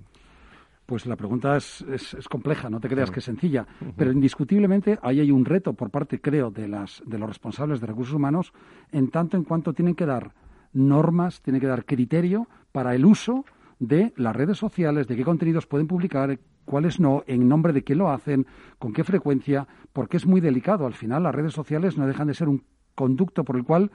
Pues 0.86 1.04
la 1.04 1.16
pregunta 1.16 1.58
es, 1.58 1.82
es, 1.82 2.26
compleja, 2.28 2.70
no 2.70 2.80
te 2.80 2.88
creas 2.88 3.10
que 3.10 3.18
es 3.18 3.24
sencilla, 3.24 3.66
pero 3.94 4.10
indiscutiblemente 4.10 4.98
ahí 5.02 5.20
hay 5.20 5.30
un 5.30 5.44
reto 5.44 5.74
por 5.74 5.90
parte, 5.90 6.18
creo, 6.18 6.50
de, 6.50 6.66
las, 6.66 7.02
de 7.04 7.18
los 7.18 7.28
responsables 7.28 7.82
de 7.82 7.86
recursos 7.86 8.14
humanos 8.14 8.54
en 8.90 9.10
tanto 9.10 9.36
en 9.36 9.44
cuanto 9.44 9.74
tienen 9.74 9.94
que 9.94 10.06
dar 10.06 10.32
normas, 10.72 11.42
tienen 11.42 11.60
que 11.60 11.66
dar 11.66 11.84
criterio 11.84 12.48
para 12.72 12.94
el 12.94 13.04
uso 13.04 13.44
de 13.78 14.14
las 14.16 14.34
redes 14.34 14.56
sociales, 14.56 15.06
de 15.06 15.16
qué 15.16 15.24
contenidos 15.24 15.66
pueden 15.66 15.86
publicar, 15.86 16.38
cuáles 16.68 17.00
no, 17.00 17.24
en 17.26 17.48
nombre 17.48 17.72
de 17.72 17.82
quién 17.82 17.98
lo 17.98 18.10
hacen, 18.10 18.46
con 18.78 18.92
qué 18.92 19.02
frecuencia, 19.02 19.66
porque 19.92 20.18
es 20.18 20.26
muy 20.26 20.40
delicado. 20.40 20.86
Al 20.86 20.94
final, 20.94 21.22
las 21.22 21.34
redes 21.34 21.54
sociales 21.54 21.96
no 21.96 22.06
dejan 22.06 22.28
de 22.28 22.34
ser 22.34 22.48
un 22.48 22.62
conducto 22.94 23.42
por 23.42 23.56
el 23.56 23.64
cual 23.64 23.90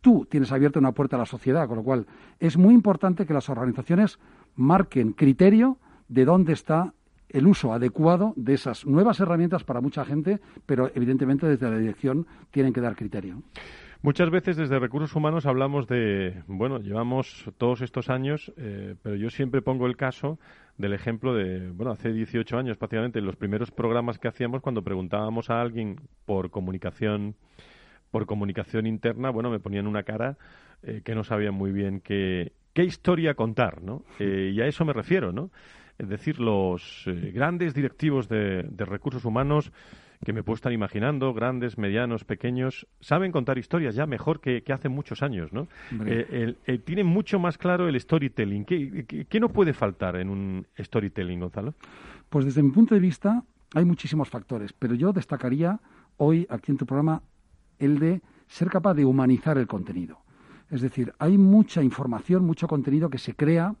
tú 0.00 0.26
tienes 0.28 0.50
abierta 0.50 0.80
una 0.80 0.92
puerta 0.92 1.16
a 1.16 1.20
la 1.20 1.26
sociedad, 1.26 1.68
con 1.68 1.76
lo 1.76 1.84
cual 1.84 2.06
es 2.40 2.56
muy 2.56 2.74
importante 2.74 3.26
que 3.26 3.34
las 3.34 3.48
organizaciones 3.48 4.18
marquen 4.56 5.12
criterio 5.12 5.78
de 6.08 6.24
dónde 6.24 6.52
está 6.52 6.94
el 7.28 7.46
uso 7.46 7.72
adecuado 7.72 8.32
de 8.36 8.54
esas 8.54 8.84
nuevas 8.86 9.20
herramientas 9.20 9.62
para 9.62 9.80
mucha 9.80 10.04
gente, 10.04 10.40
pero 10.66 10.90
evidentemente 10.94 11.46
desde 11.46 11.70
la 11.70 11.78
dirección 11.78 12.26
tienen 12.50 12.72
que 12.72 12.80
dar 12.80 12.96
criterio. 12.96 13.42
Muchas 14.02 14.30
veces 14.30 14.56
desde 14.56 14.78
recursos 14.78 15.14
humanos 15.14 15.44
hablamos 15.44 15.86
de, 15.86 16.42
bueno, 16.46 16.78
llevamos 16.78 17.44
todos 17.58 17.82
estos 17.82 18.08
años, 18.08 18.50
eh, 18.56 18.94
pero 19.02 19.14
yo 19.14 19.28
siempre 19.28 19.60
pongo 19.60 19.86
el 19.86 19.98
caso 19.98 20.38
del 20.80 20.94
ejemplo 20.94 21.34
de, 21.34 21.70
bueno, 21.70 21.92
hace 21.92 22.12
18 22.12 22.56
años 22.56 22.76
prácticamente, 22.76 23.20
los 23.20 23.36
primeros 23.36 23.70
programas 23.70 24.18
que 24.18 24.28
hacíamos 24.28 24.62
cuando 24.62 24.82
preguntábamos 24.82 25.50
a 25.50 25.60
alguien 25.60 26.00
por 26.24 26.50
comunicación, 26.50 27.36
por 28.10 28.26
comunicación 28.26 28.86
interna, 28.86 29.30
bueno, 29.30 29.50
me 29.50 29.60
ponían 29.60 29.86
una 29.86 30.02
cara 30.02 30.38
eh, 30.82 31.02
que 31.04 31.14
no 31.14 31.22
sabían 31.22 31.54
muy 31.54 31.70
bien 31.72 32.00
qué, 32.00 32.52
qué 32.72 32.84
historia 32.84 33.34
contar, 33.34 33.82
¿no? 33.82 34.04
Eh, 34.18 34.52
y 34.54 34.60
a 34.60 34.66
eso 34.66 34.84
me 34.84 34.92
refiero, 34.92 35.32
¿no? 35.32 35.50
Es 35.98 36.08
decir, 36.08 36.40
los 36.40 37.04
grandes 37.34 37.74
directivos 37.74 38.26
de, 38.26 38.62
de 38.62 38.84
recursos 38.86 39.26
humanos 39.26 39.70
que 40.24 40.32
me 40.32 40.42
puedo 40.42 40.54
estar 40.56 40.72
imaginando, 40.72 41.32
grandes, 41.32 41.78
medianos, 41.78 42.24
pequeños, 42.24 42.86
saben 43.00 43.32
contar 43.32 43.56
historias 43.58 43.94
ya 43.94 44.06
mejor 44.06 44.40
que, 44.40 44.62
hace 44.70 44.88
muchos 44.88 45.22
años, 45.22 45.52
¿no? 45.52 45.66
Eh, 46.06 46.54
tienen 46.84 47.06
mucho 47.06 47.38
más 47.38 47.56
claro 47.56 47.88
el 47.88 47.98
storytelling. 47.98 48.64
¿Qué, 48.64 49.26
qué, 49.28 49.40
no 49.40 49.48
puede 49.48 49.72
faltar 49.72 50.16
en 50.16 50.28
un 50.28 50.66
storytelling, 50.78 51.40
Gonzalo? 51.40 51.74
Pues 52.28 52.44
desde 52.44 52.62
mi 52.62 52.70
punto 52.70 52.94
de 52.94 53.00
vista 53.00 53.42
hay 53.74 53.84
muchísimos 53.84 54.28
factores, 54.28 54.74
pero 54.74 54.94
yo 54.94 55.12
destacaría 55.12 55.80
hoy 56.18 56.46
aquí 56.50 56.70
en 56.70 56.78
tu 56.78 56.84
programa 56.84 57.22
el 57.78 57.98
de 57.98 58.20
ser 58.46 58.68
capaz 58.68 58.94
de 58.94 59.06
humanizar 59.06 59.56
el 59.56 59.66
contenido. 59.66 60.18
Es 60.70 60.82
decir, 60.82 61.14
hay 61.18 61.38
mucha 61.38 61.82
información, 61.82 62.44
mucho 62.44 62.68
contenido 62.68 63.08
que 63.08 63.18
se 63.18 63.34
crea 63.34 63.74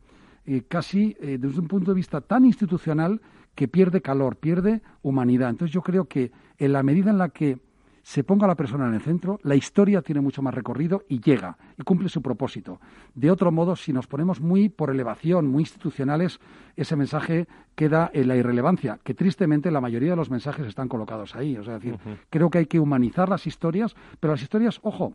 eh, 0.46 0.62
casi 0.66 1.16
eh, 1.20 1.38
desde 1.38 1.60
un 1.60 1.68
punto 1.68 1.90
de 1.90 1.96
vista 1.96 2.20
tan 2.20 2.44
institucional 2.44 3.20
que 3.54 3.68
pierde 3.68 4.00
calor, 4.00 4.36
pierde 4.36 4.82
humanidad. 5.02 5.50
Entonces 5.50 5.72
yo 5.72 5.82
creo 5.82 6.06
que 6.06 6.32
en 6.58 6.72
la 6.72 6.82
medida 6.82 7.10
en 7.10 7.18
la 7.18 7.28
que 7.28 7.58
se 8.02 8.24
ponga 8.24 8.46
la 8.46 8.54
persona 8.54 8.86
en 8.88 8.94
el 8.94 9.02
centro, 9.02 9.38
la 9.42 9.54
historia 9.54 10.02
tiene 10.02 10.20
mucho 10.20 10.42
más 10.42 10.54
recorrido 10.54 11.04
y 11.08 11.20
llega 11.20 11.58
y 11.78 11.82
cumple 11.82 12.08
su 12.08 12.22
propósito. 12.22 12.80
De 13.14 13.30
otro 13.30 13.52
modo, 13.52 13.76
si 13.76 13.92
nos 13.92 14.06
ponemos 14.06 14.40
muy 14.40 14.68
por 14.68 14.90
elevación, 14.90 15.46
muy 15.46 15.62
institucionales, 15.62 16.40
ese 16.76 16.96
mensaje 16.96 17.46
queda 17.74 18.10
en 18.12 18.28
la 18.28 18.36
irrelevancia, 18.36 18.98
que 19.04 19.14
tristemente 19.14 19.70
la 19.70 19.80
mayoría 19.80 20.10
de 20.10 20.16
los 20.16 20.30
mensajes 20.30 20.66
están 20.66 20.88
colocados 20.88 21.36
ahí. 21.36 21.56
O 21.56 21.62
sea, 21.62 21.74
decir, 21.74 21.98
creo 22.30 22.50
que 22.50 22.58
hay 22.58 22.66
que 22.66 22.80
humanizar 22.80 23.28
las 23.28 23.46
historias, 23.46 23.94
pero 24.18 24.32
las 24.32 24.42
historias, 24.42 24.80
ojo, 24.82 25.14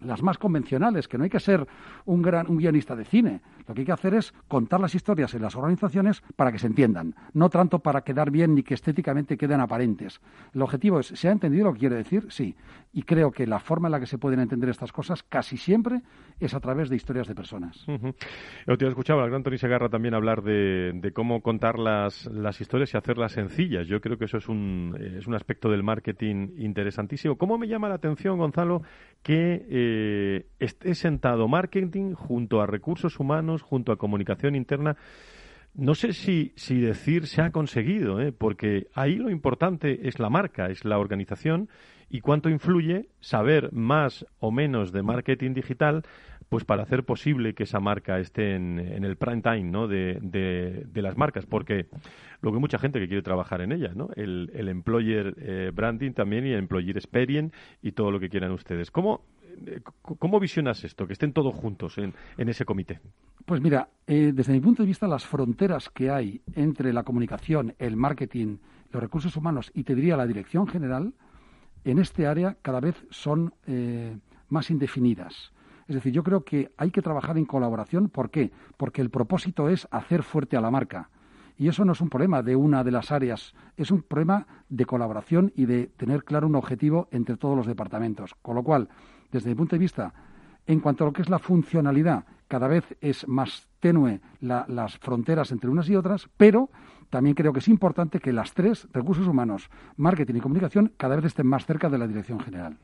las 0.00 0.22
más 0.22 0.38
convencionales, 0.38 1.08
que 1.08 1.18
no 1.18 1.24
hay 1.24 1.30
que 1.30 1.40
ser 1.40 1.66
un 2.04 2.22
gran 2.22 2.48
un 2.48 2.58
guionista 2.58 2.94
de 2.94 3.04
cine. 3.04 3.40
Lo 3.66 3.74
que 3.74 3.80
hay 3.80 3.86
que 3.86 3.92
hacer 3.92 4.14
es 4.14 4.32
contar 4.46 4.80
las 4.80 4.94
historias 4.94 5.34
en 5.34 5.42
las 5.42 5.56
organizaciones 5.56 6.22
para 6.36 6.52
que 6.52 6.58
se 6.58 6.66
entiendan, 6.66 7.14
no 7.34 7.50
tanto 7.50 7.80
para 7.80 8.02
quedar 8.02 8.30
bien 8.30 8.54
ni 8.54 8.62
que 8.62 8.74
estéticamente 8.74 9.36
queden 9.36 9.60
aparentes. 9.60 10.20
El 10.54 10.62
objetivo 10.62 11.00
es, 11.00 11.08
¿se 11.08 11.28
ha 11.28 11.32
entendido 11.32 11.66
lo 11.66 11.72
que 11.72 11.80
quiere 11.80 11.96
decir? 11.96 12.26
Sí. 12.30 12.54
Y 12.92 13.02
creo 13.02 13.30
que 13.30 13.46
la 13.46 13.58
forma 13.58 13.88
en 13.88 13.92
la 13.92 14.00
que 14.00 14.06
se 14.06 14.18
pueden 14.18 14.40
entender 14.40 14.70
estas 14.70 14.92
cosas 14.92 15.22
casi 15.22 15.56
siempre 15.56 16.00
es 16.40 16.54
a 16.54 16.60
través 16.60 16.88
de 16.88 16.96
historias 16.96 17.26
de 17.26 17.34
personas. 17.34 17.84
Yo 18.66 18.78
te 18.78 18.84
he 18.84 18.88
escuchado 18.88 19.20
al 19.20 19.30
gran 19.30 19.42
Tony 19.42 19.58
Segarra 19.58 19.88
también 19.88 20.14
hablar 20.14 20.42
de, 20.42 21.12
cómo 21.14 21.42
contar 21.42 21.78
las, 21.78 22.26
las, 22.26 22.60
historias 22.60 22.94
y 22.94 22.96
hacerlas 22.96 23.32
sencillas. 23.32 23.86
Yo 23.86 24.00
creo 24.00 24.16
que 24.16 24.26
eso 24.26 24.38
es 24.38 24.48
un, 24.48 24.96
es 25.18 25.26
un 25.26 25.34
aspecto 25.34 25.70
del 25.70 25.82
marketing 25.82 26.48
interesantísimo. 26.56 27.36
¿Cómo 27.36 27.58
me 27.58 27.66
llama 27.66 27.88
la 27.88 27.96
atención, 27.96 28.38
Gonzalo, 28.38 28.82
que 29.22 29.66
eh, 29.68 29.87
esté 30.58 30.94
sentado 30.94 31.48
marketing 31.48 32.14
junto 32.14 32.60
a 32.60 32.66
recursos 32.66 33.18
humanos, 33.20 33.62
junto 33.62 33.92
a 33.92 33.96
comunicación 33.96 34.54
interna? 34.54 34.96
No 35.74 35.94
sé 35.94 36.12
si, 36.12 36.52
si 36.56 36.80
decir 36.80 37.26
se 37.26 37.42
ha 37.42 37.52
conseguido, 37.52 38.20
¿eh? 38.20 38.32
porque 38.32 38.88
ahí 38.94 39.16
lo 39.16 39.30
importante 39.30 40.08
es 40.08 40.18
la 40.18 40.30
marca, 40.30 40.70
es 40.70 40.84
la 40.84 40.98
organización 40.98 41.68
y 42.10 42.20
cuánto 42.20 42.48
influye 42.48 43.08
saber 43.20 43.72
más 43.72 44.26
o 44.40 44.50
menos 44.50 44.92
de 44.92 45.02
marketing 45.02 45.54
digital 45.54 46.02
pues 46.48 46.64
para 46.64 46.82
hacer 46.82 47.04
posible 47.04 47.54
que 47.54 47.64
esa 47.64 47.78
marca 47.78 48.18
esté 48.18 48.54
en, 48.54 48.78
el 48.78 49.16
prime 49.16 49.42
time 49.42 49.64
¿no? 49.64 49.86
de, 49.86 50.86
las 50.94 51.16
marcas, 51.16 51.46
porque 51.46 51.86
lo 52.40 52.52
que 52.52 52.58
mucha 52.58 52.78
gente 52.78 52.98
que 52.98 53.06
quiere 53.06 53.22
trabajar 53.22 53.60
en 53.60 53.72
ella, 53.72 53.92
¿no? 53.94 54.08
el, 54.16 54.50
employer 54.68 55.34
eh, 55.38 55.70
branding 55.74 56.12
también 56.12 56.46
y 56.46 56.52
el 56.52 56.60
employer 56.60 56.96
experience 56.96 57.54
y 57.82 57.92
todo 57.92 58.10
lo 58.10 58.18
que 58.18 58.30
quieran 58.30 58.52
ustedes. 58.52 58.90
¿Cómo, 58.90 59.26
eh, 59.37 59.37
¿Cómo 60.02 60.40
visionas 60.40 60.84
esto, 60.84 61.06
que 61.06 61.12
estén 61.12 61.32
todos 61.32 61.54
juntos 61.54 61.98
en, 61.98 62.14
ese 62.36 62.64
comité? 62.64 63.00
Pues 63.44 63.60
mira, 63.60 63.88
eh, 64.06 64.32
desde 64.34 64.52
mi 64.52 64.60
punto 64.60 64.82
de 64.82 64.86
vista, 64.86 65.06
las 65.06 65.26
fronteras 65.26 65.88
que 65.90 66.10
hay 66.10 66.40
entre 66.54 66.92
la 66.92 67.02
comunicación, 67.02 67.74
el 67.78 67.96
marketing, 67.96 68.58
los 68.90 69.02
recursos 69.02 69.36
humanos 69.36 69.70
y, 69.74 69.84
te 69.84 69.94
diría, 69.94 70.16
la 70.16 70.26
dirección 70.26 70.66
general, 70.66 71.14
en 71.84 71.98
este 71.98 72.26
área 72.26 72.56
cada 72.60 72.80
vez 72.80 72.96
son 73.10 73.54
más 74.48 74.70
indefinidas. 74.70 75.52
Es 75.88 75.94
decir, 75.94 76.12
yo 76.12 76.22
creo 76.22 76.44
que 76.44 76.70
hay 76.76 76.90
que 76.90 77.00
trabajar 77.00 77.38
en 77.38 77.46
colaboración. 77.46 78.10
¿Por 78.10 78.30
qué? 78.30 78.52
Porque 78.76 79.00
el 79.00 79.10
propósito 79.10 79.70
es 79.70 79.88
hacer 79.90 80.22
fuerte 80.22 80.56
a 80.56 80.60
la 80.60 80.70
marca. 80.70 81.08
Y 81.56 81.66
eso 81.66 81.84
no 81.84 81.92
es 81.92 82.00
un 82.00 82.10
problema 82.10 82.42
de 82.42 82.54
una 82.54 82.84
de 82.84 82.92
las 82.92 83.10
áreas, 83.10 83.54
es 83.76 83.90
un 83.90 84.02
problema 84.02 84.46
de 84.68 84.84
colaboración 84.84 85.52
y 85.56 85.66
de 85.66 85.88
tener 85.88 86.22
claro 86.22 86.46
un 86.46 86.54
objetivo 86.54 87.08
entre 87.10 87.36
todos 87.36 87.56
los 87.56 87.66
departamentos. 87.66 88.34
Con 88.42 88.54
lo 88.54 88.62
cual, 88.62 88.88
desde 89.30 89.50
mi 89.50 89.54
punto 89.54 89.76
de 89.76 89.80
vista, 89.80 90.12
en 90.66 90.80
cuanto 90.80 91.04
a 91.04 91.06
lo 91.06 91.12
que 91.12 91.22
es 91.22 91.28
la 91.28 91.38
funcionalidad, 91.38 92.24
cada 92.46 92.68
vez 92.68 92.96
es 93.00 93.26
más 93.28 93.68
tenue 93.80 94.20
las 94.40 94.98
fronteras 94.98 95.52
entre 95.52 95.70
unas 95.70 95.88
y 95.88 95.96
otras, 95.96 96.28
pero 96.36 96.70
también 97.10 97.34
creo 97.34 97.52
que 97.52 97.60
es 97.60 97.68
importante 97.68 98.20
que 98.20 98.32
las 98.32 98.52
tres, 98.52 98.88
recursos 98.92 99.26
humanos, 99.26 99.70
marketing 99.96 100.36
y 100.36 100.40
comunicación, 100.40 100.92
cada 100.96 101.16
vez 101.16 101.26
estén 101.26 101.46
más 101.46 101.66
cerca 101.66 101.88
de 101.88 101.98
la 101.98 102.06
dirección 102.06 102.40
general. 102.40 102.76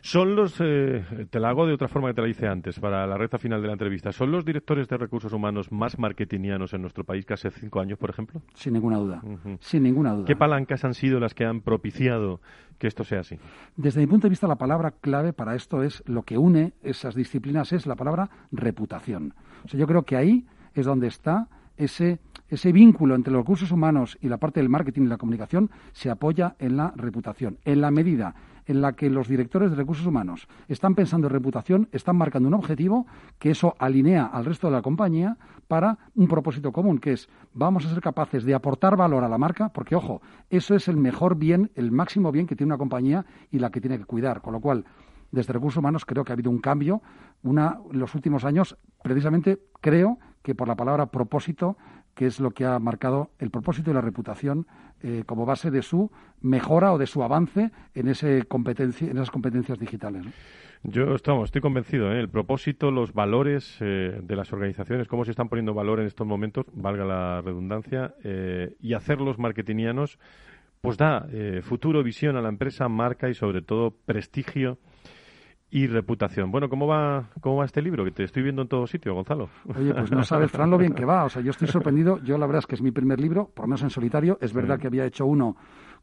Son 0.00 0.34
los, 0.34 0.56
eh, 0.60 1.26
te 1.30 1.40
la 1.40 1.50
hago 1.50 1.66
de 1.66 1.74
otra 1.74 1.88
forma 1.88 2.08
que 2.08 2.14
te 2.14 2.22
la 2.22 2.28
hice 2.28 2.46
antes, 2.46 2.78
para 2.80 3.06
la 3.06 3.16
recta 3.16 3.38
final 3.38 3.60
de 3.60 3.68
la 3.68 3.72
entrevista, 3.74 4.12
¿son 4.12 4.30
los 4.30 4.44
directores 4.44 4.88
de 4.88 4.96
recursos 4.96 5.32
humanos 5.32 5.70
más 5.70 5.98
marketingianos 5.98 6.74
en 6.74 6.82
nuestro 6.82 7.04
país 7.04 7.24
que 7.24 7.34
hace 7.34 7.50
cinco 7.50 7.80
años, 7.80 7.98
por 7.98 8.10
ejemplo? 8.10 8.42
Sin 8.54 8.72
ninguna 8.74 8.98
duda, 8.98 9.22
sin 9.60 9.82
ninguna 9.82 10.12
duda. 10.12 10.26
¿Qué 10.26 10.36
palancas 10.36 10.84
han 10.84 10.94
sido 10.94 11.20
las 11.20 11.34
que 11.34 11.44
han 11.44 11.60
propiciado 11.60 12.40
que 12.78 12.86
esto 12.86 13.04
sea 13.04 13.20
así? 13.20 13.38
Desde 13.76 14.00
mi 14.00 14.06
punto 14.06 14.26
de 14.26 14.30
vista, 14.30 14.46
la 14.46 14.56
palabra 14.56 14.92
clave 15.00 15.32
para 15.32 15.54
esto 15.54 15.82
es 15.82 16.02
lo 16.06 16.22
que 16.22 16.38
une 16.38 16.74
esas 16.82 17.14
disciplinas 17.14 17.72
es 17.72 17.86
la 17.86 17.96
palabra 17.96 18.28
reputación. 18.52 19.34
O 19.64 19.68
sea, 19.68 19.78
yo 19.78 19.86
creo 19.86 20.02
que 20.02 20.16
ahí 20.16 20.46
es 20.74 20.86
donde 20.86 21.06
está 21.06 21.48
ese 21.76 22.20
ese 22.48 22.72
vínculo 22.72 23.14
entre 23.14 23.32
los 23.32 23.42
recursos 23.42 23.72
humanos 23.72 24.18
y 24.20 24.28
la 24.28 24.38
parte 24.38 24.60
del 24.60 24.68
marketing 24.68 25.02
y 25.02 25.06
la 25.06 25.16
comunicación 25.16 25.70
se 25.92 26.10
apoya 26.10 26.54
en 26.58 26.76
la 26.76 26.92
reputación. 26.94 27.58
En 27.64 27.80
la 27.80 27.90
medida 27.90 28.34
en 28.66 28.80
la 28.80 28.94
que 28.94 29.10
los 29.10 29.28
directores 29.28 29.70
de 29.70 29.76
recursos 29.76 30.06
humanos 30.06 30.48
están 30.68 30.94
pensando 30.94 31.28
en 31.28 31.32
reputación, 31.32 31.88
están 31.92 32.16
marcando 32.16 32.48
un 32.48 32.54
objetivo 32.54 33.06
que 33.38 33.50
eso 33.50 33.74
alinea 33.78 34.26
al 34.26 34.44
resto 34.44 34.66
de 34.66 34.72
la 34.72 34.82
compañía 34.82 35.36
para 35.68 35.98
un 36.14 36.28
propósito 36.28 36.72
común, 36.72 36.98
que 36.98 37.12
es 37.12 37.28
vamos 37.52 37.86
a 37.86 37.90
ser 37.90 38.00
capaces 38.00 38.44
de 38.44 38.54
aportar 38.54 38.96
valor 38.96 39.24
a 39.24 39.28
la 39.28 39.38
marca, 39.38 39.68
porque 39.70 39.96
ojo, 39.96 40.20
eso 40.50 40.74
es 40.74 40.88
el 40.88 40.96
mejor 40.96 41.36
bien, 41.36 41.70
el 41.74 41.90
máximo 41.92 42.32
bien 42.32 42.46
que 42.46 42.56
tiene 42.56 42.72
una 42.72 42.78
compañía 42.78 43.24
y 43.50 43.58
la 43.58 43.70
que 43.70 43.80
tiene 43.80 43.98
que 43.98 44.04
cuidar. 44.04 44.40
Con 44.40 44.52
lo 44.52 44.60
cual, 44.60 44.84
desde 45.30 45.52
recursos 45.52 45.78
humanos 45.78 46.04
creo 46.04 46.24
que 46.24 46.32
ha 46.32 46.34
habido 46.34 46.50
un 46.50 46.58
cambio. 46.58 47.02
Una, 47.42 47.78
en 47.92 47.98
los 47.98 48.14
últimos 48.14 48.44
años, 48.44 48.76
precisamente 49.02 49.60
creo 49.80 50.18
que 50.46 50.54
por 50.54 50.68
la 50.68 50.76
palabra 50.76 51.06
propósito, 51.06 51.76
que 52.14 52.26
es 52.26 52.38
lo 52.38 52.52
que 52.52 52.64
ha 52.64 52.78
marcado 52.78 53.32
el 53.40 53.50
propósito 53.50 53.90
y 53.90 53.94
la 53.94 54.00
reputación 54.00 54.68
eh, 55.02 55.24
como 55.26 55.44
base 55.44 55.72
de 55.72 55.82
su 55.82 56.12
mejora 56.40 56.92
o 56.92 56.98
de 56.98 57.08
su 57.08 57.24
avance 57.24 57.72
en, 57.94 58.06
ese 58.06 58.44
competencia, 58.44 59.10
en 59.10 59.16
esas 59.16 59.32
competencias 59.32 59.76
digitales. 59.76 60.24
Yo 60.84 61.16
estamos, 61.16 61.46
estoy 61.46 61.62
convencido, 61.62 62.12
¿eh? 62.12 62.20
el 62.20 62.28
propósito, 62.28 62.92
los 62.92 63.12
valores 63.12 63.76
eh, 63.80 64.20
de 64.22 64.36
las 64.36 64.52
organizaciones, 64.52 65.08
cómo 65.08 65.24
se 65.24 65.32
están 65.32 65.48
poniendo 65.48 65.74
valor 65.74 65.98
en 65.98 66.06
estos 66.06 66.28
momentos, 66.28 66.64
valga 66.72 67.04
la 67.04 67.42
redundancia, 67.42 68.14
eh, 68.22 68.76
y 68.80 68.94
hacerlos 68.94 69.40
marketingianos, 69.40 70.20
pues 70.80 70.96
da 70.96 71.26
futuro, 71.62 72.04
visión 72.04 72.36
a 72.36 72.40
la 72.40 72.48
empresa, 72.50 72.88
marca 72.88 73.28
y 73.28 73.34
sobre 73.34 73.62
todo 73.62 73.90
prestigio 73.90 74.78
y 75.70 75.86
reputación. 75.86 76.50
Bueno, 76.50 76.68
¿cómo 76.68 76.86
va, 76.86 77.30
¿cómo 77.40 77.56
va 77.56 77.64
este 77.64 77.82
libro? 77.82 78.04
Que 78.04 78.10
te 78.10 78.24
estoy 78.24 78.42
viendo 78.42 78.62
en 78.62 78.68
todo 78.68 78.86
sitio, 78.86 79.14
Gonzalo. 79.14 79.48
Oye, 79.74 79.92
pues 79.92 80.10
no 80.10 80.22
sabes, 80.22 80.50
Fran, 80.50 80.70
lo 80.70 80.78
bien 80.78 80.94
que 80.94 81.04
va. 81.04 81.24
O 81.24 81.28
sea, 81.28 81.42
yo 81.42 81.50
estoy 81.50 81.68
sorprendido. 81.68 82.18
Yo 82.22 82.38
la 82.38 82.46
verdad 82.46 82.60
es 82.60 82.66
que 82.66 82.76
es 82.76 82.82
mi 82.82 82.92
primer 82.92 83.20
libro, 83.20 83.50
por 83.52 83.64
lo 83.64 83.68
menos 83.68 83.82
en 83.82 83.90
solitario. 83.90 84.38
Es 84.40 84.52
verdad 84.52 84.78
que 84.78 84.86
había 84.86 85.04
hecho 85.04 85.26
uno 85.26 85.56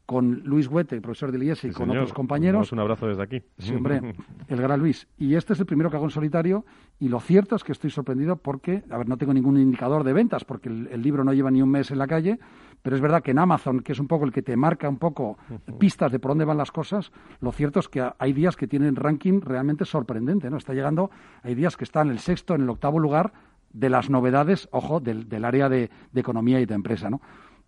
con 0.06 0.42
Luis 0.44 0.68
Huete, 0.68 1.00
profesor 1.00 1.32
de 1.32 1.44
IES, 1.44 1.64
y 1.64 1.70
con 1.70 1.90
otros 1.90 2.12
compañeros. 2.12 2.72
un 2.72 2.80
abrazo 2.80 3.06
desde 3.06 3.22
aquí. 3.22 3.42
Sí, 3.58 3.74
hombre, 3.74 4.14
el 4.48 4.60
gran 4.60 4.78
Luis. 4.78 5.08
Y 5.16 5.34
este 5.34 5.54
es 5.54 5.60
el 5.60 5.66
primero 5.66 5.90
que 5.90 5.96
hago 5.96 6.04
en 6.04 6.10
solitario, 6.10 6.64
y 6.98 7.08
lo 7.08 7.20
cierto 7.20 7.56
es 7.56 7.64
que 7.64 7.72
estoy 7.72 7.90
sorprendido 7.90 8.36
porque, 8.36 8.82
a 8.90 8.98
ver, 8.98 9.08
no 9.08 9.16
tengo 9.16 9.32
ningún 9.32 9.58
indicador 9.58 10.04
de 10.04 10.12
ventas, 10.12 10.44
porque 10.44 10.68
el, 10.68 11.02
libro 11.02 11.24
no 11.24 11.32
lleva 11.32 11.50
ni 11.50 11.62
un 11.62 11.70
mes 11.70 11.90
en 11.90 11.98
la 11.98 12.06
calle, 12.06 12.38
pero 12.84 12.96
es 12.96 13.00
verdad 13.00 13.22
que 13.22 13.30
en 13.30 13.38
Amazon, 13.38 13.80
que 13.80 13.92
es 13.92 13.98
un 13.98 14.06
poco 14.06 14.26
el 14.26 14.30
que 14.30 14.42
te 14.42 14.54
marca 14.58 14.90
un 14.90 14.98
poco 14.98 15.38
pistas 15.78 16.12
de 16.12 16.18
por 16.18 16.32
dónde 16.32 16.44
van 16.44 16.58
las 16.58 16.70
cosas, 16.70 17.12
lo 17.40 17.50
cierto 17.50 17.80
es 17.80 17.88
que 17.88 18.06
hay 18.18 18.34
días 18.34 18.56
que 18.56 18.66
tienen 18.66 18.94
ranking 18.94 19.40
realmente 19.40 19.86
sorprendente, 19.86 20.50
¿no? 20.50 20.58
Está 20.58 20.74
llegando, 20.74 21.10
hay 21.42 21.54
días 21.54 21.78
que 21.78 21.84
está 21.84 22.02
en 22.02 22.10
el 22.10 22.18
sexto, 22.18 22.54
en 22.54 22.60
el 22.60 22.68
octavo 22.68 22.98
lugar 22.98 23.32
de 23.72 23.88
las 23.88 24.10
novedades, 24.10 24.68
ojo, 24.70 25.00
del, 25.00 25.30
del 25.30 25.46
área 25.46 25.70
de, 25.70 25.88
de 26.12 26.20
economía 26.20 26.60
y 26.60 26.66
de 26.66 26.74
empresa, 26.74 27.08
¿no? 27.08 27.22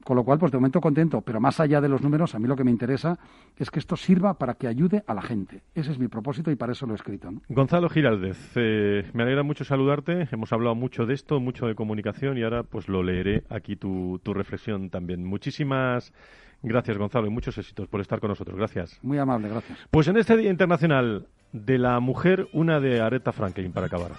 Con 0.05 0.17
lo 0.17 0.25
cual, 0.25 0.39
pues 0.39 0.53
de 0.53 0.59
momento 0.59 0.81
contento, 0.81 1.21
pero 1.21 1.41
más 1.41 1.59
allá 1.59 1.81
de 1.81 1.89
los 1.89 2.01
números, 2.01 2.35
a 2.35 2.39
mí 2.39 2.47
lo 2.47 2.55
que 2.55 2.63
me 2.63 2.71
interesa 2.71 3.19
es 3.57 3.71
que 3.71 3.81
esto 3.81 3.97
sirva 3.97 4.35
para 4.35 4.55
que 4.55 4.69
ayude 4.69 5.03
a 5.07 5.15
la 5.15 5.23
gente. 5.23 5.63
Ese 5.75 5.91
es 5.91 5.99
mi 5.99 6.07
propósito 6.07 6.51
y 6.53 6.57
para 6.57 6.73
eso 6.73 6.87
lo 6.87 6.93
he 6.93 6.97
escrito. 6.97 7.29
Gonzalo 7.49 7.89
Giraldez, 7.89 8.53
eh, 8.55 9.11
me 9.15 9.25
alegra 9.25 9.43
mucho 9.43 9.65
saludarte. 9.65 10.29
Hemos 10.31 10.53
hablado 10.53 10.77
mucho 10.77 11.07
de 11.07 11.15
esto, 11.15 11.41
mucho 11.41 11.67
de 11.67 11.75
comunicación 11.75 12.39
y 12.39 12.45
ahora 12.45 12.63
pues 12.63 12.89
lo 12.89 13.03
leeré 13.03 13.43
aquí 13.49 13.75
tu, 13.75 14.21
tu 14.23 14.33
reflexión 14.33 14.91
también. 14.91 15.25
Muchísimas 15.25 16.13
gracias, 16.63 16.97
Gonzalo, 16.99 17.27
y 17.27 17.31
muchos 17.31 17.59
éxitos 17.59 17.89
por 17.89 18.01
estar 18.01 18.21
con 18.21 18.29
nosotros. 18.29 18.57
Gracias. 18.57 18.99
Muy 19.03 19.19
amable, 19.19 19.49
gracias. 19.49 19.79
Pues 19.91 20.07
en 20.09 20.19
este 20.19 20.37
Día 20.37 20.51
Internacional 20.51 21.27
de 21.53 21.79
la 21.79 21.99
Mujer, 22.01 22.49
una 22.53 22.81
de 22.81 23.01
Aretha 23.01 23.33
Franklin 23.33 23.73
para 23.73 23.87
acabar. 23.87 24.13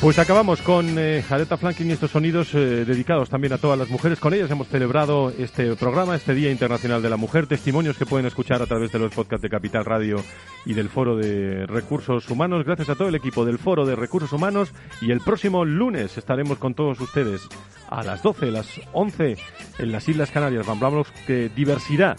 Pues 0.00 0.18
acabamos 0.18 0.62
con 0.62 0.98
eh, 0.98 1.22
Franklin 1.22 1.90
y 1.90 1.92
estos 1.92 2.12
sonidos 2.12 2.54
eh, 2.54 2.86
dedicados 2.86 3.28
también 3.28 3.52
a 3.52 3.58
todas 3.58 3.78
las 3.78 3.90
mujeres. 3.90 4.18
Con 4.18 4.32
ellas 4.32 4.50
hemos 4.50 4.66
celebrado 4.68 5.28
este 5.28 5.76
programa, 5.76 6.16
este 6.16 6.32
Día 6.32 6.50
Internacional 6.50 7.02
de 7.02 7.10
la 7.10 7.18
Mujer. 7.18 7.46
Testimonios 7.46 7.98
que 7.98 8.06
pueden 8.06 8.24
escuchar 8.24 8.62
a 8.62 8.66
través 8.66 8.90
de 8.92 8.98
los 8.98 9.12
podcasts 9.12 9.42
de 9.42 9.50
Capital 9.50 9.84
Radio 9.84 10.24
y 10.64 10.72
del 10.72 10.88
Foro 10.88 11.16
de 11.16 11.66
Recursos 11.66 12.30
Humanos. 12.30 12.64
Gracias 12.64 12.88
a 12.88 12.94
todo 12.94 13.08
el 13.08 13.14
equipo 13.14 13.44
del 13.44 13.58
Foro 13.58 13.84
de 13.84 13.94
Recursos 13.94 14.32
Humanos. 14.32 14.72
Y 15.02 15.10
el 15.10 15.20
próximo 15.20 15.66
lunes 15.66 16.16
estaremos 16.16 16.56
con 16.56 16.72
todos 16.72 16.98
ustedes 16.98 17.46
a 17.90 18.02
las 18.02 18.22
12, 18.22 18.50
las 18.50 18.80
11 18.94 19.36
en 19.80 19.92
las 19.92 20.08
Islas 20.08 20.30
Canarias. 20.30 20.66
Hablamos 20.66 21.08
que 21.26 21.50
diversidad 21.50 22.16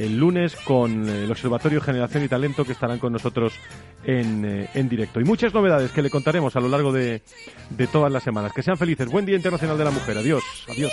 el 0.00 0.16
lunes 0.16 0.56
con 0.56 1.08
el 1.08 1.30
Observatorio 1.30 1.80
Generación 1.80 2.24
y 2.24 2.28
Talento 2.28 2.64
que 2.64 2.72
estarán 2.72 2.98
con 2.98 3.12
nosotros 3.12 3.52
en, 4.04 4.44
eh, 4.44 4.70
en 4.74 4.88
directo. 4.88 5.20
Y 5.20 5.24
muchas 5.24 5.52
novedades 5.52 5.92
que 5.92 6.02
le 6.02 6.08
contaremos 6.08 6.56
a 6.56 6.60
lo 6.60 6.68
largo 6.68 6.90
de, 6.90 7.22
de 7.68 7.86
todas 7.86 8.10
las 8.10 8.22
semanas. 8.22 8.52
Que 8.54 8.62
sean 8.62 8.78
felices. 8.78 9.08
Buen 9.08 9.26
Día 9.26 9.36
Internacional 9.36 9.76
de 9.76 9.84
la 9.84 9.90
Mujer. 9.90 10.16
Adiós. 10.16 10.42
Adiós. 10.68 10.92